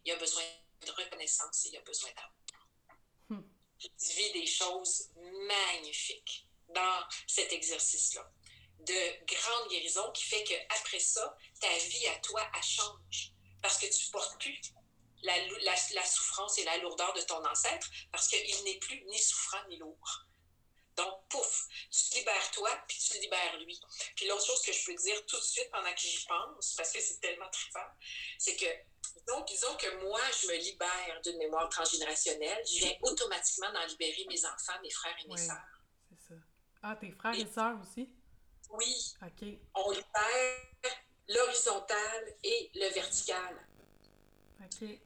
il 0.04 0.12
a 0.12 0.16
besoin 0.16 0.42
de 0.84 0.90
reconnaissance 0.90 1.66
et 1.66 1.70
il 1.70 1.76
a 1.76 1.80
besoin 1.82 2.10
d'amour. 2.10 3.42
Hmm. 3.42 3.48
Il 3.80 4.14
vit 4.14 4.32
des 4.32 4.46
choses 4.46 5.10
magnifiques 5.46 6.46
dans 6.68 7.04
cet 7.26 7.52
exercice-là 7.52 8.30
de 8.80 9.24
grande 9.26 9.70
guérison 9.70 10.10
qui 10.12 10.24
fait 10.24 10.44
qu'après 10.44 10.98
ça, 10.98 11.36
ta 11.60 11.72
vie 11.78 12.06
à 12.08 12.18
toi, 12.20 12.42
elle 12.54 12.62
change 12.62 13.32
parce 13.62 13.78
que 13.78 13.86
tu 13.86 14.10
portes 14.10 14.38
plus 14.38 14.60
la, 15.22 15.34
la, 15.62 16.04
souffrance 16.04 16.58
et 16.58 16.64
la 16.64 16.76
lourdeur 16.78 17.12
de 17.14 17.22
ton 17.22 17.42
ancêtre 17.46 17.88
parce 18.12 18.28
qu'il 18.28 18.64
n'est 18.64 18.78
plus 18.78 19.02
ni 19.06 19.18
souffrant 19.18 19.66
ni 19.68 19.78
lourd. 19.78 20.26
Donc, 20.96 21.28
pouf, 21.28 21.66
tu 21.90 22.10
te 22.10 22.14
libères 22.16 22.50
toi, 22.52 22.70
puis 22.86 22.98
tu 22.98 23.18
libères 23.18 23.58
lui. 23.58 23.80
Puis 24.16 24.28
l'autre 24.28 24.46
chose 24.46 24.62
que 24.62 24.72
je 24.72 24.84
peux 24.86 24.94
dire 24.94 25.26
tout 25.26 25.36
de 25.36 25.42
suite 25.42 25.70
pendant 25.72 25.92
que 25.92 26.00
j'y 26.00 26.24
pense, 26.26 26.74
parce 26.76 26.92
que 26.92 27.00
c'est 27.00 27.20
tellement 27.20 27.48
trippant, 27.50 27.88
c'est 28.38 28.56
que, 28.56 28.66
donc, 29.26 29.46
disons 29.48 29.76
que 29.76 30.04
moi, 30.04 30.20
je 30.40 30.48
me 30.48 30.56
libère 30.56 31.20
d'une 31.24 31.38
mémoire 31.38 31.68
transgénérationnelle, 31.68 32.62
je 32.66 32.78
viens 32.78 32.96
automatiquement 33.02 33.72
d'en 33.72 33.86
libérer 33.86 34.24
mes 34.28 34.44
enfants, 34.44 34.80
mes 34.82 34.90
frères 34.90 35.16
et 35.24 35.28
mes 35.28 35.36
sœurs. 35.36 35.82
C'est 36.10 36.28
ça. 36.28 36.40
Ah, 36.82 36.96
tes 36.96 37.10
frères 37.12 37.34
et, 37.34 37.46
sœurs 37.46 37.78
aussi? 37.82 38.08
Oui. 38.70 39.14
OK. 39.22 39.48
On 39.74 39.90
libère 39.90 40.94
l'horizontal 41.28 42.36
et 42.42 42.70
le 42.74 42.88
vertical. 42.92 43.66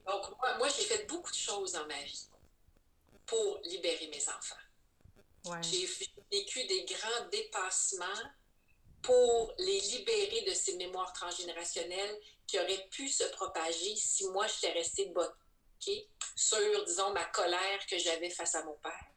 Donc, 0.07 0.31
moi, 0.59 0.69
j'ai 0.69 0.85
fait 0.85 1.07
beaucoup 1.07 1.31
de 1.31 1.37
choses 1.37 1.73
dans 1.73 1.87
ma 1.87 2.03
vie 2.03 2.29
pour 3.27 3.61
libérer 3.65 4.09
mes 4.09 4.29
enfants. 4.29 4.57
J'ai 5.63 5.89
vécu 6.31 6.65
des 6.67 6.85
grands 6.85 7.29
dépassements 7.31 8.07
pour 9.03 9.55
les 9.59 9.81
libérer 9.81 10.43
de 10.43 10.53
ces 10.53 10.77
mémoires 10.77 11.13
transgénérationnelles 11.13 12.19
qui 12.47 12.59
auraient 12.59 12.89
pu 12.91 13.09
se 13.09 13.25
propager 13.25 13.95
si 13.97 14.27
moi, 14.29 14.47
j'étais 14.47 14.73
restée 14.73 15.07
bloquée 15.07 16.09
sur, 16.35 16.85
disons, 16.85 17.13
ma 17.13 17.25
colère 17.27 17.87
que 17.87 17.99
j'avais 17.99 18.31
face 18.31 18.55
à 18.55 18.65
mon 18.65 18.77
père. 18.79 19.13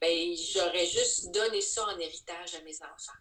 Ben, 0.00 0.34
j'aurais 0.52 0.86
juste 0.86 1.30
donné 1.30 1.60
ça 1.60 1.86
en 1.86 1.98
héritage 1.98 2.54
à 2.54 2.62
mes 2.62 2.76
enfants. 2.82 3.18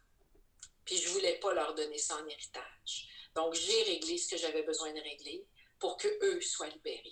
Puis 0.85 0.97
je 0.97 1.09
voulais 1.09 1.37
pas 1.39 1.53
leur 1.53 1.75
donner 1.75 1.97
ça 1.97 2.15
en 2.15 2.25
héritage. 2.25 3.07
Donc, 3.35 3.53
j'ai 3.53 3.83
réglé 3.83 4.17
ce 4.17 4.29
que 4.29 4.37
j'avais 4.37 4.63
besoin 4.63 4.91
de 4.91 4.99
régler 4.99 5.45
pour 5.79 5.97
qu'eux 5.97 6.41
soient 6.41 6.67
libérés. 6.67 7.11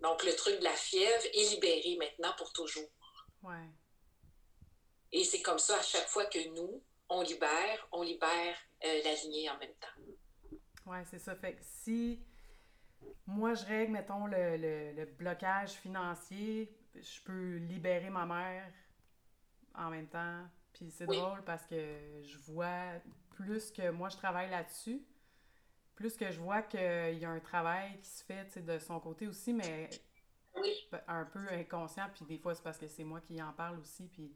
Donc, 0.00 0.24
le 0.24 0.34
truc 0.34 0.58
de 0.58 0.64
la 0.64 0.74
fièvre 0.74 1.24
est 1.32 1.50
libéré 1.50 1.96
maintenant 1.96 2.34
pour 2.36 2.52
toujours. 2.52 2.90
Ouais. 3.42 3.68
Et 5.12 5.24
c'est 5.24 5.42
comme 5.42 5.58
ça, 5.58 5.78
à 5.78 5.82
chaque 5.82 6.08
fois 6.08 6.26
que 6.26 6.48
nous, 6.54 6.82
on 7.08 7.22
libère, 7.22 7.88
on 7.92 8.02
libère 8.02 8.56
euh, 8.84 9.00
la 9.04 9.14
lignée 9.14 9.48
en 9.50 9.58
même 9.58 9.74
temps. 9.80 10.58
Oui, 10.86 10.98
c'est 11.10 11.18
ça. 11.18 11.34
Fait 11.36 11.54
que 11.54 11.62
si 11.62 12.20
moi, 13.26 13.54
je 13.54 13.64
règle, 13.64 13.92
mettons, 13.92 14.26
le, 14.26 14.56
le, 14.92 15.04
blocage 15.04 15.72
financier, 15.72 16.76
je 16.94 17.20
peux 17.24 17.56
libérer 17.56 18.10
ma 18.10 18.26
mère 18.26 18.72
en 19.74 19.90
même 19.90 20.08
temps. 20.08 20.42
Puis 20.72 20.90
c'est 20.90 21.06
drôle 21.06 21.42
parce 21.44 21.64
que 21.66 22.22
je 22.22 22.38
vois 22.50 23.00
plus 23.30 23.70
que 23.70 23.90
moi, 23.90 24.08
je 24.08 24.16
travaille 24.16 24.50
là-dessus 24.50 25.02
plus 25.96 26.16
que 26.16 26.30
je 26.30 26.38
vois 26.38 26.62
qu'il 26.62 27.18
y 27.18 27.24
a 27.24 27.30
un 27.30 27.40
travail 27.40 27.98
qui 28.00 28.08
se 28.08 28.22
fait 28.22 28.58
de 28.58 28.78
son 28.78 29.00
côté 29.00 29.26
aussi, 29.26 29.52
mais 29.52 29.88
un 31.08 31.24
peu 31.24 31.40
inconscient, 31.50 32.08
puis 32.14 32.24
des 32.26 32.38
fois 32.38 32.54
c'est 32.54 32.62
parce 32.62 32.78
que 32.78 32.86
c'est 32.86 33.04
moi 33.04 33.20
qui 33.22 33.42
en 33.42 33.52
parle 33.52 33.80
aussi, 33.80 34.06
puis 34.08 34.30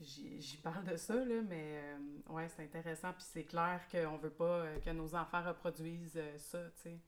j'y 0.00 0.56
parle 0.62 0.84
de 0.84 0.96
ça, 0.96 1.14
là, 1.14 1.42
mais 1.42 1.80
euh, 1.82 1.98
ouais, 2.30 2.48
c'est 2.48 2.62
intéressant, 2.62 3.12
puis 3.12 3.24
c'est 3.32 3.44
clair 3.44 3.80
qu'on 3.90 4.16
veut 4.16 4.32
pas 4.32 4.44
euh, 4.44 4.80
que 4.80 4.90
nos 4.90 5.14
enfants 5.14 5.42
reproduisent 5.44 6.16
euh, 6.16 6.38
ça, 6.38 6.58
tu 6.76 6.82
sais. 6.82 6.98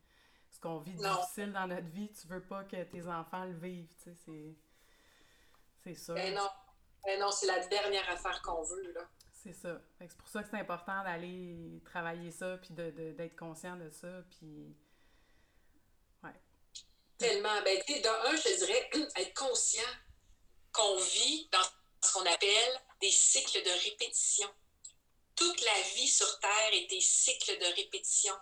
Ce 0.51 0.61
qu'on 0.61 0.79
vit 0.79 0.94
difficile 0.94 1.53
dans 1.53 1.66
notre 1.66 1.88
vie, 1.88 2.11
tu 2.12 2.27
veux 2.29 2.40
pas 2.40 2.64
que 2.64 2.83
tes 2.85 3.07
enfants 3.07 3.44
le 3.44 3.53
vivent, 3.53 3.92
tu 4.03 4.14
sais, 4.14 4.57
c'est 5.83 5.94
ça. 5.94 6.14
Ben 6.14 6.35
non, 6.35 6.49
ben 7.05 7.20
non 7.20 7.31
c'est 7.31 7.46
la 7.46 7.66
dernière 7.66 8.09
affaire 8.11 8.40
qu'on 8.42 8.62
veut, 8.62 8.92
là. 8.92 9.03
C'est 9.33 9.53
ça. 9.53 9.81
C'est 9.99 10.16
pour 10.16 10.29
ça 10.29 10.42
que 10.42 10.49
c'est 10.51 10.59
important 10.59 11.05
d'aller 11.05 11.81
travailler 11.85 12.31
ça, 12.31 12.57
puis 12.59 12.75
d'être 12.75 12.96
de, 12.96 13.31
conscient 13.37 13.77
de 13.77 13.90
ça, 13.90 14.22
puis... 14.31 14.75
Ouais. 16.25 16.35
Tellement. 17.18 17.62
Ben, 17.62 17.79
tu 17.87 17.92
sais, 17.92 18.01
dans 18.01 18.29
un, 18.29 18.35
je 18.35 18.59
dirais, 18.59 18.90
être 19.20 19.35
conscient 19.35 19.83
qu'on 20.72 20.96
vit 20.99 21.49
dans 21.53 21.59
ce 22.02 22.12
qu'on 22.12 22.26
appelle 22.26 22.80
des 23.00 23.11
cycles 23.11 23.62
de 23.62 23.70
répétition. 23.85 24.48
Toute 25.35 25.61
la 25.62 25.80
vie 25.96 26.09
sur 26.09 26.38
Terre 26.40 26.72
est 26.72 26.87
des 26.87 27.00
cycles 27.00 27.59
de 27.59 27.66
répétition, 27.74 28.35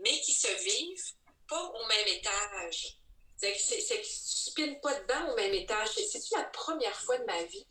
mais 0.00 0.18
qui 0.20 0.32
se 0.32 0.48
vivent 0.64 1.12
pas 1.48 1.62
au 1.62 1.86
même 1.86 2.06
étage. 2.08 2.96
C'est 3.36 3.52
que 3.52 3.86
tu 3.86 3.98
ne 3.98 4.02
spines 4.04 4.80
pas 4.80 4.98
dedans 5.00 5.32
au 5.32 5.36
même 5.36 5.54
étage. 5.54 5.88
C'est-tu 5.90 6.34
la 6.36 6.44
première 6.44 6.98
fois 7.02 7.18
de 7.18 7.24
ma 7.24 7.42
vie 7.44 7.66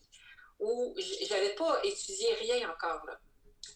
où 0.59 0.95
j'avais 1.23 1.55
pas 1.55 1.83
étudié 1.83 2.33
rien 2.35 2.69
encore. 2.71 3.03
là? 3.05 3.19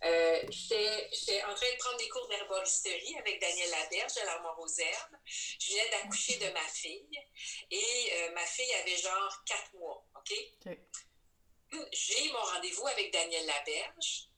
Euh, 0.03 0.41
J'étais 0.49 1.43
en 1.43 1.53
train 1.53 1.71
de 1.71 1.77
prendre 1.77 1.97
des 1.97 2.07
cours 2.09 2.27
d'herboristerie 2.27 3.15
avec 3.19 3.41
Daniel 3.41 3.69
Laberge 3.71 4.17
à 4.17 4.25
l'Armoire 4.25 4.59
aux 4.59 4.67
Herbes. 4.67 5.17
Je 5.25 5.71
venais 5.73 5.89
d'accoucher 5.89 6.37
de 6.37 6.49
ma 6.51 6.67
fille 6.69 7.19
et 7.69 8.13
euh, 8.13 8.31
ma 8.31 8.45
fille 8.45 8.71
avait 8.73 8.97
genre 8.97 9.43
quatre 9.45 9.73
mois. 9.73 10.03
OK? 10.15 10.33
J'ai 11.91 12.31
mon 12.31 12.41
rendez-vous 12.41 12.87
avec 12.87 13.11
Daniel 13.13 13.45
Laberge 13.45 14.31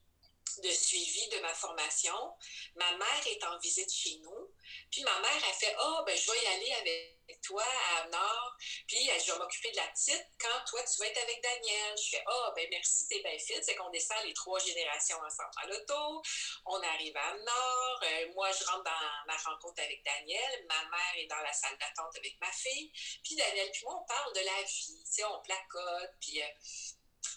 de 0.62 0.70
suivi 0.70 1.28
de 1.30 1.40
ma 1.40 1.54
formation. 1.54 2.36
Ma 2.76 2.92
mère 2.98 3.28
est 3.28 3.44
en 3.44 3.58
visite 3.58 3.92
chez 3.92 4.18
nous. 4.18 4.54
Puis 4.92 5.04
ma 5.04 5.20
mère 5.20 5.44
a 5.50 5.54
fait 5.54 5.76
Ah, 5.80 5.98
oh, 6.00 6.04
ben, 6.06 6.16
je 6.16 6.32
vais 6.32 6.44
y 6.44 6.48
aller 6.48 6.72
avec 6.74 7.42
toi 7.42 7.64
à 7.98 8.08
Nord. 8.08 8.58
Puis 8.88 9.10
je 9.26 9.32
vais 9.32 9.38
m'occuper 9.40 9.72
de 9.72 9.78
la 9.78 9.88
petite 9.88 10.28
quand 10.40 10.64
toi, 10.68 10.82
tu 10.84 11.00
vas 11.00 11.08
être 11.08 11.24
avec 11.24 11.42
Daniel. 11.42 11.98
Je 11.98 12.10
fais 12.10 12.24
Ah, 12.28 12.48
oh, 12.48 12.54
ben, 12.56 12.68
merci, 12.70 13.08
t'es 13.08 13.22
bien 13.22 13.38
fit. 13.40 13.64
C'est 13.64 13.76
qu'on 13.76 13.90
descend 13.90 14.18
les 14.26 14.34
trois 14.34 14.60
générations 14.60 15.18
ensemble 15.18 15.52
à 15.64 15.68
l'auto. 15.68 16.22
On 16.66 16.82
arrive 16.82 17.18
à 17.18 17.34
Nord. 17.34 18.00
Euh, 18.04 18.34
moi, 18.34 18.52
je 18.52 18.64
rentre 18.66 18.84
dans 18.84 19.26
ma 19.28 19.38
rencontre 19.38 19.82
avec 19.82 20.04
Daniel. 20.04 20.66
Ma 20.68 20.84
mère 20.90 21.16
est 21.16 21.28
dans 21.28 21.42
la 21.42 21.54
salle 21.54 21.78
d'attente 21.80 22.16
avec 22.16 22.40
ma 22.40 22.52
fille. 22.52 22.92
Puis 23.24 23.36
Daniel, 23.36 23.72
puis 23.72 23.82
moi, 23.86 24.00
on 24.02 24.06
parle 24.06 24.34
de 24.34 24.42
la 24.42 24.62
vie. 24.62 25.04
Tu 25.06 25.14
sais, 25.14 25.24
on 25.26 25.42
placote. 25.42 26.12
Puis. 26.20 26.42
Euh, 26.42 26.48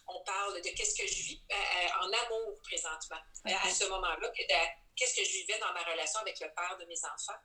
on 0.09 0.23
parle 0.23 0.61
de 0.62 0.69
qu'est-ce 0.71 0.95
que 0.95 1.07
je 1.07 1.23
vis 1.23 1.42
euh, 1.51 1.55
euh, 1.55 2.05
en 2.05 2.12
amour 2.12 2.61
présentement, 2.62 3.21
euh, 3.47 3.51
à 3.62 3.71
ce 3.73 3.85
moment-là, 3.87 4.31
qu'est-ce 4.31 5.14
que 5.14 5.25
je 5.25 5.33
vivais 5.33 5.59
dans 5.59 5.73
ma 5.73 5.83
relation 5.83 6.21
avec 6.21 6.38
le 6.40 6.53
père 6.55 6.77
de 6.79 6.85
mes 6.85 7.04
enfants. 7.04 7.40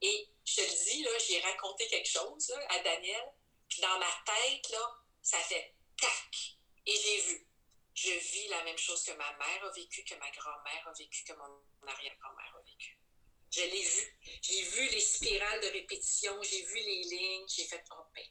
Et 0.00 0.28
je 0.44 0.56
te 0.56 0.60
le 0.62 0.84
dis, 0.84 1.02
là, 1.04 1.10
j'ai 1.26 1.40
raconté 1.40 1.86
quelque 1.86 2.08
chose 2.08 2.52
à 2.70 2.78
Daniel, 2.80 3.32
puis 3.68 3.80
dans 3.80 3.98
ma 3.98 4.10
tête, 4.26 4.68
là, 4.70 4.96
ça 5.22 5.38
fait 5.38 5.74
tac. 6.00 6.58
Et 6.86 6.96
j'ai 6.96 7.20
vu. 7.20 7.46
Je 7.94 8.10
vis 8.10 8.48
la 8.48 8.64
même 8.64 8.78
chose 8.78 9.04
que 9.04 9.12
ma 9.12 9.32
mère 9.36 9.64
a 9.64 9.70
vécu, 9.70 10.02
que 10.02 10.14
ma 10.14 10.30
grand-mère 10.30 10.88
a 10.88 10.92
vécu, 10.92 11.24
que 11.24 11.34
mon 11.34 11.62
arrière-grand-mère 11.86 12.56
a 12.58 12.62
vécu. 12.62 12.98
Je 13.52 13.60
l'ai 13.60 13.82
vu. 13.82 14.18
J'ai 14.40 14.62
vu 14.62 14.88
les 14.88 15.00
spirales 15.00 15.60
de 15.60 15.68
répétition, 15.68 16.42
j'ai 16.42 16.64
vu 16.64 16.74
les 16.74 17.02
lignes, 17.02 17.46
j'ai 17.48 17.64
fait 17.64 17.84
oh 17.92 18.04
ben, 18.14 18.24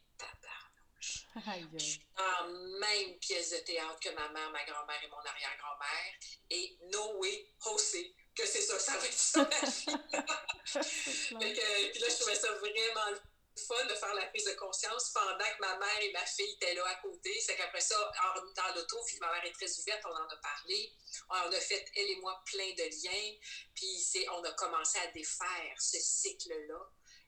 en 2.18 2.48
même 2.80 3.18
pièce 3.20 3.52
de 3.52 3.58
théâtre 3.58 4.00
que 4.00 4.10
ma 4.10 4.30
mère, 4.30 4.52
ma 4.52 4.64
grand-mère 4.66 5.04
et 5.04 5.08
mon 5.08 5.18
arrière-grand-mère. 5.18 6.14
Et 6.50 6.78
Noé, 6.92 7.48
José, 7.64 8.16
que 8.36 8.46
c'est 8.46 8.62
ça, 8.62 8.80
ça 8.80 8.98
va 8.98 9.06
être 9.06 9.14
ça, 9.14 9.46
puis 9.46 9.70
là, 12.00 12.10
je 12.10 12.16
trouvais 12.18 12.36
ça 12.36 12.52
vraiment 12.54 13.18
fun 13.68 13.86
de 13.86 13.94
faire 13.94 14.14
la 14.14 14.26
prise 14.28 14.46
de 14.46 14.54
conscience 14.54 15.12
pendant 15.14 15.38
que 15.38 15.60
ma 15.60 15.78
mère 15.78 16.02
et 16.02 16.12
ma 16.12 16.26
fille 16.26 16.54
étaient 16.54 16.74
là 16.74 16.86
à 16.88 16.96
côté. 16.96 17.40
C'est 17.42 17.56
qu'après 17.56 17.82
ça, 17.82 17.96
dans 18.56 18.76
l'auto, 18.76 18.98
puis 19.06 19.18
ma 19.20 19.32
mère 19.32 19.46
est 19.46 19.52
très 19.52 19.80
ouverte, 19.80 20.02
on 20.06 20.16
en 20.16 20.28
a 20.28 20.38
parlé. 20.38 20.94
On 21.30 21.52
a 21.52 21.60
fait, 21.60 21.86
elle 21.96 22.12
et 22.12 22.16
moi, 22.18 22.42
plein 22.46 22.72
de 22.72 22.84
liens. 22.84 23.38
Puis 23.76 24.28
on 24.32 24.44
a 24.44 24.52
commencé 24.54 25.00
à 25.00 25.08
défaire 25.08 25.76
ce 25.80 25.98
cycle-là, 26.00 26.80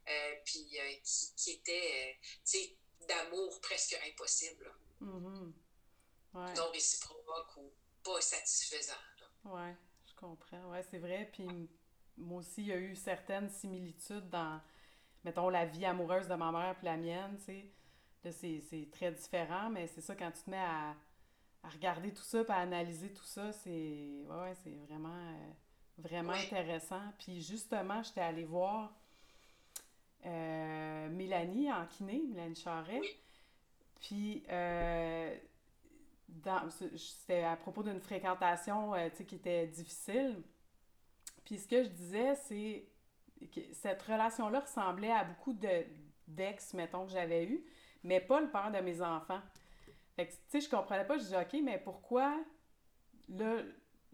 euh, 0.10 0.36
puis 0.46 0.80
euh, 0.80 0.94
qui, 1.38 1.52
était, 1.52 2.12
euh, 2.12 2.14
tu 2.46 2.60
sais, 2.60 2.78
d'amour 3.08 3.60
presque 3.62 4.00
impossible. 4.08 4.72
Mm-hmm. 5.02 5.54
Non 6.34 6.72
réciproque 6.72 7.58
ou 7.58 7.72
pas 8.04 8.22
satisfaisant. 8.22 8.94
Oui, 9.46 9.72
je 10.06 10.16
comprends. 10.16 10.72
Oui, 10.72 10.80
c'est 10.90 10.98
vrai. 10.98 11.30
Puis 11.32 11.70
moi 12.18 12.40
aussi, 12.40 12.62
il 12.62 12.68
y 12.68 12.74
a 12.74 12.78
eu 12.78 12.96
certaines 12.96 13.50
similitudes 13.50 14.30
dans 14.30 14.60
mettons, 15.24 15.50
la 15.50 15.66
vie 15.66 15.86
amoureuse 15.86 16.28
de 16.28 16.36
ma 16.36 16.52
mère 16.52 16.76
puis 16.76 16.86
la 16.86 16.98
mienne, 16.98 17.38
tu 17.38 17.46
sais. 17.46 17.72
Là, 18.24 18.32
c'est 18.32 18.90
très 18.92 19.12
différent, 19.12 19.70
mais 19.70 19.88
c'est 19.88 20.02
ça, 20.02 20.16
quand 20.16 20.32
tu 20.32 20.44
te 20.44 20.50
mets 20.50 20.58
à, 20.58 20.96
regarder 21.64 22.14
tout 22.14 22.24
ça, 22.24 22.44
puis 22.44 22.54
à 22.54 22.58
analyser 22.58 23.12
tout 23.14 23.24
ça, 23.24 23.52
c'est 23.52 24.26
ouais, 24.28 24.54
c'est 24.64 24.76
vraiment, 24.88 25.16
euh, 25.16 25.52
vraiment 25.98 26.34
intéressant. 26.34 27.02
Puis 27.20 27.42
justement, 27.42 28.04
j'étais 28.04 28.22
allée 28.22 28.44
voir 28.44 28.94
euh, 30.26 31.10
Mélanie 31.10 31.72
en 31.72 31.86
kiné, 31.88 32.24
Mélanie 32.28 32.56
Charret. 32.56 33.02
Puis, 34.02 34.44
euh, 34.50 35.36
c'était 36.96 37.44
à 37.44 37.56
propos 37.56 37.84
d'une 37.84 38.00
fréquentation, 38.00 38.94
tu 38.94 39.18
sais, 39.18 39.26
qui 39.26 39.36
était 39.36 39.68
difficile. 39.68 40.42
Puis 41.46 41.58
ce 41.58 41.68
que 41.68 41.84
je 41.84 41.90
disais, 41.90 42.36
c'est 42.36 42.88
cette 43.74 44.02
relation-là 44.02 44.62
ressemblait 44.62 45.12
à 45.12 45.24
beaucoup 45.24 45.54
de, 45.54 45.86
d'ex, 46.28 46.74
mettons, 46.74 47.06
que 47.06 47.12
j'avais 47.12 47.46
eu, 47.46 47.64
mais 48.04 48.20
pas 48.20 48.42
le 48.42 48.50
père 48.50 48.72
de 48.72 48.80
mes 48.80 49.02
enfants. 49.02 49.42
Fait 50.16 50.28
que, 50.28 50.32
tu 50.32 50.38
sais, 50.50 50.62
je 50.62 50.70
comprenais 50.70 51.06
pas, 51.06 51.18
je 51.18 51.24
disais, 51.24 51.42
OK, 51.42 51.56
mais 51.64 51.80
pourquoi, 51.80 52.38
là, 53.30 53.58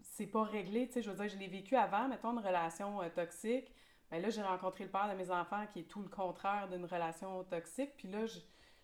c'est 0.02 0.26
pas 0.26 0.42
réglé, 0.42 0.86
tu 0.86 0.94
sais, 0.94 1.02
je 1.02 1.10
veux 1.10 1.16
dire, 1.16 1.28
je 1.28 1.38
l'ai 1.38 1.48
vécu 1.48 1.76
avant, 1.76 2.08
mettons, 2.08 2.32
une 2.32 2.44
relation 2.44 3.02
euh, 3.02 3.08
toxique, 3.10 3.70
ben 4.10 4.20
là, 4.20 4.30
j'ai 4.30 4.42
rencontré 4.42 4.84
le 4.84 4.90
père 4.90 5.08
de 5.08 5.14
mes 5.14 5.30
enfants 5.30 5.64
qui 5.72 5.80
est 5.80 5.84
tout 5.84 6.02
le 6.02 6.08
contraire 6.08 6.68
d'une 6.68 6.84
relation 6.84 7.44
toxique, 7.44 7.92
puis 7.96 8.08
là, 8.08 8.26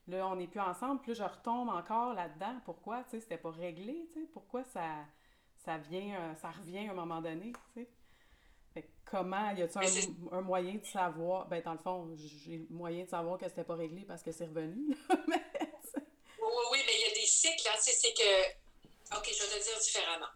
là, 0.08 0.28
on 0.28 0.36
n'est 0.36 0.46
plus 0.46 0.60
ensemble, 0.60 1.00
puis 1.00 1.12
là, 1.12 1.26
je 1.26 1.34
retombe 1.34 1.68
encore 1.68 2.14
là-dedans. 2.14 2.60
Pourquoi, 2.64 3.02
tu 3.04 3.10
sais, 3.10 3.20
c'était 3.20 3.38
pas 3.38 3.50
réglé, 3.50 4.08
tu 4.12 4.20
sais, 4.20 4.26
pourquoi 4.32 4.62
ça, 4.64 5.04
ça 5.64 5.78
vient, 5.78 6.16
euh, 6.20 6.34
ça 6.36 6.50
revient 6.50 6.86
à 6.88 6.92
un 6.92 6.94
moment 6.94 7.20
donné, 7.20 7.52
tu 7.74 7.82
sais? 7.82 7.88
Comment, 9.04 9.52
y 9.52 9.62
a-t-il 9.62 10.16
un, 10.32 10.40
moyen 10.40 10.74
de 10.74 10.84
savoir, 10.84 11.46
ben 11.46 11.62
dans 11.62 11.72
le 11.72 11.78
fond, 11.78 12.12
j'ai 12.16 12.58
le 12.58 12.66
moyen 12.70 13.04
de 13.04 13.08
savoir 13.08 13.38
que 13.38 13.48
c'était 13.48 13.62
pas 13.62 13.76
réglé 13.76 14.02
parce 14.02 14.20
que 14.20 14.32
c'est 14.32 14.46
revenu. 14.46 14.96
oui, 15.10 15.16
oui, 16.40 16.64
oui, 16.72 16.78
mais 16.84 16.92
il 16.92 17.08
y 17.08 17.10
a 17.12 17.14
des 17.14 17.26
cycles, 17.26 17.68
hein, 17.68 17.78
c'est 17.78 18.12
que, 18.12 19.16
ok, 19.16 19.24
je 19.32 19.44
vais 19.44 19.60
te 19.60 19.64
dire 19.64 19.78
différemment. 19.80 20.26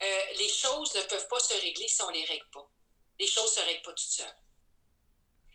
Euh, 0.00 0.06
les 0.38 0.48
choses 0.48 0.94
ne 0.94 1.02
peuvent 1.08 1.26
pas 1.28 1.40
se 1.40 1.60
régler 1.60 1.88
si 1.88 2.02
on 2.02 2.10
les 2.10 2.24
règle 2.24 2.46
pas. 2.52 2.68
Les 3.18 3.26
choses 3.26 3.54
se 3.54 3.60
règlent 3.60 3.82
pas 3.82 3.92
toutes 3.92 4.00
seules. 4.00 4.36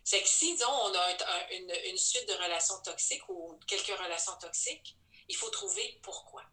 C'est 0.04 0.22
que 0.22 0.28
si, 0.28 0.54
disons, 0.54 0.72
on 0.72 0.94
a 0.94 1.52
une, 1.52 1.72
une 1.86 1.98
suite 1.98 2.28
de 2.28 2.34
relations 2.34 2.82
toxiques 2.82 3.28
ou 3.30 3.60
quelques 3.68 4.00
relations 4.00 4.36
toxiques, 4.38 4.98
il 5.28 5.36
faut 5.36 5.50
trouver 5.50 6.00
pourquoi. 6.02 6.44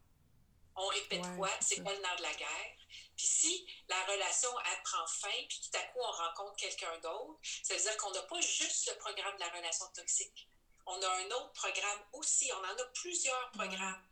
On 0.74 0.86
répète 0.88 1.22
quoi? 1.36 1.50
C'est 1.61 1.82
quoi 1.82 1.94
le 1.94 2.00
nerf 2.00 2.16
de 2.16 2.22
la 2.22 2.34
guerre? 2.34 2.76
Puis 3.16 3.26
si 3.26 3.66
la 3.88 4.04
relation, 4.04 4.50
elle 4.61 4.82
prend 4.82 5.07
fin, 5.07 5.46
puis 5.48 5.61
tout 5.61 5.78
à 5.78 5.82
coup, 5.84 6.00
on 6.00 6.12
rencontre 6.12 6.57
quelqu'un 6.57 6.98
d'autre, 6.98 7.38
ça 7.62 7.74
veut 7.74 7.80
dire 7.80 7.96
qu'on 7.96 8.11
n'a 8.11 8.22
pas 8.22 8.40
juste 8.42 8.90
le 8.90 8.98
programme 8.98 9.34
de 9.36 9.40
la 9.40 9.48
relation 9.48 9.86
toxique. 9.94 10.48
On 10.84 11.02
a 11.02 11.09
un 11.09 11.26
autre 11.30 11.52
programme 11.52 12.00
aussi. 12.12 12.50
On 12.52 12.59
en 12.59 12.76
a 12.76 12.84
plusieurs 12.92 13.50
programmes. 13.52 14.07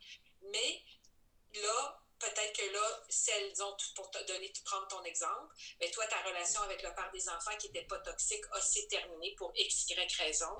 Mais 0.51 0.83
là, 1.53 2.01
peut-être 2.19 2.53
que 2.53 2.71
là, 2.71 3.03
celle, 3.09 3.51
disons, 3.51 3.75
pour 3.95 4.09
te 4.11 4.23
donner, 4.25 4.51
prendre 4.63 4.87
ton 4.87 5.03
exemple, 5.03 5.53
mais 5.79 5.89
toi, 5.91 6.05
ta 6.07 6.21
relation 6.21 6.61
avec 6.61 6.81
le 6.81 6.93
père 6.93 7.09
des 7.13 7.27
enfants 7.29 7.55
qui 7.59 7.67
n'était 7.67 7.85
pas 7.85 7.99
toxique 7.99 8.43
a 8.51 8.61
s'est 8.61 8.87
terminée 8.87 9.35
pour 9.37 9.51
X, 9.55 9.85
raison. 10.17 10.55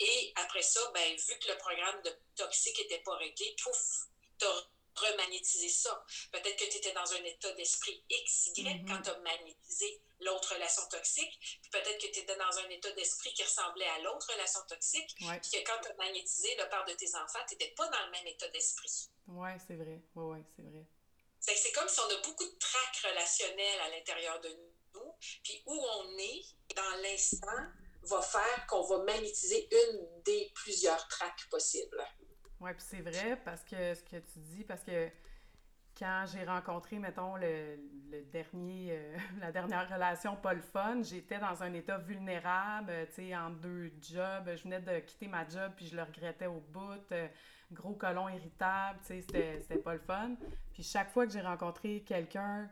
Et 0.00 0.32
après 0.36 0.62
ça, 0.62 0.80
ben, 0.92 1.16
vu 1.16 1.38
que 1.38 1.48
le 1.48 1.58
programme 1.58 2.02
de 2.02 2.12
toxique 2.36 2.78
n'était 2.78 3.02
pas 3.02 3.16
réglé, 3.16 3.56
pouf, 3.62 4.06
t'as 4.38 4.66
remagnétiser 4.98 5.68
ça. 5.68 6.04
Peut-être 6.32 6.56
que 6.56 6.70
tu 6.70 6.78
étais 6.78 6.92
dans 6.92 7.12
un 7.12 7.24
état 7.24 7.52
d'esprit 7.52 8.02
X, 8.08 8.50
Y 8.56 8.62
mm-hmm. 8.62 8.86
quand 8.88 9.02
tu 9.02 9.10
as 9.10 9.18
magnétisé 9.18 10.00
l'autre 10.20 10.54
relation 10.54 10.82
toxique, 10.90 11.38
puis 11.62 11.70
peut-être 11.70 12.00
que 12.00 12.06
tu 12.10 12.20
étais 12.20 12.36
dans 12.36 12.58
un 12.58 12.68
état 12.70 12.90
d'esprit 12.92 13.32
qui 13.34 13.42
ressemblait 13.42 13.88
à 13.88 13.98
l'autre 14.00 14.32
relation 14.32 14.60
toxique, 14.68 15.14
puis 15.16 15.26
que 15.26 15.64
quand 15.66 15.80
tu 15.82 15.88
as 15.88 15.94
magnétisé 15.94 16.54
le 16.56 16.68
père 16.68 16.84
de 16.84 16.92
tes 16.92 17.14
enfants, 17.16 17.40
tu 17.48 17.54
n'étais 17.54 17.74
pas 17.76 17.88
dans 17.88 18.04
le 18.06 18.10
même 18.10 18.26
état 18.26 18.48
d'esprit. 18.48 19.08
Oui, 19.28 19.50
c'est 19.66 19.76
vrai. 19.76 20.00
Oui, 20.14 20.38
oui, 20.38 20.44
c'est 20.56 20.62
vrai. 20.62 20.84
C'est 21.40 21.72
comme 21.72 21.88
si 21.88 22.00
on 22.00 22.10
a 22.10 22.20
beaucoup 22.22 22.44
de 22.44 22.58
tracs 22.58 22.96
relationnels 23.04 23.80
à 23.80 23.90
l'intérieur 23.90 24.40
de 24.40 24.48
nous, 24.94 25.14
puis 25.42 25.62
où 25.66 25.74
on 25.74 26.18
est 26.18 26.42
dans 26.74 27.02
l'instant 27.02 27.66
va 28.02 28.22
faire 28.22 28.66
qu'on 28.66 28.82
va 28.82 28.98
magnétiser 28.98 29.68
une 29.70 30.22
des 30.22 30.50
plusieurs 30.54 31.06
tracs 31.08 31.48
possibles. 31.50 32.04
Oui, 32.64 32.70
puis 32.72 32.86
c'est 32.88 33.02
vrai 33.02 33.38
parce 33.44 33.62
que 33.62 33.92
ce 33.92 34.02
que 34.02 34.16
tu 34.16 34.38
dis, 34.38 34.64
parce 34.64 34.82
que 34.82 35.10
quand 35.98 36.24
j'ai 36.32 36.44
rencontré, 36.44 36.98
mettons, 36.98 37.36
le, 37.36 37.76
dernier, 38.32 38.88
euh, 38.92 39.16
la 39.40 39.52
dernière 39.52 39.86
relation 39.86 40.34
pas 40.34 40.54
le 40.54 40.62
fun, 40.62 41.02
j'étais 41.02 41.38
dans 41.38 41.62
un 41.62 41.74
état 41.74 41.98
vulnérable, 41.98 42.90
tu 43.08 43.16
sais, 43.16 43.36
en 43.36 43.50
deux 43.50 43.92
jobs. 44.00 44.50
Je 44.56 44.62
venais 44.62 44.80
de 44.80 44.98
quitter 45.00 45.28
ma 45.28 45.46
job, 45.46 45.72
puis 45.76 45.88
je 45.88 45.94
le 45.94 46.04
regrettais 46.04 46.46
au 46.46 46.60
bout. 46.60 47.12
Euh, 47.12 47.28
gros 47.70 47.92
colon 47.92 48.30
irritable, 48.30 48.98
tu 49.06 49.20
sais, 49.20 49.60
c'était 49.60 49.76
pas 49.76 49.92
le 49.92 50.00
fun. 50.00 50.34
Puis 50.72 50.82
chaque 50.82 51.10
fois 51.10 51.26
que 51.26 51.32
j'ai 51.34 51.42
rencontré 51.42 52.00
quelqu'un, 52.00 52.70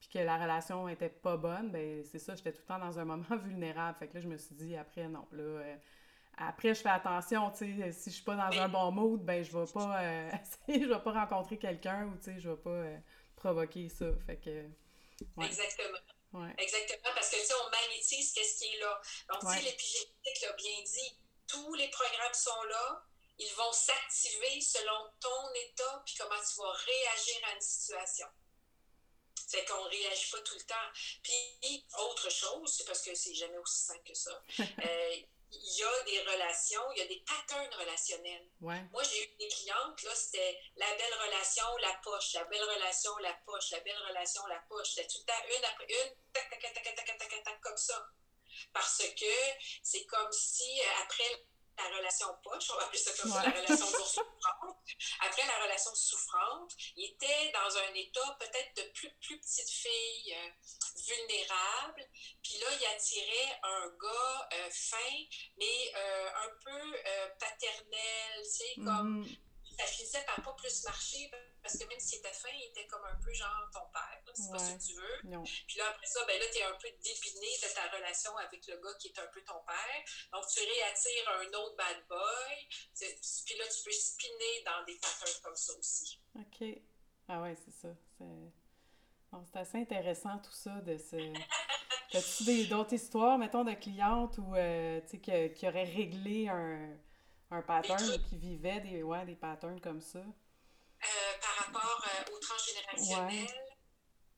puis 0.00 0.08
que 0.08 0.18
la 0.18 0.36
relation 0.36 0.88
était 0.88 1.08
pas 1.08 1.36
bonne, 1.36 1.70
ben 1.70 2.02
c'est 2.02 2.18
ça, 2.18 2.34
j'étais 2.34 2.52
tout 2.52 2.62
le 2.62 2.66
temps 2.66 2.80
dans 2.80 2.98
un 2.98 3.04
moment 3.04 3.36
vulnérable. 3.44 3.98
Fait 3.98 4.08
que 4.08 4.14
là, 4.14 4.20
je 4.20 4.28
me 4.28 4.36
suis 4.36 4.56
dit, 4.56 4.76
après, 4.76 5.06
non, 5.06 5.28
là... 5.30 5.76
Euh, 6.40 6.44
après, 6.48 6.74
je 6.74 6.82
fais 6.82 6.88
attention, 6.88 7.50
tu 7.50 7.78
sais, 7.78 7.92
si 7.92 8.10
je 8.10 8.14
suis 8.16 8.24
pas 8.24 8.34
dans 8.36 8.58
un 8.58 8.68
bon 8.68 8.90
mood, 8.92 9.24
ben 9.24 9.42
je 9.42 9.56
vais 9.56 9.72
pas, 9.72 10.02
euh, 10.02 10.30
je 10.68 10.86
vais 10.86 11.02
pas 11.02 11.12
rencontrer 11.12 11.58
quelqu'un 11.58 12.06
ou, 12.06 12.16
tu 12.18 12.24
sais, 12.24 12.40
je 12.40 12.50
vais 12.50 12.56
pas 12.56 12.70
euh, 12.70 12.98
provoquer 13.36 13.88
ça. 13.88 14.06
Fait 14.26 14.36
que, 14.36 14.68
Exactement. 15.44 15.98
Exactement, 16.58 17.14
parce 17.14 17.30
que, 17.30 17.36
tu 17.36 17.46
sais, 17.46 17.54
on 17.54 17.70
magnétise 17.70 18.32
qu'est-ce 18.32 18.58
qui 18.58 18.74
est 18.74 18.78
là. 18.80 19.00
Donc, 19.32 19.40
tu 19.40 19.46
sais, 19.56 19.62
l'épigénétique 19.62 20.40
l'a 20.42 20.52
bien 20.52 20.82
dit, 20.84 21.18
tous 21.46 21.74
les 21.74 21.88
programmes 21.88 22.34
sont 22.34 22.62
là, 22.64 23.02
ils 23.38 23.54
vont 23.54 23.72
s'activer 23.72 24.60
selon 24.60 25.10
ton 25.20 25.54
état, 25.54 26.02
puis 26.04 26.16
comment 26.18 26.36
tu 26.36 26.60
vas 26.60 26.72
réagir 26.72 27.36
à 27.50 27.54
une 27.54 27.60
situation. 27.60 28.26
C'est 29.46 29.64
qu'on 29.64 29.82
ne 29.84 29.88
réagit 29.88 30.30
pas 30.30 30.40
tout 30.42 30.54
le 30.56 30.64
temps. 30.64 30.74
Puis, 31.22 31.86
autre 31.98 32.30
chose, 32.30 32.74
c'est 32.76 32.84
parce 32.84 33.00
que 33.00 33.14
c'est 33.14 33.34
jamais 33.34 33.56
aussi 33.56 33.84
simple 33.84 34.02
que 34.06 34.14
ça. 34.14 34.42
Euh, 34.60 35.16
il 35.50 35.78
y 35.78 35.82
a 35.82 36.02
des 36.04 36.30
relations, 36.30 36.82
il 36.94 36.98
y 36.98 37.02
a 37.02 37.06
des 37.06 37.24
patterns 37.26 37.74
relationnels. 37.74 38.48
Moi, 38.92 39.02
j'ai 39.02 39.24
eu 39.24 39.36
des 39.38 39.48
clientes, 39.48 40.02
là, 40.02 40.14
c'était 40.14 40.60
la 40.76 40.86
belle 40.96 41.14
relation, 41.26 41.64
la 41.80 41.94
poche, 42.02 42.34
la 42.34 42.44
belle 42.44 42.62
relation, 42.62 43.16
la 43.18 43.32
poche, 43.46 43.70
la 43.70 43.80
belle 43.80 43.98
relation, 44.08 44.46
la 44.46 44.58
poche. 44.68 44.94
C'était 44.94 45.08
tout 45.08 45.18
le 45.18 45.24
temps 45.24 45.58
une 45.58 45.64
après 45.64 45.86
une, 45.88 46.14
tac, 46.32 46.50
tac, 46.50 46.60
tac, 46.60 46.74
tac, 46.74 46.84
tac, 46.84 47.06
tac, 47.06 47.18
tac, 47.18 47.44
tac, 47.44 47.60
comme 47.60 47.76
ça. 47.76 48.08
Parce 48.72 48.98
que 48.98 49.34
c'est 49.82 50.04
comme 50.06 50.32
si, 50.32 50.80
euh, 50.80 51.02
après 51.04 51.46
la 51.78 51.96
relation 51.96 52.26
poche, 52.42 52.70
on 52.70 52.76
va 52.76 52.84
appeler 52.84 52.98
ça 52.98 53.10
comme 53.20 53.32
ça, 53.32 53.42
la 53.42 53.50
relation 53.50 53.86
souffrante. 53.86 54.76
Après 55.20 55.46
la 55.46 55.62
relation 55.62 55.94
souffrante, 55.94 56.72
il 56.96 57.12
était 57.12 57.52
dans 57.52 57.76
un 57.76 57.94
état 57.94 58.36
peut-être 58.40 58.76
de 58.76 58.90
plus, 58.92 59.10
plus 59.20 59.38
petite 59.38 59.70
fille 59.70 60.34
euh, 60.34 60.50
vulnérable. 61.06 62.04
Puis 62.42 62.58
là, 62.58 62.66
il 62.80 62.86
attirait 62.86 63.60
un 63.62 63.88
gars 64.00 64.48
euh, 64.54 64.70
fin, 64.70 65.14
mais 65.58 65.92
euh, 65.94 66.28
un 66.34 66.50
peu 66.64 66.96
paternel, 67.38 68.42
tu 68.42 68.50
sais, 68.50 68.74
comme 68.76 69.24
mm-hmm 69.24 69.47
finissait 69.98 70.24
par 70.26 70.40
pas 70.42 70.52
plus 70.54 70.84
marcher 70.84 71.30
parce 71.62 71.76
que 71.76 71.88
même 71.88 71.98
si 71.98 72.16
était 72.16 72.32
fin, 72.32 72.48
il 72.54 72.70
était 72.70 72.86
comme 72.86 73.04
un 73.04 73.16
peu 73.16 73.32
genre 73.32 73.68
ton 73.72 73.86
père, 73.92 74.22
c'est 74.34 74.50
pas 74.50 74.58
ce 74.58 74.72
que 74.72 74.86
tu 74.86 74.94
veux. 74.94 75.42
Puis 75.66 75.78
là, 75.78 75.88
après 75.90 76.06
ça, 76.06 76.24
ben 76.26 76.38
là, 76.38 76.44
tu 76.52 76.58
es 76.58 76.62
un 76.62 76.78
peu 76.80 76.88
dépiné 77.02 77.50
de 77.62 77.74
ta 77.74 77.96
relation 77.96 78.36
avec 78.36 78.66
le 78.68 78.76
gars 78.76 78.94
qui 78.98 79.08
est 79.08 79.18
un 79.18 79.26
peu 79.26 79.42
ton 79.42 79.60
père. 79.66 80.02
Donc, 80.32 80.46
tu 80.48 80.60
réattires 80.60 81.28
un 81.40 81.48
autre 81.58 81.76
bad 81.76 82.06
boy. 82.08 82.68
Puis 82.94 83.58
là, 83.58 83.64
tu 83.66 83.82
peux 83.84 83.90
spinner 83.90 84.62
dans 84.64 84.84
des 84.84 84.94
patterns 84.96 85.42
comme 85.42 85.56
ça 85.56 85.72
aussi. 85.74 86.20
OK. 86.36 86.64
Ah 87.28 87.42
ouais, 87.42 87.56
c'est 87.56 87.74
ça. 87.74 87.88
C'est 89.52 89.58
assez 89.58 89.78
intéressant 89.78 90.38
tout 90.38 90.52
ça 90.52 90.80
de 90.80 90.96
ce. 90.96 91.16
As-tu 92.16 92.68
d'autres 92.68 92.94
histoires, 92.94 93.36
mettons, 93.36 93.64
de 93.64 93.74
clientes 93.74 94.38
ou 94.38 94.54
euh, 94.54 95.00
sais, 95.06 95.18
qui 95.18 95.68
auraient 95.68 95.84
réglé 95.84 96.48
un 96.48 96.96
un 97.50 97.62
pattern 97.62 98.22
qui 98.28 98.38
vivait 98.38 98.80
des, 98.80 99.02
des 99.26 99.36
patterns 99.36 99.80
comme 99.80 100.00
ça? 100.00 100.18
Euh, 100.18 101.38
par 101.40 101.66
rapport 101.66 102.04
euh, 102.06 102.34
au 102.34 102.38
transgénérationnel? 102.38 103.46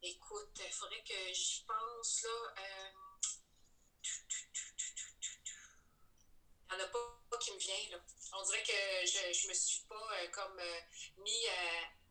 écoute, 0.03 0.61
il 0.65 0.73
faudrait 0.73 1.03
que 1.03 1.33
j'y 1.33 1.65
pense, 1.65 2.23
là. 2.23 2.55
Euh, 2.59 2.91
il 6.73 6.77
n'y 6.77 6.83
en 6.83 6.85
a 6.85 6.89
pas 6.89 7.39
qui 7.41 7.53
me 7.53 7.59
vient, 7.59 7.91
là. 7.93 7.99
On 8.39 8.43
dirait 8.45 8.63
que 8.63 9.07
je 9.07 9.45
ne 9.45 9.49
me 9.49 9.55
suis 9.55 9.85
pas 9.89 9.95
euh, 9.95 10.29
comme 10.31 10.61
mis 11.19 11.47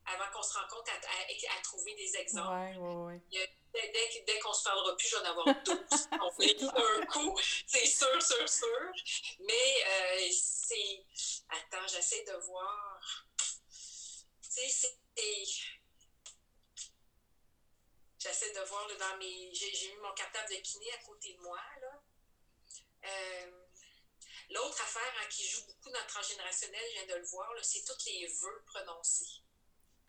avant 0.05 0.31
qu'on 0.33 0.41
se 0.41 0.57
rencontre 0.57 0.91
à, 0.91 1.57
à, 1.57 1.61
trouver 1.61 1.93
des 1.95 2.15
exemples. 2.17 2.49
Ouais, 2.49 2.77
ouais, 2.77 2.95
ouais. 2.95 3.49
Dès, 3.71 4.23
dès, 4.25 4.39
qu'on 4.39 4.53
se 4.53 4.63
parlera 4.63 4.95
plus, 4.97 5.09
j'en 5.09 5.23
avoir 5.23 5.45
12. 5.63 5.77
on 6.21 6.31
fait 6.31 6.57
un 6.63 7.05
coup, 7.05 7.39
c'est 7.67 7.85
sûr, 7.85 8.21
sûr, 8.21 8.49
sûr. 8.49 8.91
Mais 9.39 10.31
c'est. 10.31 11.05
Attends, 11.49 11.87
j'essaie 11.87 12.23
de 12.23 12.33
voir. 12.45 12.99
Tu 14.41 14.49
sais, 14.49 14.69
c'est 14.69 14.99
J'essaie 18.19 18.51
de 18.51 18.59
voir 18.67 18.85
dans 18.99 19.17
mes. 19.17 19.53
J'ai 19.53 19.93
mis 19.93 20.01
mon 20.01 20.13
cartable 20.13 20.49
de 20.49 20.59
kiné 20.61 20.91
à 20.93 20.97
côté 21.05 21.33
de 21.33 21.39
moi. 21.39 21.59
Là. 21.81 22.03
Euh, 23.05 23.51
l'autre 24.49 24.81
affaire 24.81 25.13
hein, 25.21 25.27
qui 25.29 25.47
joue 25.47 25.65
beaucoup 25.67 25.89
dans 25.89 26.01
le 26.01 26.07
transgénérationnel, 26.07 26.83
je 26.89 26.93
viens 26.95 27.15
de 27.15 27.19
le 27.21 27.25
voir, 27.27 27.49
c'est 27.61 27.83
tous 27.85 28.05
les 28.07 28.27
vœux 28.27 28.63
prononcés. 28.65 29.41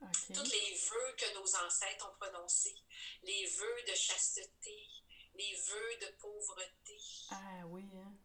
Tous 0.01 0.51
les 0.51 0.75
vœux 0.75 1.15
que 1.19 1.35
nos 1.35 1.57
ancêtres 1.57 2.09
ont 2.09 2.17
prononcés. 2.17 2.77
Les 3.23 3.47
vœux 3.47 3.83
de 3.87 3.95
chasteté, 3.95 4.89
les 5.35 5.55
vœux 5.55 5.97
de 6.01 6.17
pauvreté. 6.19 6.99
Ah 7.31 7.67
oui, 7.67 7.85
hein? 7.95 8.17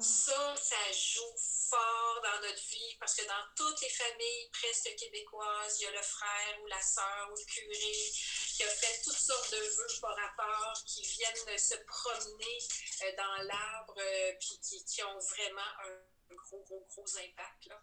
Ça, 0.00 0.56
ça 0.56 0.92
joue 0.92 1.38
fort 1.70 2.20
dans 2.24 2.48
notre 2.48 2.68
vie 2.68 2.96
parce 2.98 3.14
que 3.14 3.24
dans 3.26 3.44
toutes 3.54 3.80
les 3.80 3.90
familles 3.90 4.50
presque 4.50 4.92
québécoises, 4.96 5.80
il 5.80 5.84
y 5.84 5.86
a 5.86 5.92
le 5.92 6.02
frère 6.02 6.60
ou 6.62 6.66
la 6.66 6.82
sœur 6.82 7.30
ou 7.30 7.36
le 7.36 7.44
curé 7.44 8.12
qui 8.56 8.64
a 8.64 8.68
fait 8.70 9.02
toutes 9.04 9.16
sortes 9.16 9.52
de 9.52 9.56
vœux 9.56 10.00
par 10.00 10.16
rapport, 10.16 10.74
qui 10.84 11.02
viennent 11.02 11.58
se 11.58 11.76
promener 11.86 12.58
euh, 13.02 13.16
dans 13.16 13.42
l'arbre, 13.44 13.94
euh, 13.98 14.32
puis 14.40 14.84
qui, 14.84 15.02
ont 15.04 15.18
vraiment 15.18 15.60
un 15.60 16.34
gros, 16.34 16.64
gros, 16.64 16.86
gros 16.90 17.16
impact. 17.16 17.66
Là. 17.66 17.80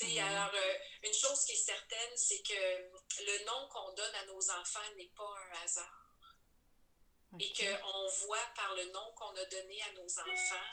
Mhm. 0.00 0.18
Alors, 0.18 0.54
euh, 0.54 0.74
une 1.02 1.12
chose 1.12 1.44
qui 1.44 1.52
est 1.52 1.56
certaine, 1.56 2.16
c'est 2.16 2.42
que 2.42 2.54
le 2.54 3.44
nom 3.44 3.68
qu'on 3.68 3.92
donne 3.92 4.14
à 4.14 4.24
nos 4.26 4.50
enfants 4.50 4.94
n'est 4.96 5.12
pas 5.16 5.34
un 5.50 5.64
hasard. 5.64 5.98
Et 7.40 7.52
qu'on 7.54 8.08
voit 8.26 8.46
par 8.54 8.74
le 8.74 8.84
nom 8.90 9.12
qu'on 9.16 9.34
a 9.34 9.44
donné 9.46 9.80
à 9.82 9.92
nos 9.92 10.04
enfants 10.04 10.70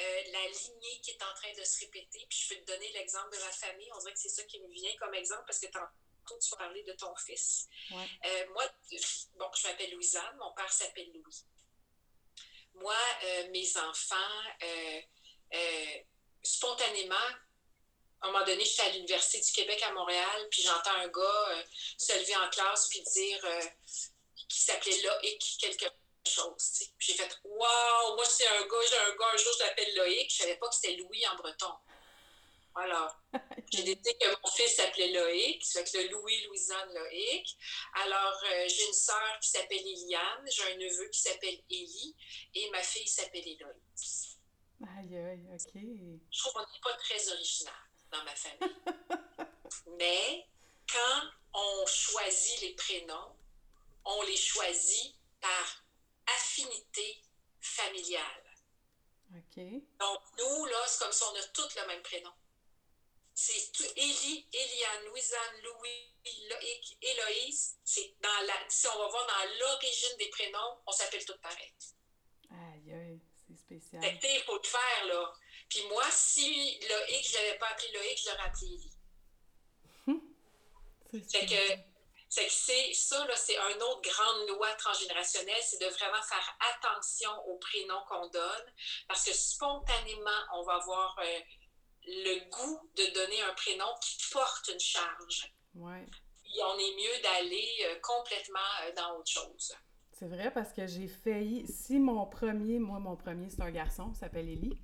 euh, 0.00 0.22
la 0.32 0.48
lignée 0.48 1.00
qui 1.02 1.12
est 1.12 1.22
en 1.22 1.34
train 1.34 1.52
de 1.56 1.64
se 1.64 1.80
répéter. 1.80 2.26
Puis 2.28 2.38
je 2.40 2.54
peux 2.54 2.60
te 2.60 2.72
donner 2.72 2.90
l'exemple 2.92 3.30
de 3.34 3.40
ma 3.42 3.52
famille. 3.52 3.88
On 3.94 3.98
dirait 3.98 4.12
que 4.12 4.18
c'est 4.18 4.28
ça 4.28 4.42
qui 4.44 4.60
me 4.60 4.68
vient 4.68 4.94
comme 4.96 5.14
exemple 5.14 5.44
parce 5.46 5.60
que 5.60 5.66
tantôt 5.68 6.38
tu 6.38 6.56
parlais 6.56 6.82
de 6.82 6.92
ton 6.92 7.14
fils. 7.16 7.68
Euh, 7.92 8.46
moi, 8.50 8.64
bon, 9.36 9.50
je 9.54 9.68
m'appelle 9.68 9.92
Louisanne, 9.92 10.36
mon 10.38 10.52
père 10.52 10.72
s'appelle 10.72 11.10
Louis. 11.12 11.44
Moi, 12.74 12.96
euh, 13.24 13.50
mes 13.50 13.76
enfants, 13.76 14.42
spontanément, 16.42 17.14
à 18.20 18.26
un 18.26 18.32
moment 18.32 18.44
donné, 18.44 18.64
j'étais 18.64 18.82
à 18.82 18.88
l'Université 18.90 19.40
du 19.40 19.52
Québec 19.52 19.82
à 19.86 19.92
Montréal, 19.92 20.48
puis 20.50 20.62
j'entends 20.62 20.96
un 20.96 21.08
gars 21.08 21.64
se 21.98 22.18
lever 22.18 22.36
en 22.36 22.48
classe 22.48 22.88
puis 22.88 23.02
dire 23.02 23.48
qui 24.48 24.60
s'appelait 24.60 25.02
Loïc 25.02 25.56
quelque 25.60 25.86
chose. 26.26 26.90
J'ai 26.98 27.14
fait 27.14 27.38
Waouh, 27.44 28.14
moi 28.14 28.24
c'est 28.24 28.46
un 28.46 28.62
gars, 28.66 28.86
j'ai 28.88 28.98
un 28.98 29.14
gars, 29.16 29.30
un 29.32 29.36
jour 29.36 29.52
je 29.58 29.64
l'appelle 29.64 29.94
Loïc, 29.96 30.30
je 30.30 30.36
savais 30.36 30.56
pas 30.56 30.68
que 30.68 30.74
c'était 30.74 30.96
Louis 30.96 31.26
en 31.28 31.36
breton. 31.36 31.72
Alors, 32.76 33.16
j'ai 33.72 33.82
décidé 33.82 34.14
que 34.14 34.26
mon 34.28 34.50
fils 34.50 34.74
s'appelait 34.74 35.12
Loïc, 35.12 35.64
c'est 35.64 35.84
que 35.84 35.98
le 35.98 36.08
Louis, 36.08 36.44
Louisanne, 36.46 36.92
Loïc. 36.92 37.56
Alors, 38.02 38.40
euh, 38.50 38.68
j'ai 38.68 38.86
une 38.86 38.92
sœur 38.92 39.38
qui 39.40 39.48
s'appelle 39.48 39.86
Eliane, 39.86 40.44
j'ai 40.50 40.72
un 40.72 40.76
neveu 40.76 41.08
qui 41.08 41.20
s'appelle 41.20 41.60
Élie, 41.70 42.16
et 42.54 42.70
ma 42.70 42.82
fille 42.82 43.06
s'appelle 43.06 43.46
Héloïse. 43.46 44.38
Aïe, 44.98 45.16
aïe, 45.16 45.46
OK. 45.52 45.70
Je 45.74 46.38
trouve 46.40 46.52
qu'on 46.52 46.60
n'est 46.60 46.80
pas 46.82 46.94
très 46.94 47.28
original 47.28 47.74
dans 48.14 48.24
ma 48.24 48.34
famille. 48.34 48.76
Mais 49.98 50.46
quand 50.90 51.22
on 51.52 51.86
choisit 51.86 52.60
les 52.62 52.74
prénoms, 52.74 53.36
on 54.04 54.22
les 54.22 54.36
choisit 54.36 55.14
par 55.40 55.84
affinité 56.26 57.22
familiale. 57.60 58.44
OK. 59.36 59.56
Donc, 59.98 60.20
nous, 60.38 60.64
là, 60.66 60.86
c'est 60.86 60.98
comme 61.00 61.12
si 61.12 61.22
on 61.24 61.34
a 61.34 61.42
tous 61.52 61.74
le 61.76 61.86
même 61.86 62.02
prénom. 62.02 62.32
C'est 63.34 63.72
Élie, 63.96 64.46
Eliane, 64.52 65.06
Louisanne, 65.06 65.60
Louis, 65.64 66.14
Loïc, 66.50 66.98
Héloïse. 67.02 67.76
C'est 67.82 68.14
dans 68.20 68.46
la, 68.46 68.54
si 68.68 68.86
on 68.86 68.98
va 68.98 69.08
voir 69.08 69.26
dans 69.26 69.58
l'origine 69.58 70.16
des 70.18 70.28
prénoms, 70.28 70.78
on 70.86 70.92
s'appelle 70.92 71.24
tous 71.24 71.36
pareil. 71.38 71.72
Aïe, 72.50 72.92
aïe, 72.92 73.20
c'est 73.34 73.56
spécial. 73.56 74.18
il 74.22 74.42
faut 74.44 74.56
le 74.56 74.62
faire, 74.62 75.06
là. 75.06 75.32
Puis 75.74 75.82
moi, 75.88 76.04
si 76.12 76.78
Loïc, 76.88 77.28
je 77.28 77.36
n'avais 77.36 77.58
pas 77.58 77.66
appelé 77.66 77.88
Loïc, 77.94 78.16
je 78.16 78.30
l'aurais 78.30 78.44
appelé 78.44 78.66
Élie. 78.66 78.92
c'est 81.28 81.46
que 81.46 81.82
c'est 82.28 82.46
que 82.46 82.94
ça, 82.94 83.26
c'est 83.34 83.56
une 83.56 83.82
autre 83.82 84.02
grande 84.02 84.48
loi 84.50 84.72
transgénérationnelle, 84.74 85.60
c'est 85.62 85.80
de 85.80 85.86
vraiment 85.86 86.22
faire 86.22 86.58
attention 86.76 87.30
aux 87.48 87.58
prénoms 87.58 88.02
qu'on 88.08 88.28
donne, 88.28 88.72
parce 89.08 89.24
que 89.24 89.32
spontanément, 89.32 90.30
on 90.54 90.62
va 90.62 90.74
avoir 90.74 91.18
euh, 91.18 91.40
le 92.06 92.48
goût 92.50 92.90
de 92.96 93.12
donner 93.12 93.42
un 93.42 93.54
prénom 93.54 93.92
qui 94.00 94.30
porte 94.32 94.70
une 94.72 94.80
charge. 94.80 95.52
Ouais. 95.74 96.06
Et 96.56 96.62
on 96.62 96.78
est 96.78 96.94
mieux 96.94 97.22
d'aller 97.22 97.68
euh, 97.86 97.98
complètement 98.00 98.60
euh, 98.84 98.92
dans 98.94 99.18
autre 99.18 99.30
chose. 99.30 99.74
C'est 100.12 100.28
vrai 100.28 100.52
parce 100.52 100.72
que 100.72 100.86
j'ai 100.86 101.08
failli. 101.08 101.66
Si 101.66 101.98
mon 101.98 102.26
premier, 102.26 102.78
moi, 102.78 103.00
mon 103.00 103.16
premier, 103.16 103.50
c'est 103.50 103.62
un 103.62 103.72
garçon, 103.72 104.14
s'appelle 104.14 104.48
Élie. 104.48 104.78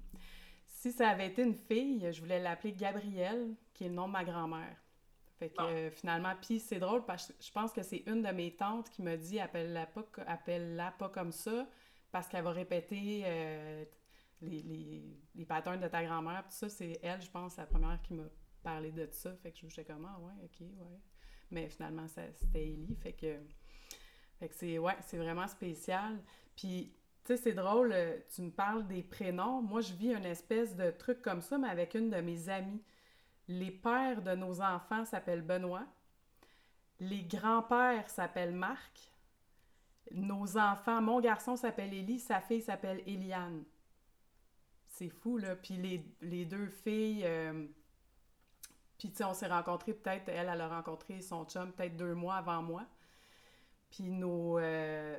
Si 0.81 0.93
ça 0.93 1.11
avait 1.11 1.27
été 1.27 1.43
une 1.43 1.55
fille, 1.55 2.11
je 2.11 2.23
voulais 2.23 2.41
l'appeler 2.41 2.73
Gabrielle, 2.73 3.55
qui 3.75 3.85
est 3.85 3.89
le 3.89 3.95
nom 3.95 4.07
de 4.07 4.13
ma 4.13 4.25
grand-mère. 4.25 4.83
Fait 5.39 5.51
que 5.51 5.61
euh, 5.61 5.91
finalement, 5.91 6.33
puis 6.41 6.59
c'est 6.59 6.79
drôle 6.79 7.05
parce 7.05 7.27
que 7.27 7.35
je 7.39 7.53
pense 7.53 7.71
que 7.71 7.83
c'est 7.83 8.03
une 8.07 8.23
de 8.23 8.31
mes 8.31 8.57
tantes 8.57 8.89
qui 8.89 9.03
m'a 9.03 9.19
dit 9.19 9.39
appelle-la 9.39 9.85
pas, 9.85 10.07
appelle 10.27 10.83
pas 10.99 11.11
comme 11.11 11.33
ça 11.33 11.69
parce 12.11 12.29
qu'elle 12.29 12.45
va 12.45 12.53
répéter 12.53 13.25
euh, 13.27 13.85
les, 14.41 14.63
les, 14.63 15.05
les, 15.35 15.45
patterns 15.45 15.81
de 15.81 15.89
ta 15.89 16.03
grand-mère. 16.03 16.45
Tout 16.45 16.55
ça, 16.55 16.71
c'est 16.71 16.99
elle, 17.03 17.21
je 17.21 17.31
pense, 17.31 17.59
la 17.59 17.67
première 17.67 18.01
qui 18.01 18.15
m'a 18.15 18.31
parlé 18.63 18.91
de 18.91 19.07
ça. 19.11 19.37
Fait 19.37 19.53
que 19.53 19.59
je 19.59 19.67
me 19.67 19.71
suis 19.71 19.85
comme, 19.85 20.09
ah 20.11 20.19
ouais, 20.19 20.45
ok, 20.45 20.61
ouais. 20.61 20.99
Mais 21.51 21.69
finalement, 21.69 22.07
c'était 22.09 22.33
Ellie. 22.55 22.97
Fait 23.03 23.13
que, 23.13 23.37
fait 24.39 24.49
que 24.49 24.55
c'est, 24.55 24.79
ouais, 24.79 24.97
c'est 25.03 25.19
vraiment 25.19 25.47
spécial. 25.47 26.23
Puis, 26.57 26.95
tu 27.25 27.37
sais, 27.37 27.43
c'est 27.43 27.53
drôle, 27.53 27.93
euh, 27.93 28.19
tu 28.35 28.43
me 28.43 28.51
parles 28.51 28.87
des 28.87 29.03
prénoms. 29.03 29.63
Moi, 29.63 29.81
je 29.81 29.93
vis 29.93 30.15
une 30.15 30.25
espèce 30.25 30.75
de 30.77 30.91
truc 30.91 31.21
comme 31.23 31.43
ça, 31.43 31.59
mais 31.59 31.69
avec 31.69 31.95
une 31.95 32.11
de 32.11 32.21
mes 32.21 32.49
amies. 32.49 32.83
Les 33.49 33.71
pères 33.71 34.23
de 34.23 34.35
nos 34.35 34.61
enfants 34.61 35.05
s'appellent 35.05 35.43
Benoît. 35.43 35.87
Les 37.01 37.23
grands-pères 37.23 38.09
s'appellent 38.09 38.55
Marc. 38.55 39.13
Nos 40.13 40.57
enfants, 40.57 41.03
mon 41.03 41.21
garçon 41.21 41.57
s'appelle 41.57 41.93
Élie, 41.93 42.19
sa 42.19 42.41
fille 42.41 42.63
s'appelle 42.63 43.03
Eliane. 43.07 43.65
C'est 44.87 45.09
fou, 45.09 45.39
là. 45.39 45.57
Puis 45.57 45.77
les, 46.21 46.45
deux 46.45 46.69
filles, 46.69 47.23
euh, 47.25 47.67
puis 48.99 49.11
tu 49.11 49.17
sais, 49.17 49.25
on 49.25 49.35
s'est 49.35 49.47
rencontrés 49.47 49.95
peut-être, 49.95 50.29
elle, 50.29 50.49
elle 50.53 50.61
a 50.61 50.69
rencontré 50.69 51.21
son 51.21 51.45
chum 51.45 51.73
peut-être 51.73 51.97
deux 51.97 52.15
mois 52.15 52.37
avant 52.37 52.63
moi. 52.63 52.85
Puis 53.91 54.11
nos, 54.11 54.59
euh, 54.59 55.17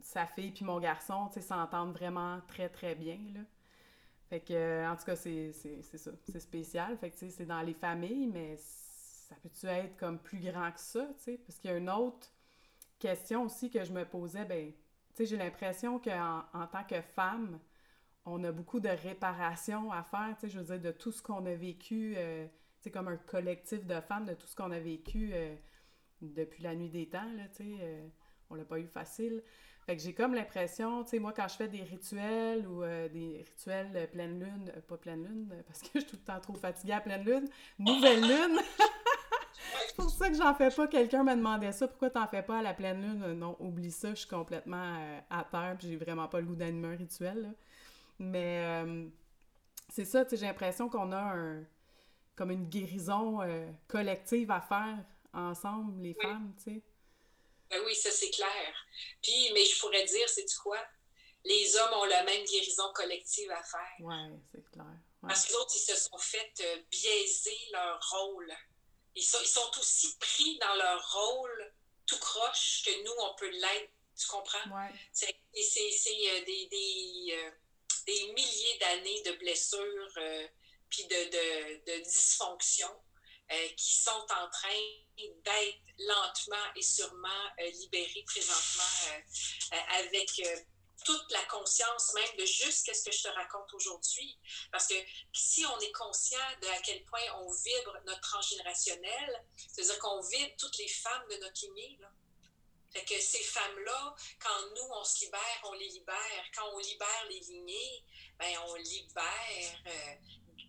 sa 0.00 0.26
fille 0.26 0.52
puis 0.52 0.64
mon 0.64 0.78
garçon, 0.80 1.28
tu 1.28 1.34
sais, 1.34 1.40
s'entendent 1.40 1.92
vraiment 1.92 2.40
très, 2.48 2.68
très 2.68 2.94
bien, 2.94 3.18
là. 3.34 3.40
Fait 4.28 4.40
que, 4.40 4.52
euh, 4.52 4.90
en 4.90 4.96
tout 4.96 5.04
cas, 5.04 5.16
c'est 5.16 5.52
ça. 5.52 6.10
C'est 6.26 6.40
spécial. 6.40 6.98
Fait 6.98 7.10
que, 7.10 7.16
c'est 7.16 7.46
dans 7.46 7.62
les 7.62 7.74
familles, 7.74 8.26
mais 8.26 8.56
ça 8.58 9.34
peut-tu 9.42 9.66
être 9.66 9.96
comme 9.96 10.18
plus 10.18 10.40
grand 10.40 10.70
que 10.72 10.80
ça, 10.80 11.08
tu? 11.24 11.38
Parce 11.38 11.58
qu'il 11.58 11.70
y 11.70 11.72
a 11.72 11.76
une 11.76 11.90
autre 11.90 12.28
question 12.98 13.44
aussi 13.44 13.70
que 13.70 13.84
je 13.84 13.92
me 13.92 14.04
posais, 14.04 14.44
ben, 14.44 14.72
tu 15.14 15.26
j'ai 15.26 15.36
l'impression 15.36 15.98
qu'en 15.98 16.44
en 16.52 16.66
tant 16.66 16.84
que 16.84 17.00
femme, 17.00 17.58
on 18.24 18.42
a 18.44 18.52
beaucoup 18.52 18.80
de 18.80 18.88
réparation 18.88 19.90
à 19.92 20.02
faire, 20.02 20.34
tu 20.34 20.42
sais, 20.42 20.48
je 20.50 20.58
veux 20.58 20.64
dire, 20.76 20.80
de 20.80 20.96
tout 20.96 21.12
ce 21.12 21.22
qu'on 21.22 21.44
a 21.46 21.54
vécu, 21.54 22.14
euh, 22.16 22.46
comme 22.92 23.08
un 23.08 23.16
collectif 23.16 23.84
de 23.86 24.00
femmes, 24.00 24.24
de 24.24 24.34
tout 24.34 24.46
ce 24.46 24.56
qu'on 24.56 24.70
a 24.70 24.78
vécu 24.78 25.30
euh, 25.32 25.54
depuis 26.22 26.62
la 26.62 26.74
nuit 26.74 26.88
des 26.88 27.08
temps, 27.08 27.30
tu 27.56 27.64
sais, 27.64 28.10
on 28.50 28.54
l'a 28.54 28.64
pas 28.64 28.78
eu 28.78 28.86
facile. 28.86 29.42
Fait 29.88 29.96
que 29.96 30.02
j'ai 30.02 30.12
comme 30.12 30.34
l'impression, 30.34 31.02
tu 31.02 31.10
sais, 31.10 31.18
moi, 31.18 31.32
quand 31.34 31.48
je 31.48 31.56
fais 31.56 31.66
des 31.66 31.82
rituels 31.82 32.66
ou 32.66 32.82
euh, 32.82 33.08
des 33.08 33.42
rituels 33.42 34.06
pleine 34.12 34.38
lune, 34.38 34.70
euh, 34.76 34.80
pas 34.86 34.98
pleine 34.98 35.24
lune, 35.24 35.48
euh, 35.50 35.62
parce 35.66 35.80
que 35.80 35.88
je 35.94 36.00
suis 36.00 36.08
tout 36.10 36.16
le 36.16 36.24
temps 36.24 36.40
trop 36.40 36.52
fatiguée 36.56 36.92
à 36.92 37.00
pleine 37.00 37.24
lune, 37.24 37.48
nouvelle 37.78 38.20
lune. 38.20 38.58
c'est 39.88 39.96
pour 39.96 40.10
ça 40.10 40.28
que 40.28 40.36
j'en 40.36 40.54
fais 40.54 40.68
pas. 40.68 40.88
Quelqu'un 40.88 41.22
m'a 41.22 41.34
demandé 41.34 41.72
ça, 41.72 41.88
pourquoi 41.88 42.10
t'en 42.10 42.26
fais 42.26 42.42
pas 42.42 42.58
à 42.58 42.62
la 42.62 42.74
pleine 42.74 43.00
lune? 43.00 43.32
Non, 43.32 43.56
oublie 43.60 43.90
ça, 43.90 44.10
je 44.10 44.16
suis 44.16 44.28
complètement 44.28 45.22
à 45.30 45.44
terre, 45.44 45.76
puis 45.78 45.88
j'ai 45.88 45.96
vraiment 45.96 46.28
pas 46.28 46.40
le 46.40 46.46
goût 46.46 46.56
d'animer 46.56 46.88
un 46.88 46.96
rituel. 46.96 47.54
Mais 48.18 48.84
c'est 49.88 50.04
ça, 50.04 50.22
tu 50.24 50.30
sais, 50.30 50.36
j'ai 50.36 50.46
l'impression 50.46 50.90
qu'on 50.90 51.12
a 51.12 51.34
un, 51.34 51.62
comme 52.36 52.50
une 52.50 52.68
guérison 52.68 53.38
collective 53.86 54.50
à 54.50 54.60
faire 54.60 54.98
ensemble, 55.32 56.02
les 56.02 56.12
femmes, 56.12 56.52
tu 56.58 56.74
sais. 56.74 56.82
Ben 57.70 57.82
oui, 57.84 57.94
ça 57.94 58.10
c'est 58.10 58.30
clair. 58.30 58.74
Puis, 59.22 59.50
mais 59.52 59.64
je 59.64 59.78
pourrais 59.78 60.04
dire, 60.04 60.28
c'est 60.28 60.46
quoi? 60.62 60.80
Les 61.44 61.76
hommes 61.76 61.94
ont 61.94 62.04
la 62.04 62.24
même 62.24 62.44
guérison 62.44 62.92
collective 62.92 63.50
à 63.50 63.62
faire. 63.62 63.96
Oui, 64.00 64.14
c'est 64.52 64.70
clair. 64.70 64.96
Parce 65.22 65.46
que 65.46 65.50
les 65.50 65.56
autres, 65.56 65.74
ils 65.74 65.80
se 65.80 65.96
sont 65.96 66.18
fait 66.18 66.52
euh, 66.60 66.82
biaiser 66.90 67.58
leur 67.72 68.00
rôle. 68.10 68.52
Ils 69.14 69.22
sont, 69.22 69.38
ils 69.42 69.48
sont 69.48 69.70
aussi 69.78 70.16
pris 70.18 70.58
dans 70.58 70.74
leur 70.74 71.12
rôle 71.12 71.74
tout 72.06 72.18
croche 72.18 72.82
que 72.84 73.04
nous, 73.04 73.12
on 73.18 73.34
peut 73.34 73.50
l'être. 73.50 73.92
Tu 74.16 74.26
comprends? 74.28 74.70
Ouais. 74.70 74.90
C'est 75.12 75.28
euh, 75.28 76.44
des, 76.44 76.66
des, 76.66 77.26
euh, 77.32 77.50
des, 78.06 78.32
milliers 78.32 78.78
d'années 78.80 79.22
de 79.22 79.32
blessures 79.32 80.18
puis 80.88 81.04
de, 81.04 81.08
de, 81.10 81.98
de 81.98 82.04
dysfonctions 82.04 82.96
qui 83.76 83.94
sont 83.94 84.10
en 84.10 84.50
train 84.50 84.80
d'être 85.16 85.78
lentement 85.98 86.72
et 86.76 86.82
sûrement 86.82 87.50
libérées 87.58 88.24
présentement 88.26 89.22
avec 89.98 90.30
toute 91.04 91.32
la 91.32 91.44
conscience 91.44 92.12
même 92.14 92.36
de 92.38 92.44
juste 92.44 92.84
qu'est-ce 92.84 93.04
que 93.04 93.16
je 93.16 93.22
te 93.22 93.28
raconte 93.28 93.72
aujourd'hui. 93.74 94.38
Parce 94.70 94.86
que 94.86 94.94
si 95.32 95.64
on 95.64 95.80
est 95.80 95.92
conscient 95.92 96.38
de 96.60 96.66
à 96.68 96.78
quel 96.80 97.04
point 97.04 97.20
on 97.40 97.50
vibre 97.50 97.96
notre 98.04 98.20
transgénérationnel, 98.20 99.44
c'est-à-dire 99.56 99.98
qu'on 100.00 100.20
vibre 100.20 100.52
toutes 100.58 100.76
les 100.78 100.88
femmes 100.88 101.26
de 101.30 101.36
notre 101.36 101.64
lignée. 101.66 101.98
Fait 102.92 103.04
que 103.04 103.20
ces 103.20 103.42
femmes-là, 103.42 104.14
quand 104.40 104.60
nous, 104.74 104.88
on 104.92 105.04
se 105.04 105.24
libère, 105.24 105.60
on 105.64 105.72
les 105.74 105.88
libère. 105.88 106.44
Quand 106.54 106.68
on 106.72 106.78
libère 106.78 107.26
les 107.28 107.40
lignées, 107.40 108.04
ben, 108.38 108.58
on 108.66 108.74
libère 108.76 109.82
euh, 109.86 110.14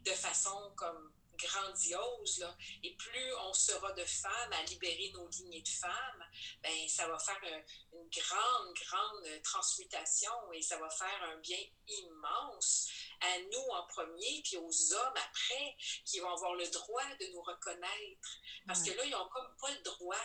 de 0.03 0.11
façon 0.11 0.73
comme 0.75 1.13
grandiose, 1.39 2.39
là, 2.39 2.55
et 2.83 2.95
plus 2.95 3.33
on 3.47 3.53
sera 3.53 3.91
de 3.93 4.05
femmes 4.05 4.53
à 4.53 4.63
libérer 4.63 5.11
nos 5.13 5.27
lignées 5.27 5.61
de 5.61 5.67
femmes, 5.67 6.23
ben, 6.61 6.87
ça 6.87 7.07
va 7.07 7.17
faire 7.19 7.39
une 7.43 8.09
grande, 8.09 8.73
grande 8.73 9.41
transmutation 9.43 10.53
et 10.53 10.61
ça 10.61 10.77
va 10.77 10.89
faire 10.89 11.23
un 11.23 11.37
bien 11.37 11.59
immense 11.87 12.89
à 13.21 13.39
nous 13.39 13.67
en 13.71 13.85
premier, 13.87 14.41
puis 14.43 14.57
aux 14.57 14.93
hommes 14.93 15.17
après, 15.17 15.75
qui 16.05 16.19
vont 16.19 16.31
avoir 16.33 16.55
le 16.55 16.67
droit 16.67 17.15
de 17.19 17.27
nous 17.33 17.41
reconnaître. 17.41 18.29
Parce 18.67 18.83
que 18.83 18.91
là, 18.91 19.03
ils 19.03 19.11
n'ont 19.11 19.29
comme 19.29 19.55
pas 19.59 19.71
le 19.71 19.81
droit. 19.81 20.15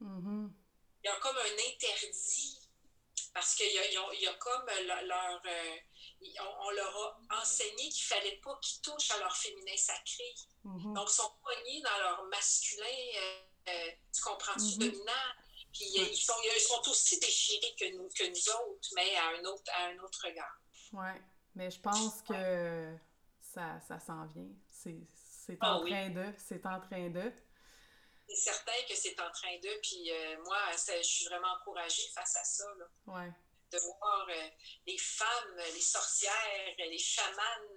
Mm-hmm. 0.00 0.50
Ils 1.04 1.10
ont 1.10 1.20
comme 1.20 1.36
un 1.36 1.72
interdit. 1.72 2.58
Parce 3.32 3.54
qu'il 3.54 3.66
y, 3.66 4.22
y, 4.22 4.26
a 4.26 4.34
comme 4.34 4.66
leur. 4.66 5.42
Euh, 5.46 5.76
on, 6.40 6.70
leur 6.70 6.96
a 6.96 7.40
enseigné 7.42 7.88
qu'il 7.88 8.14
ne 8.14 8.20
fallait 8.20 8.40
pas 8.42 8.58
qu'ils 8.62 8.80
touchent 8.82 9.10
à 9.12 9.18
leur 9.18 9.34
féminin 9.36 9.76
sacré. 9.76 10.34
Mm-hmm. 10.64 10.94
Donc, 10.94 11.08
ils 11.08 11.14
sont 11.14 11.32
poignés 11.42 11.82
dans 11.82 11.98
leur 11.98 12.24
masculin, 12.24 12.84
euh, 12.86 13.42
euh, 13.68 13.90
tu 14.12 14.22
comprends-tu, 14.22 14.60
Mm-hmm. 14.60 14.78
dominant. 14.78 15.30
Puis 15.72 15.84
ils, 15.84 16.16
sont, 16.16 16.34
ils 16.42 16.60
sont 16.60 16.90
aussi 16.90 17.18
déchirés 17.20 17.74
que 17.78 17.96
nous, 17.96 18.08
que 18.08 18.28
nous 18.28 18.48
autres, 18.48 18.88
mais 18.96 19.14
à 19.16 19.28
un 19.28 19.44
autre, 19.44 19.70
à 19.72 19.84
un 19.86 19.98
autre 20.00 20.26
regard. 20.26 20.60
Oui, 20.92 21.20
mais 21.54 21.70
je 21.70 21.80
pense 21.80 22.22
que 22.22 22.96
ça, 23.40 23.80
ça 23.86 24.00
s'en 24.00 24.26
vient. 24.26 24.50
C'est 24.70 25.56
Ah 25.60 25.76
en 25.76 25.82
oui. 25.82 25.90
train 25.90 26.10
de. 26.10 26.34
C'est 26.38 26.66
en 26.66 26.80
train 26.80 27.08
de. 27.10 27.32
C'est 28.28 28.36
certain 28.36 28.72
que 28.88 28.94
c'est 28.96 29.18
en 29.20 29.30
train 29.30 29.56
de. 29.62 29.80
Puis 29.80 30.10
euh, 30.10 30.42
moi, 30.44 30.58
je 30.72 31.02
suis 31.02 31.26
vraiment 31.26 31.52
encouragée 31.60 32.08
face 32.14 32.36
à 32.36 32.44
ça. 32.44 32.64
Là. 32.78 33.24
De 33.70 33.78
voir 33.78 34.26
euh, 34.28 34.48
les 34.86 34.98
femmes, 34.98 35.58
euh, 35.58 35.74
les 35.74 35.80
sorcières, 35.80 36.74
euh, 36.80 36.90
les 36.90 36.98
chamanes 36.98 37.70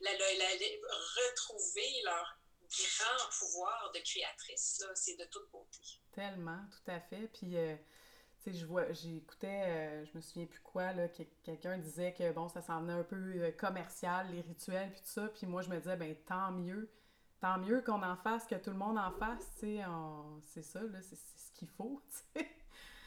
retrouver 0.00 2.02
leur 2.04 2.38
grand 2.60 3.30
pouvoir 3.38 3.92
de 3.94 4.00
créatrice. 4.00 4.82
C'est 4.94 5.16
de 5.16 5.24
toute 5.24 5.50
beauté. 5.50 5.80
Tellement, 6.12 6.60
tout 6.70 6.90
à 6.90 7.00
fait. 7.00 7.28
Puis, 7.32 7.50
tu 7.50 7.78
sais, 8.38 8.52
je 8.52 8.66
vois, 8.66 8.92
j'écoutais, 8.92 9.64
euh, 9.66 10.06
je 10.06 10.16
me 10.16 10.22
souviens 10.22 10.46
plus 10.46 10.60
quoi, 10.60 10.92
là, 10.92 11.08
que 11.08 11.22
quelqu'un 11.42 11.78
disait 11.78 12.14
que, 12.14 12.30
bon, 12.32 12.48
ça 12.48 12.62
s'en 12.62 12.82
venait 12.82 12.92
un 12.92 13.04
peu 13.04 13.52
commercial, 13.58 14.30
les 14.30 14.40
rituels, 14.40 14.92
puis 14.92 15.00
tout 15.00 15.08
ça. 15.08 15.28
Puis 15.28 15.46
moi, 15.46 15.62
je 15.62 15.68
me 15.68 15.78
disais, 15.78 15.96
ben, 15.96 16.14
tant 16.26 16.52
mieux. 16.52 16.90
Tant 17.40 17.58
mieux 17.58 17.82
qu'on 17.82 18.02
en 18.02 18.16
fasse, 18.16 18.46
que 18.46 18.54
tout 18.54 18.70
le 18.70 18.76
monde 18.76 18.98
en 18.98 19.12
fasse, 19.18 19.50
tu 19.58 19.76
sais. 19.76 19.82
C'est 20.46 20.62
ça, 20.62 20.80
là, 20.80 21.02
c'est 21.02 21.16
ce 21.16 21.52
qu'il 21.52 21.68
faut, 21.68 22.02
tu 22.34 22.40
sais. 22.40 22.63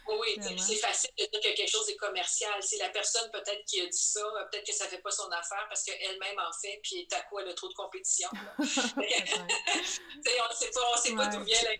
Oui, 0.09 0.39
c'est 0.57 0.75
facile 0.75 1.09
de 1.17 1.25
dire 1.25 1.39
que 1.41 1.55
quelque 1.55 1.69
chose 1.69 1.89
est 1.89 1.95
commercial. 1.95 2.61
C'est 2.61 2.77
la 2.77 2.89
personne 2.89 3.29
peut-être 3.31 3.63
qui 3.65 3.81
a 3.81 3.85
dit 3.85 3.97
ça, 3.97 4.21
peut-être 4.51 4.65
que 4.65 4.73
ça 4.73 4.85
ne 4.85 4.89
fait 4.89 5.01
pas 5.01 5.11
son 5.11 5.29
affaire 5.31 5.65
parce 5.67 5.83
qu'elle-même 5.83 6.39
en 6.39 6.51
fait, 6.61 6.79
puis 6.83 7.07
à 7.11 7.21
quoi 7.21 7.41
elle 7.41 7.49
a 7.49 7.53
trop 7.53 7.67
de 7.69 7.73
compétition. 7.73 8.29
on 8.57 8.63
ne 8.63 10.55
sait 10.55 10.71
pas, 10.71 10.91
on 10.93 10.97
sait 10.97 11.15
pas 11.15 11.27
d'où 11.27 11.43
vient 11.43 11.61
là. 11.63 11.71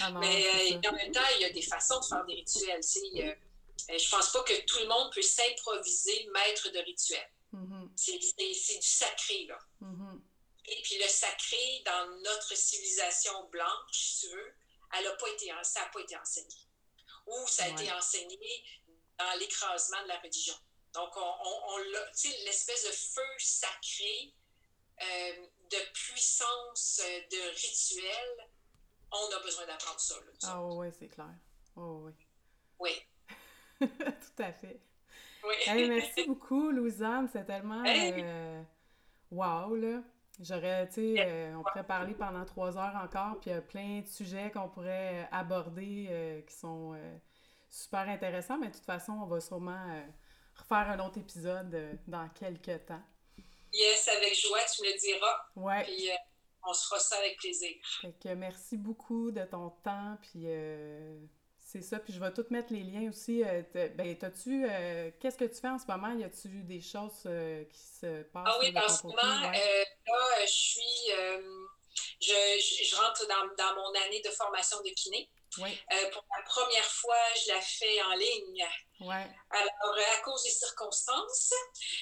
Ah 0.00 0.10
non, 0.10 0.20
Mais 0.20 0.46
euh, 0.46 0.88
en 0.88 0.92
même 0.92 1.12
temps, 1.12 1.20
il 1.36 1.42
y 1.42 1.44
a 1.44 1.50
des 1.50 1.62
façons 1.62 2.00
de 2.00 2.04
faire 2.04 2.24
des 2.24 2.34
rituels. 2.34 2.80
euh, 2.80 3.34
euh, 3.90 3.98
je 3.98 4.10
pense 4.10 4.32
pas 4.32 4.42
que 4.42 4.64
tout 4.64 4.78
le 4.78 4.88
monde 4.88 5.12
peut 5.12 5.22
s'improviser 5.22 6.26
maître 6.32 6.70
de 6.70 6.78
rituel. 6.78 7.28
Mhm, 7.52 7.92
C'est 7.96 8.18
du 8.18 8.86
sacré, 8.86 9.46
là. 9.46 9.58
mhm. 9.80 10.22
Et 10.68 10.82
puis 10.82 10.98
le 10.98 11.08
sacré, 11.08 11.82
dans 11.84 12.08
notre 12.22 12.56
civilisation 12.56 13.44
blanche, 13.50 13.92
si 13.92 14.26
tu 14.26 14.34
veux, 14.34 14.52
elle 14.98 15.06
a 15.06 15.12
pas 15.12 15.28
été, 15.28 15.52
ça 15.62 15.80
n'a 15.82 15.86
pas 15.88 16.00
été 16.00 16.16
enseigné. 16.16 16.56
Ou 17.26 17.46
ça 17.48 17.64
a 17.64 17.68
été 17.68 17.90
enseigné 17.92 18.64
dans 19.18 19.38
l'écrasement 19.38 20.02
de 20.02 20.08
la 20.08 20.18
religion. 20.20 20.54
Donc, 20.94 21.10
on, 21.16 21.20
on, 21.20 21.78
l'espèce 22.44 22.86
de 22.86 22.92
feu 22.92 23.22
sacré, 23.38 24.34
euh, 25.02 25.46
de 25.70 25.92
puissance, 25.92 27.00
euh, 27.04 27.20
de 27.30 27.50
rituel, 27.50 28.48
on 29.12 29.36
a 29.36 29.42
besoin 29.42 29.66
d'apprendre 29.66 30.00
ça. 30.00 30.14
Là, 30.14 30.32
Ah 30.44 30.62
oui, 30.62 30.88
c'est 30.98 31.08
clair. 31.08 31.34
Oh, 31.76 32.04
oui. 32.06 32.12
Oui. 32.78 33.02
tout 33.80 34.42
à 34.42 34.52
fait. 34.52 34.80
oui. 35.44 35.88
Merci 35.88 36.24
beaucoup, 36.26 36.70
Louisanne. 36.70 37.28
C'est 37.32 37.44
tellement. 37.44 37.84
Euh, 37.86 38.62
wow, 39.30 39.74
là. 39.74 40.02
J'aurais, 40.38 40.86
tu 40.88 40.94
sais, 40.94 41.14
euh, 41.18 41.54
on 41.56 41.62
pourrait 41.62 41.86
parler 41.86 42.14
pendant 42.14 42.44
trois 42.44 42.76
heures 42.76 42.96
encore, 42.96 43.40
puis 43.40 43.50
il 43.50 43.54
y 43.54 43.56
a 43.56 43.62
plein 43.62 44.00
de 44.00 44.06
sujets 44.06 44.50
qu'on 44.50 44.68
pourrait 44.68 45.22
euh, 45.22 45.24
aborder 45.32 46.08
euh, 46.10 46.42
qui 46.42 46.54
sont 46.54 46.92
euh, 46.94 47.18
super 47.70 48.06
intéressants, 48.08 48.58
mais 48.58 48.68
de 48.68 48.74
toute 48.74 48.84
façon, 48.84 49.12
on 49.12 49.26
va 49.26 49.40
sûrement 49.40 50.02
refaire 50.54 50.90
un 50.90 50.98
autre 51.06 51.18
épisode 51.18 51.98
dans 52.06 52.28
quelques 52.30 52.84
temps. 52.84 53.02
Yes, 53.72 54.08
avec 54.08 54.34
joie, 54.34 54.58
tu 54.74 54.82
me 54.82 54.92
le 54.92 54.98
diras. 54.98 55.46
Ouais. 55.56 55.84
Puis 55.84 56.10
on 56.62 56.72
se 56.74 56.86
fera 56.86 57.00
ça 57.00 57.16
avec 57.16 57.38
plaisir. 57.38 57.74
Fait 58.02 58.14
que 58.22 58.34
merci 58.34 58.76
beaucoup 58.76 59.30
de 59.30 59.44
ton 59.44 59.70
temps, 59.82 60.18
puis 60.20 60.46
c'est 61.66 61.82
ça. 61.82 61.98
Puis 61.98 62.12
je 62.12 62.20
vais 62.20 62.32
tout 62.32 62.46
mettre 62.50 62.72
les 62.72 62.84
liens 62.84 63.10
aussi. 63.10 63.42
euh, 63.44 63.62
ben, 63.74 64.16
t'as-tu... 64.16 64.64
euh, 64.70 65.10
Qu'est-ce 65.20 65.36
que 65.36 65.44
tu 65.44 65.60
fais 65.60 65.68
en 65.68 65.78
ce 65.78 65.86
moment? 65.86 66.12
Y 66.16 66.24
a-tu 66.24 66.48
des 66.62 66.80
choses 66.80 67.22
euh, 67.26 67.64
qui 67.64 67.80
se 68.00 68.22
passent 68.22 68.44
Ah 68.46 68.58
oui, 68.60 68.72
en 68.76 68.88
ce 68.88 69.02
moment, 69.02 69.48
Ouais. 69.50 69.84
là, 70.06 70.46
je 70.46 70.52
suis. 70.52 71.10
je, 72.20 72.32
je- 72.84 72.96
rentre 72.96 73.26
dans, 73.26 73.46
dans 73.56 73.74
mon 73.74 73.94
année 74.06 74.20
de 74.22 74.30
formation 74.30 74.78
de 74.82 74.90
kiné. 74.90 75.28
Oui, 75.58 75.70
pour 76.12 76.22
la 76.36 76.42
première 76.44 76.84
fois, 76.84 77.16
je 77.42 77.48
la 77.52 77.60
fais 77.62 78.02
en 78.02 78.14
ligne. 78.16 78.66
ouais. 79.00 79.26
Alors, 79.50 79.96
à 80.18 80.20
cause 80.22 80.42
des 80.42 80.50
circonstances, 80.50 81.50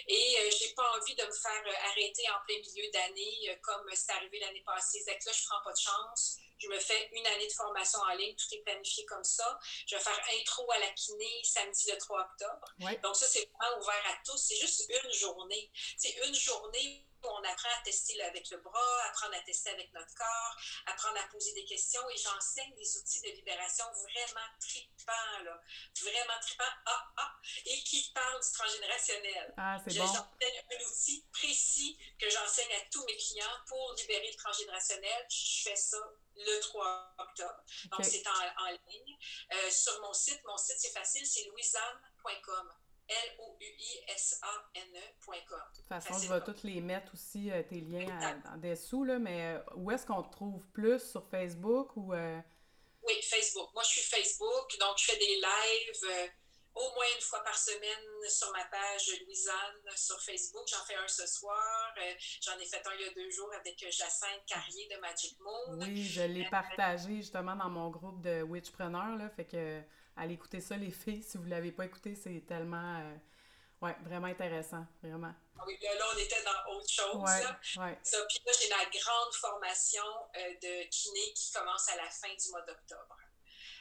et 0.08 0.36
euh, 0.40 0.50
j'ai 0.58 0.74
pas 0.74 0.82
envie 0.98 1.14
de 1.14 1.22
me 1.24 1.30
faire 1.32 1.62
euh, 1.66 1.88
arrêter 1.90 2.24
en 2.30 2.44
plein 2.46 2.56
milieu 2.58 2.90
d'année, 2.90 3.50
euh, 3.50 3.54
comme 3.62 3.86
c'est 3.94 4.10
arrivé 4.12 4.40
l'année 4.40 4.62
passée. 4.66 5.00
C'est 5.04 5.16
que 5.18 5.24
là, 5.26 5.32
je 5.32 5.44
prends 5.46 5.62
pas 5.64 5.72
de 5.72 5.78
chance. 5.78 6.38
Je 6.64 6.68
me 6.68 6.78
fais 6.78 7.10
une 7.12 7.26
année 7.26 7.46
de 7.46 7.52
formation 7.52 8.00
en 8.00 8.14
ligne, 8.14 8.34
tout 8.36 8.54
est 8.54 8.62
planifié 8.62 9.04
comme 9.04 9.24
ça. 9.24 9.58
Je 9.86 9.96
vais 9.96 10.02
faire 10.02 10.18
intro 10.40 10.70
à 10.70 10.78
la 10.78 10.88
kiné 10.90 11.42
samedi 11.42 11.90
le 11.90 11.98
3 11.98 12.20
octobre. 12.20 12.74
Ouais. 12.80 12.96
Donc, 13.02 13.16
ça, 13.16 13.26
c'est 13.26 13.48
vraiment 13.60 13.82
ouvert 13.82 14.04
à 14.08 14.16
tous. 14.24 14.38
C'est 14.38 14.56
juste 14.56 14.88
une 14.88 15.12
journée. 15.12 15.70
C'est 15.96 16.16
une 16.26 16.34
journée 16.34 17.06
on 17.30 17.44
apprend 17.44 17.68
à 17.68 17.82
tester 17.84 18.20
avec 18.22 18.50
le 18.50 18.58
bras, 18.58 19.04
apprendre 19.08 19.34
à 19.34 19.40
tester 19.40 19.70
avec 19.70 19.92
notre 19.92 20.14
corps, 20.14 20.56
apprendre 20.86 21.18
à 21.18 21.28
poser 21.28 21.52
des 21.54 21.64
questions. 21.64 22.02
Et 22.10 22.16
j'enseigne 22.16 22.74
des 22.74 22.96
outils 22.96 23.20
de 23.20 23.28
libération 23.28 23.84
vraiment 23.92 24.48
tripants, 24.60 25.42
là. 25.44 25.60
Vraiment 26.02 26.40
tripants. 26.40 26.64
Ah, 26.86 27.12
ah, 27.16 27.36
et 27.66 27.82
qui 27.82 28.10
parlent 28.14 28.40
du 28.40 28.52
transgénérationnel. 28.52 29.54
Ah, 29.56 29.78
c'est 29.84 29.98
bon. 29.98 30.06
J'enseigne 30.06 30.62
un 30.70 30.84
outil 30.84 31.26
précis 31.32 31.98
que 32.18 32.28
j'enseigne 32.30 32.72
à 32.72 32.80
tous 32.90 33.04
mes 33.04 33.16
clients 33.16 33.58
pour 33.66 33.94
libérer 33.94 34.30
le 34.30 34.36
transgénérationnel. 34.36 35.26
Je 35.30 35.62
fais 35.62 35.76
ça 35.76 35.98
le 36.36 36.60
3 36.60 37.14
octobre. 37.18 37.64
Donc, 37.90 38.04
c'est 38.04 38.26
en, 38.26 38.64
en 38.64 38.70
ligne. 38.88 39.18
Euh, 39.52 39.70
sur 39.70 40.00
mon 40.00 40.12
site, 40.12 40.40
mon 40.44 40.56
site, 40.56 40.78
c'est 40.78 40.92
facile, 40.92 41.26
c'est 41.26 41.44
louisanne.com. 41.44 42.72
L-O-U-I-S-A-N-E.com. 43.08 45.60
De 45.72 45.76
toute 45.76 45.86
façon, 45.88 46.18
je 46.18 46.32
vais 46.32 46.40
tous 46.42 46.62
les 46.64 46.80
mettre 46.80 47.12
aussi, 47.14 47.50
euh, 47.50 47.62
tes 47.62 47.80
liens 47.80 48.08
à- 48.20 48.54
en 48.54 48.58
dessous, 48.58 49.04
là, 49.04 49.18
mais 49.18 49.54
euh, 49.56 49.60
où 49.76 49.90
est-ce 49.90 50.06
qu'on 50.06 50.22
te 50.22 50.32
trouve 50.32 50.66
plus? 50.68 51.00
Sur 51.10 51.26
Facebook 51.28 51.92
ou... 51.96 52.14
euh, 52.14 52.40
Oui, 53.02 53.14
Facebook. 53.22 53.70
Moi, 53.74 53.82
je 53.82 53.88
suis 54.00 54.02
Facebook, 54.02 54.78
donc 54.80 54.96
je 54.98 55.04
fais 55.04 55.18
des 55.18 55.36
lives. 55.36 56.04
euh, 56.10 56.26
au 56.76 56.92
moins 56.96 57.04
une 57.14 57.20
fois 57.22 57.38
par 57.44 57.56
semaine 57.56 58.28
sur 58.28 58.50
ma 58.50 58.64
page 58.64 59.08
Louisanne 59.24 59.80
sur 59.94 60.20
Facebook. 60.20 60.64
J'en 60.68 60.84
fais 60.84 60.96
un 60.96 61.06
ce 61.06 61.24
soir. 61.24 61.94
J'en 62.40 62.58
ai 62.58 62.66
fait 62.66 62.84
un 62.84 62.90
il 62.98 63.06
y 63.06 63.08
a 63.08 63.12
deux 63.14 63.30
jours 63.30 63.48
avec 63.54 63.78
Jacinthe 63.78 64.44
Carrier 64.44 64.88
de 64.88 64.96
Magic 65.00 65.38
Moon. 65.38 65.78
Oui, 65.78 66.04
je 66.04 66.22
l'ai 66.22 66.48
partagé 66.50 67.14
justement 67.18 67.54
dans 67.54 67.70
mon 67.70 67.90
groupe 67.90 68.20
de 68.22 68.42
Witchpreneurs. 68.42 69.14
Là, 69.16 69.30
fait 69.30 69.44
que 69.44 69.82
allez 70.16 70.34
écouter 70.34 70.60
ça, 70.60 70.76
les 70.76 70.90
filles. 70.90 71.22
Si 71.22 71.38
vous 71.38 71.44
ne 71.44 71.50
l'avez 71.50 71.72
pas 71.72 71.84
écouté, 71.84 72.14
c'est 72.14 72.44
tellement. 72.46 73.02
ouais, 73.82 73.96
vraiment 74.02 74.26
intéressant, 74.26 74.86
vraiment. 75.02 75.34
Ah 75.58 75.64
oui, 75.66 75.78
là, 75.80 76.04
on 76.14 76.18
était 76.18 76.42
dans 76.42 76.72
autre 76.72 76.90
chose. 76.90 77.22
Ouais, 77.22 77.98
Ça, 78.02 78.26
puis 78.26 78.40
là, 78.44 78.52
j'ai 78.60 78.68
ma 78.70 78.84
grande 78.84 79.34
formation 79.34 80.04
de 80.34 80.88
kiné 80.88 81.32
qui 81.34 81.52
commence 81.52 81.88
à 81.90 81.96
la 81.96 82.10
fin 82.10 82.28
du 82.28 82.50
mois 82.50 82.62
d'octobre. 82.62 83.16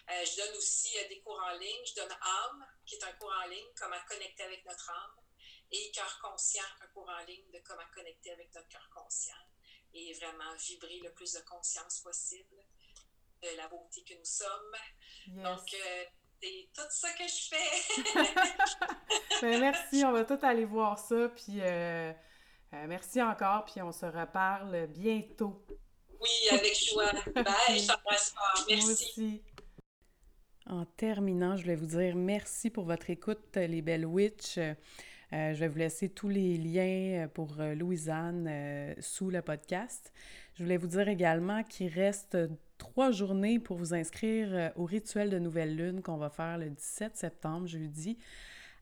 Euh, 0.09 0.25
je 0.25 0.36
donne 0.36 0.55
aussi 0.57 0.97
euh, 0.99 1.07
des 1.07 1.21
cours 1.21 1.41
en 1.41 1.57
ligne. 1.57 1.86
Je 1.86 1.95
donne 1.95 2.11
âme, 2.11 2.65
qui 2.86 2.95
est 2.95 3.03
un 3.03 3.13
cours 3.13 3.34
en 3.43 3.47
ligne, 3.47 3.67
comment 3.77 3.99
connecter 4.07 4.43
avec 4.43 4.65
notre 4.65 4.89
âme, 4.89 5.15
et 5.71 5.91
cœur 5.91 6.19
conscient, 6.21 6.63
un 6.81 6.88
cours 6.88 7.09
en 7.09 7.23
ligne 7.25 7.49
de 7.51 7.59
comment 7.65 7.88
connecter 7.95 8.31
avec 8.31 8.53
notre 8.53 8.67
cœur 8.67 8.89
conscient 8.93 9.36
et 9.93 10.13
vraiment 10.13 10.53
vibrer 10.55 10.99
le 10.99 11.13
plus 11.13 11.34
de 11.34 11.39
conscience 11.41 11.99
possible 12.01 12.65
de 13.41 13.49
la 13.55 13.67
beauté 13.67 14.03
que 14.03 14.15
nous 14.15 14.25
sommes. 14.25 14.75
Donc, 15.27 15.73
euh, 15.73 16.05
c'est 16.44 16.68
tout 16.74 16.89
ça 16.89 17.08
que 17.12 17.24
je 17.24 17.50
fais. 17.50 18.22
ben, 19.41 19.60
merci, 19.62 20.04
on 20.06 20.12
va 20.12 20.26
tout 20.26 20.39
aller 20.41 20.66
voir 20.66 21.00
ça. 21.00 21.30
Puis 21.30 21.60
merci 22.72 23.22
encore, 23.22 23.66
puis 23.66 23.82
on 23.82 23.91
se 23.91 24.06
reparle 24.06 24.88
bientôt. 24.88 25.66
Oui, 26.20 26.30
avec 26.52 26.76
joie. 26.78 27.12
Bye, 27.34 27.80
je 27.80 27.88
t'embrasse 27.88 28.34
fort. 28.34 28.66
Merci. 28.70 28.91
Aussi. 28.91 29.41
En 30.66 30.86
terminant, 30.86 31.58
je 31.58 31.64
voulais 31.64 31.76
vous 31.76 31.88
dire 31.88 32.16
merci 32.16 32.70
pour 32.70 32.86
votre 32.86 33.10
écoute, 33.10 33.56
les 33.56 33.82
belles 33.82 34.06
witches. 34.06 34.60
Euh, 35.34 35.54
je 35.54 35.60
vais 35.60 35.68
vous 35.68 35.80
laisser 35.80 36.10
tous 36.10 36.30
les 36.30 36.58
liens 36.58 37.28
pour 37.34 37.60
euh, 37.60 37.74
Louisanne 37.74 38.48
euh, 38.48 38.94
sous 39.00 39.32
le 39.32 39.41
podcast. 39.41 40.14
Je 40.54 40.64
voulais 40.64 40.78
vous 40.78 40.88
dire 40.88 41.08
également 41.08 41.64
qu'il 41.64 41.88
reste 41.88 42.38
trois 42.84 43.11
journées 43.11 43.59
pour 43.59 43.77
vous 43.77 43.93
inscrire 43.93 44.73
au 44.75 44.84
rituel 44.84 45.29
de 45.29 45.39
nouvelle 45.39 45.73
lune 45.73 46.01
qu'on 46.01 46.17
va 46.17 46.29
faire 46.29 46.57
le 46.57 46.69
17 46.69 47.15
septembre, 47.15 47.65
jeudi, 47.65 48.17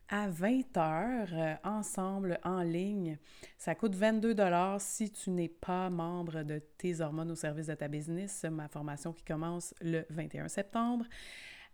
à 0.10 0.28
20h, 0.28 1.60
ensemble, 1.64 2.40
en 2.44 2.64
ligne. 2.64 3.20
Ça 3.60 3.76
coûte 3.76 3.94
22 3.94 4.36
si 4.80 5.12
tu 5.12 5.30
n'es 5.30 5.50
pas 5.50 5.92
membre 5.92 6.42
de 6.42 6.58
tes 6.80 7.00
hormones 7.00 7.30
au 7.30 7.36
service 7.36 7.68
de 7.68 7.76
ta 7.76 7.88
business, 7.88 8.44
ma 8.52 8.68
formation 8.68 9.14
qui 9.14 9.24
commence 9.24 9.76
le 9.82 10.04
21 10.10 10.48
septembre. 10.48 11.06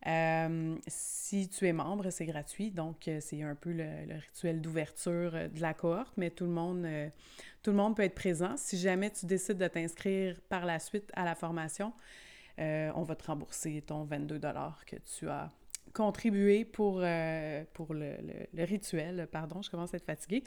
Euh, 0.06 0.78
si 0.88 1.50
tu 1.50 1.68
es 1.68 1.74
membre, 1.74 2.12
c'est 2.12 2.26
gratuit, 2.26 2.72
donc 2.72 3.08
euh, 3.08 3.18
c'est 3.20 3.42
un 3.42 3.56
peu 3.56 3.72
le, 3.72 3.86
rituel 4.28 4.62
d'ouverture 4.62 5.32
euh, 5.34 5.48
de 5.48 5.60
la 5.60 5.74
cohorte, 5.74 6.14
mais 6.18 6.30
tout 6.30 6.46
le, 6.46 6.52
monde, 6.52 6.88
tout 7.64 7.72
le 7.72 7.78
monde 7.78 7.96
peut 7.96 8.04
être 8.04 8.16
présent. 8.16 8.56
Si 8.58 8.78
jamais 8.78 9.10
tu 9.10 9.26
décides 9.26 9.58
de 9.58 9.68
t'inscrire 9.68 10.40
par 10.50 10.66
la 10.66 10.80
suite 10.80 11.12
à 11.14 11.26
la 11.26 11.36
formation, 11.36 11.94
on 12.60 13.04
va 13.04 13.16
te 13.16 13.26
rembourser 13.28 13.84
ton 13.86 14.04
22 14.04 14.40
que 14.40 14.96
tu 15.18 15.30
as 15.30 15.52
contribué 15.94 16.66
pour, 16.66 17.04
pour 17.74 17.94
le, 17.94 18.16
le, 18.54 18.64
rituel. 18.64 19.28
Pardon, 19.32 19.62
je 19.62 19.70
commence 19.70 19.94
à 19.94 19.98
être 19.98 20.06
fatiguée. 20.06 20.44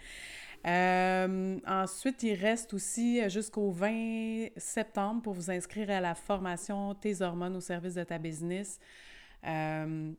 ensuite, 0.64 2.22
il 2.24 2.34
reste 2.34 2.74
aussi 2.74 3.28
jusqu'au 3.30 3.70
20 3.70 4.48
septembre 4.56 5.22
pour 5.22 5.34
vous 5.34 5.52
inscrire 5.52 5.90
à 5.90 6.00
la 6.00 6.16
formation 6.16 6.94
Tes 6.96 7.22
hormones 7.22 7.54
au 7.54 7.60
service 7.60 7.94
de 7.94 8.02
ta 8.02 8.18
business. 8.18 8.80
Euh, 9.46 10.12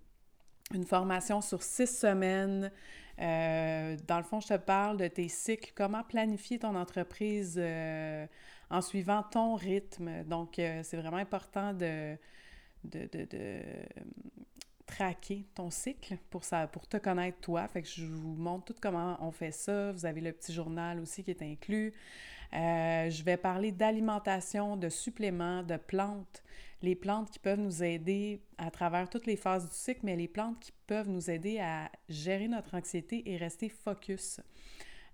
une 0.74 0.86
formation 0.86 1.42
sur 1.42 1.64
six 1.64 1.88
semaines. 1.88 2.72
Euh, 3.20 3.98
dans 4.08 4.18
le 4.18 4.24
fond, 4.24 4.40
je 4.40 4.48
te 4.48 4.58
parle 4.58 4.98
de 4.98 5.08
tes 5.08 5.28
cycles, 5.28 5.74
comment 5.76 6.04
planifier 6.04 6.60
ton 6.60 6.76
entreprise 6.76 7.56
euh, 7.58 8.26
en 8.70 8.82
suivant 8.82 9.22
ton 9.22 9.56
rythme? 9.56 10.24
Donc, 10.24 10.54
c'est 10.56 10.96
vraiment 10.96 11.18
important 11.18 11.74
de, 11.74 12.16
de, 12.86 13.10
de, 13.12 13.62
traquer 14.86 15.46
ton 15.56 15.70
cycle 15.70 16.18
pour, 16.30 16.46
ça, 16.46 16.68
pour 16.68 16.88
te 16.88 16.98
connaître 16.98 17.40
toi. 17.42 17.68
Fait 17.68 17.82
que 17.82 17.90
je 17.90 18.06
vous 18.06 18.36
montre 18.36 18.74
tout 18.74 18.76
comment 18.82 19.18
on 19.20 19.32
fait 19.32 19.52
ça. 19.52 19.92
Vous 19.92 20.06
avez 20.06 20.22
le 20.22 20.32
petit 20.32 20.54
journal 20.54 21.00
aussi 21.02 21.24
qui 21.24 21.32
est 21.32 21.42
inclus. 21.42 21.94
je 22.54 23.24
vais 23.24 23.38
parler 23.38 23.74
d'alimentation, 23.74 24.78
de 24.78 24.88
suppléments, 24.88 25.64
de 25.64 25.76
plantes 25.76 26.44
les 26.82 26.96
plantes 26.96 27.30
qui 27.30 27.40
peuvent 27.40 27.60
nous 27.60 27.84
aider 27.84 28.42
à 28.58 28.72
travers 28.72 29.10
toutes 29.10 29.28
les 29.28 29.36
phases 29.36 29.70
du 29.70 29.76
cycle, 29.76 30.02
mais 30.04 30.16
les 30.16 30.28
plantes 30.28 30.60
qui 30.60 30.72
peuvent 30.88 31.10
nous 31.10 31.30
aider 31.30 31.60
à 31.60 31.92
gérer 32.10 32.48
notre 32.48 32.76
anxiété 32.76 33.30
et 33.32 33.38
rester 33.38 33.70
focus 33.70 34.40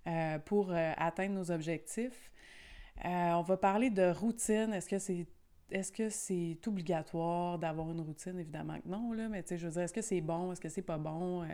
euh, 0.07 0.39
pour 0.39 0.71
euh, 0.71 0.93
atteindre 0.95 1.35
nos 1.35 1.51
objectifs. 1.51 2.31
Euh, 3.03 3.31
on 3.33 3.41
va 3.41 3.57
parler 3.57 3.89
de 3.89 4.11
routine. 4.11 4.73
Est-ce 4.73 4.89
que 4.89 4.99
c'est 4.99 5.27
est-ce 5.69 5.91
que 5.91 6.09
c'est 6.09 6.65
obligatoire 6.65 7.59
d'avoir 7.59 7.91
une 7.91 7.99
routine? 7.99 8.39
Évidemment 8.39 8.79
que 8.79 8.87
non, 8.87 9.11
là, 9.11 9.27
mais 9.27 9.43
tu 9.43 9.49
sais, 9.49 9.57
je 9.57 9.65
veux 9.65 9.73
dire, 9.73 9.81
est-ce 9.81 9.93
que 9.93 10.01
c'est 10.01 10.21
bon? 10.21 10.53
Est-ce 10.53 10.61
que 10.61 10.69
c'est 10.69 10.81
pas 10.81 10.97
bon? 10.97 11.45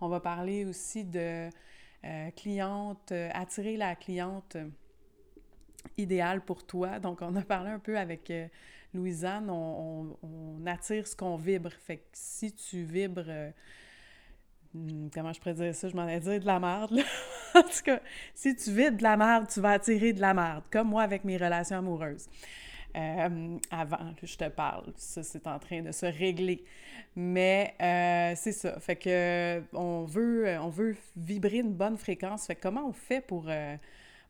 on 0.00 0.08
va 0.08 0.18
parler 0.18 0.64
aussi 0.64 1.04
de 1.04 1.48
cliente, 2.34 3.12
attirer 3.12 3.76
la 3.76 3.94
cliente 3.94 4.56
idéale 5.96 6.44
pour 6.44 6.66
toi. 6.66 6.98
Donc, 6.98 7.22
on 7.22 7.36
a 7.36 7.42
parlé 7.42 7.70
un 7.70 7.78
peu 7.78 7.96
avec 7.96 8.32
Louisanne, 8.94 9.50
on, 9.50 10.16
attire 10.66 11.06
ce 11.06 11.14
qu'on 11.14 11.36
vibre. 11.36 11.72
Fait 11.86 11.98
que 11.98 12.02
si 12.12 12.52
tu 12.52 12.84
vibres. 12.84 13.24
Euh, 13.26 13.50
hmm, 14.72 15.08
comment 15.12 15.32
je 15.32 15.40
pourrais 15.40 15.54
dire 15.54 15.74
ça? 15.74 15.88
Je 15.88 15.96
m'en 15.96 16.08
ai 16.08 16.20
dit 16.20 16.38
de 16.40 16.46
la 16.46 16.58
merde, 16.58 16.92
en 17.54 17.62
tout 17.62 17.82
cas, 17.84 18.00
si 18.34 18.54
tu 18.56 18.70
vides 18.70 18.96
de 18.96 19.02
la 19.02 19.16
merde, 19.16 19.46
tu 19.48 19.60
vas 19.60 19.72
attirer 19.72 20.12
de 20.12 20.20
la 20.20 20.32
merde, 20.32 20.64
comme 20.70 20.88
moi 20.88 21.02
avec 21.02 21.24
mes 21.24 21.36
relations 21.36 21.78
amoureuses. 21.78 22.28
Euh, 22.96 23.58
avant 23.72 24.14
que 24.14 24.24
je 24.24 24.36
te 24.38 24.48
parle, 24.48 24.92
ça, 24.96 25.24
c'est 25.24 25.48
en 25.48 25.58
train 25.58 25.82
de 25.82 25.90
se 25.90 26.06
régler. 26.06 26.64
Mais 27.16 27.74
euh, 27.82 28.34
c'est 28.36 28.52
ça. 28.52 28.78
Fait 28.78 28.96
que 28.96 29.62
on 29.72 30.04
veut, 30.04 30.56
on 30.60 30.68
veut 30.68 30.96
vibrer 31.16 31.58
une 31.58 31.74
bonne 31.74 31.98
fréquence. 31.98 32.46
Fait 32.46 32.54
que 32.54 32.62
comment 32.62 32.88
on 32.88 32.92
fait 32.92 33.20
pour 33.20 33.48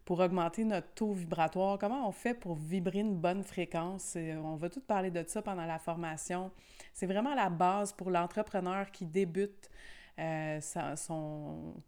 pour 0.04 0.20
augmenter 0.20 0.64
notre 0.64 0.88
taux 0.94 1.12
vibratoire, 1.12 1.78
comment 1.78 2.06
on 2.06 2.12
fait 2.12 2.34
pour 2.34 2.56
vibrer 2.56 3.00
une 3.00 3.16
bonne 3.16 3.42
fréquence? 3.42 4.16
On 4.16 4.56
va 4.56 4.68
tout 4.68 4.80
parler 4.80 5.10
de 5.10 5.24
ça 5.26 5.40
pendant 5.40 5.64
la 5.64 5.78
formation. 5.78 6.50
C'est 6.92 7.06
vraiment 7.06 7.34
la 7.34 7.48
base 7.48 7.92
pour 7.92 8.10
l'entrepreneur 8.10 8.90
qui 8.90 9.06
débute 9.06 9.70
euh, 10.18 10.60
son, 10.96 11.82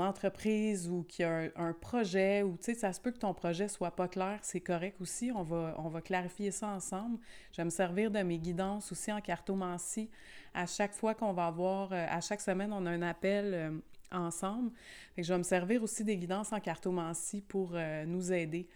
entreprise 0.00 0.88
ou 0.88 1.04
qui 1.04 1.22
a 1.24 1.50
un, 1.56 1.72
projet 1.72 2.42
ou 2.42 2.56
tu 2.56 2.64
sais, 2.64 2.74
ça 2.74 2.92
se 2.92 3.00
peut 3.00 3.10
que 3.10 3.18
ton 3.18 3.34
projet 3.34 3.68
soit 3.68 3.90
pas 3.90 4.08
clair, 4.08 4.38
c'est 4.42 4.60
correct 4.60 5.00
aussi. 5.00 5.30
On 5.34 5.42
va, 5.42 5.74
on 5.78 5.88
va 5.88 6.02
clarifier 6.02 6.50
ça 6.50 6.68
ensemble. 6.68 7.18
Je 7.52 7.58
vais 7.58 7.64
me 7.64 7.70
servir 7.70 8.10
de 8.10 8.20
mes 8.20 8.38
guidances 8.38 8.92
aussi 8.92 9.10
en 9.10 9.20
cartomancie. 9.22 10.10
À 10.52 10.66
chaque 10.66 10.92
fois 10.92 11.14
qu'on 11.14 11.32
va 11.32 11.46
avoir, 11.46 11.92
euh, 11.92 12.06
à 12.08 12.20
chaque 12.20 12.42
semaine, 12.42 12.72
on 12.74 12.84
a 12.84 12.90
un 12.90 13.02
appel. 13.02 13.80
Ensemble. 14.10 14.70
je 15.16 15.30
vais 15.30 15.38
me 15.38 15.42
servir 15.42 15.82
aussi 15.82 16.02
des 16.02 16.16
guidances 16.16 16.52
en 16.52 16.60
cartomancie 16.60 17.42
pour 17.42 17.72
euh, 17.74 18.06
nous 18.06 18.32
aider 18.32 18.66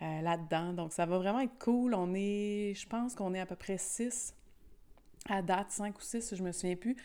euh, 0.00 0.22
là-dedans. 0.22 0.72
Donc, 0.72 0.92
ça 0.92 1.04
va 1.04 1.18
vraiment 1.18 1.40
être 1.40 1.58
cool. 1.58 1.94
On 1.94 2.14
est, 2.14 2.72
je 2.74 2.86
pense 2.86 3.14
qu'on 3.14 3.34
est 3.34 3.40
à 3.40 3.46
peu 3.46 3.56
près 3.56 3.76
six 3.76 4.34
à 5.28 5.42
date, 5.42 5.70
cinq 5.70 5.98
ou 5.98 6.02
six, 6.02 6.34
je 6.34 6.42
me 6.42 6.50
souviens 6.50 6.76
plus. 6.76 6.96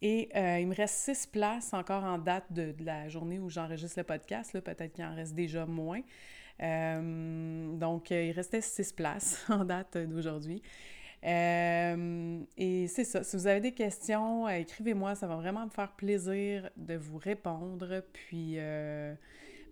Et 0.00 0.30
euh, 0.34 0.58
il 0.58 0.66
me 0.66 0.74
reste 0.74 0.96
six 0.96 1.28
places 1.28 1.72
encore 1.72 2.02
en 2.02 2.18
date 2.18 2.52
de, 2.52 2.74
la 2.80 3.08
journée 3.08 3.38
où 3.38 3.48
j'enregistre 3.48 4.00
le 4.00 4.04
podcast. 4.04 4.58
Peut-être 4.58 4.92
qu'il 4.92 5.04
en 5.04 5.14
reste 5.14 5.34
déjà 5.34 5.64
moins. 5.64 6.00
donc, 6.58 8.10
il 8.10 8.32
restait 8.32 8.62
six 8.62 8.92
places 8.92 9.44
en 9.48 9.64
date 9.64 9.96
d'aujourd'hui. 9.96 10.60
Euh, 11.24 12.40
et 12.56 12.88
c'est 12.88 13.04
ça. 13.04 13.22
Si 13.22 13.36
vous 13.36 13.46
avez 13.46 13.60
des 13.60 13.72
questions, 13.72 14.46
euh, 14.46 14.52
écrivez-moi. 14.52 15.14
Ça 15.14 15.26
va 15.26 15.36
vraiment 15.36 15.64
me 15.64 15.70
faire 15.70 15.92
plaisir 15.92 16.70
de 16.76 16.94
vous 16.94 17.18
répondre. 17.18 18.02
Puis, 18.12 18.54
euh, 18.56 19.14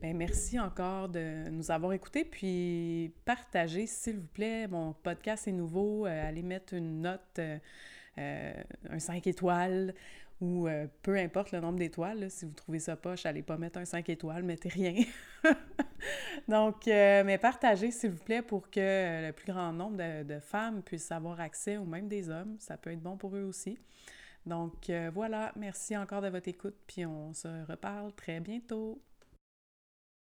ben, 0.01 0.17
merci 0.17 0.59
encore 0.61 1.09
de 1.09 1.49
nous 1.51 1.71
avoir 1.71 1.93
écoutés. 1.93 2.25
Puis, 2.25 3.13
partagez, 3.25 3.87
s'il 3.87 4.19
vous 4.19 4.29
plaît. 4.29 4.69
Mon 4.69 4.93
podcast 4.93 5.49
est 5.49 5.53
nouveau. 5.53 6.05
allez 6.05 6.43
mettre 6.43 6.75
une 6.75 7.03
note, 7.03 7.41
un 8.17 8.99
5 8.99 9.27
étoiles 9.27 9.95
ou 10.41 10.67
euh, 10.67 10.87
peu 11.03 11.17
importe 11.17 11.53
le 11.53 11.61
nombre 11.61 11.79
d'étoiles, 11.79 12.31
si 12.31 12.47
vous 12.47 12.53
trouvez 12.53 12.79
ça 12.79 12.97
poche, 12.97 13.27
allez 13.27 13.43
pas 13.43 13.59
mettre 13.59 13.79
un 13.79 13.85
5 13.85 14.09
étoiles, 14.09 14.43
mettez 14.43 14.71
rien. 14.71 15.05
Donc, 16.49 16.89
euh, 16.89 17.23
mais 17.25 17.37
partagez, 17.37 17.91
s'il 17.91 18.11
vous 18.11 18.25
plaît, 18.25 18.41
pour 18.41 18.71
que 18.71 18.81
euh, 18.81 19.27
le 19.29 19.33
plus 19.35 19.53
grand 19.53 19.73
nombre 19.73 19.99
de, 19.99 20.39
femmes 20.41 20.83
puissent 20.83 21.13
avoir 21.13 21.41
accès, 21.41 21.77
ou 21.77 21.85
même 21.85 22.09
des 22.09 22.31
hommes. 22.31 22.57
Ça 22.59 22.79
peut 22.79 22.91
être 22.91 23.03
bon 23.03 23.17
pour 23.19 23.37
eux 23.37 23.43
aussi. 23.43 23.79
Donc, 24.47 24.91
voilà, 25.13 25.53
merci 25.57 25.95
encore 25.95 26.23
de 26.23 26.29
votre 26.29 26.49
écoute, 26.49 26.75
puis 26.87 27.05
on 27.05 27.35
se 27.35 27.49
reparle 27.67 28.15
très 28.15 28.41
bientôt. 28.41 28.99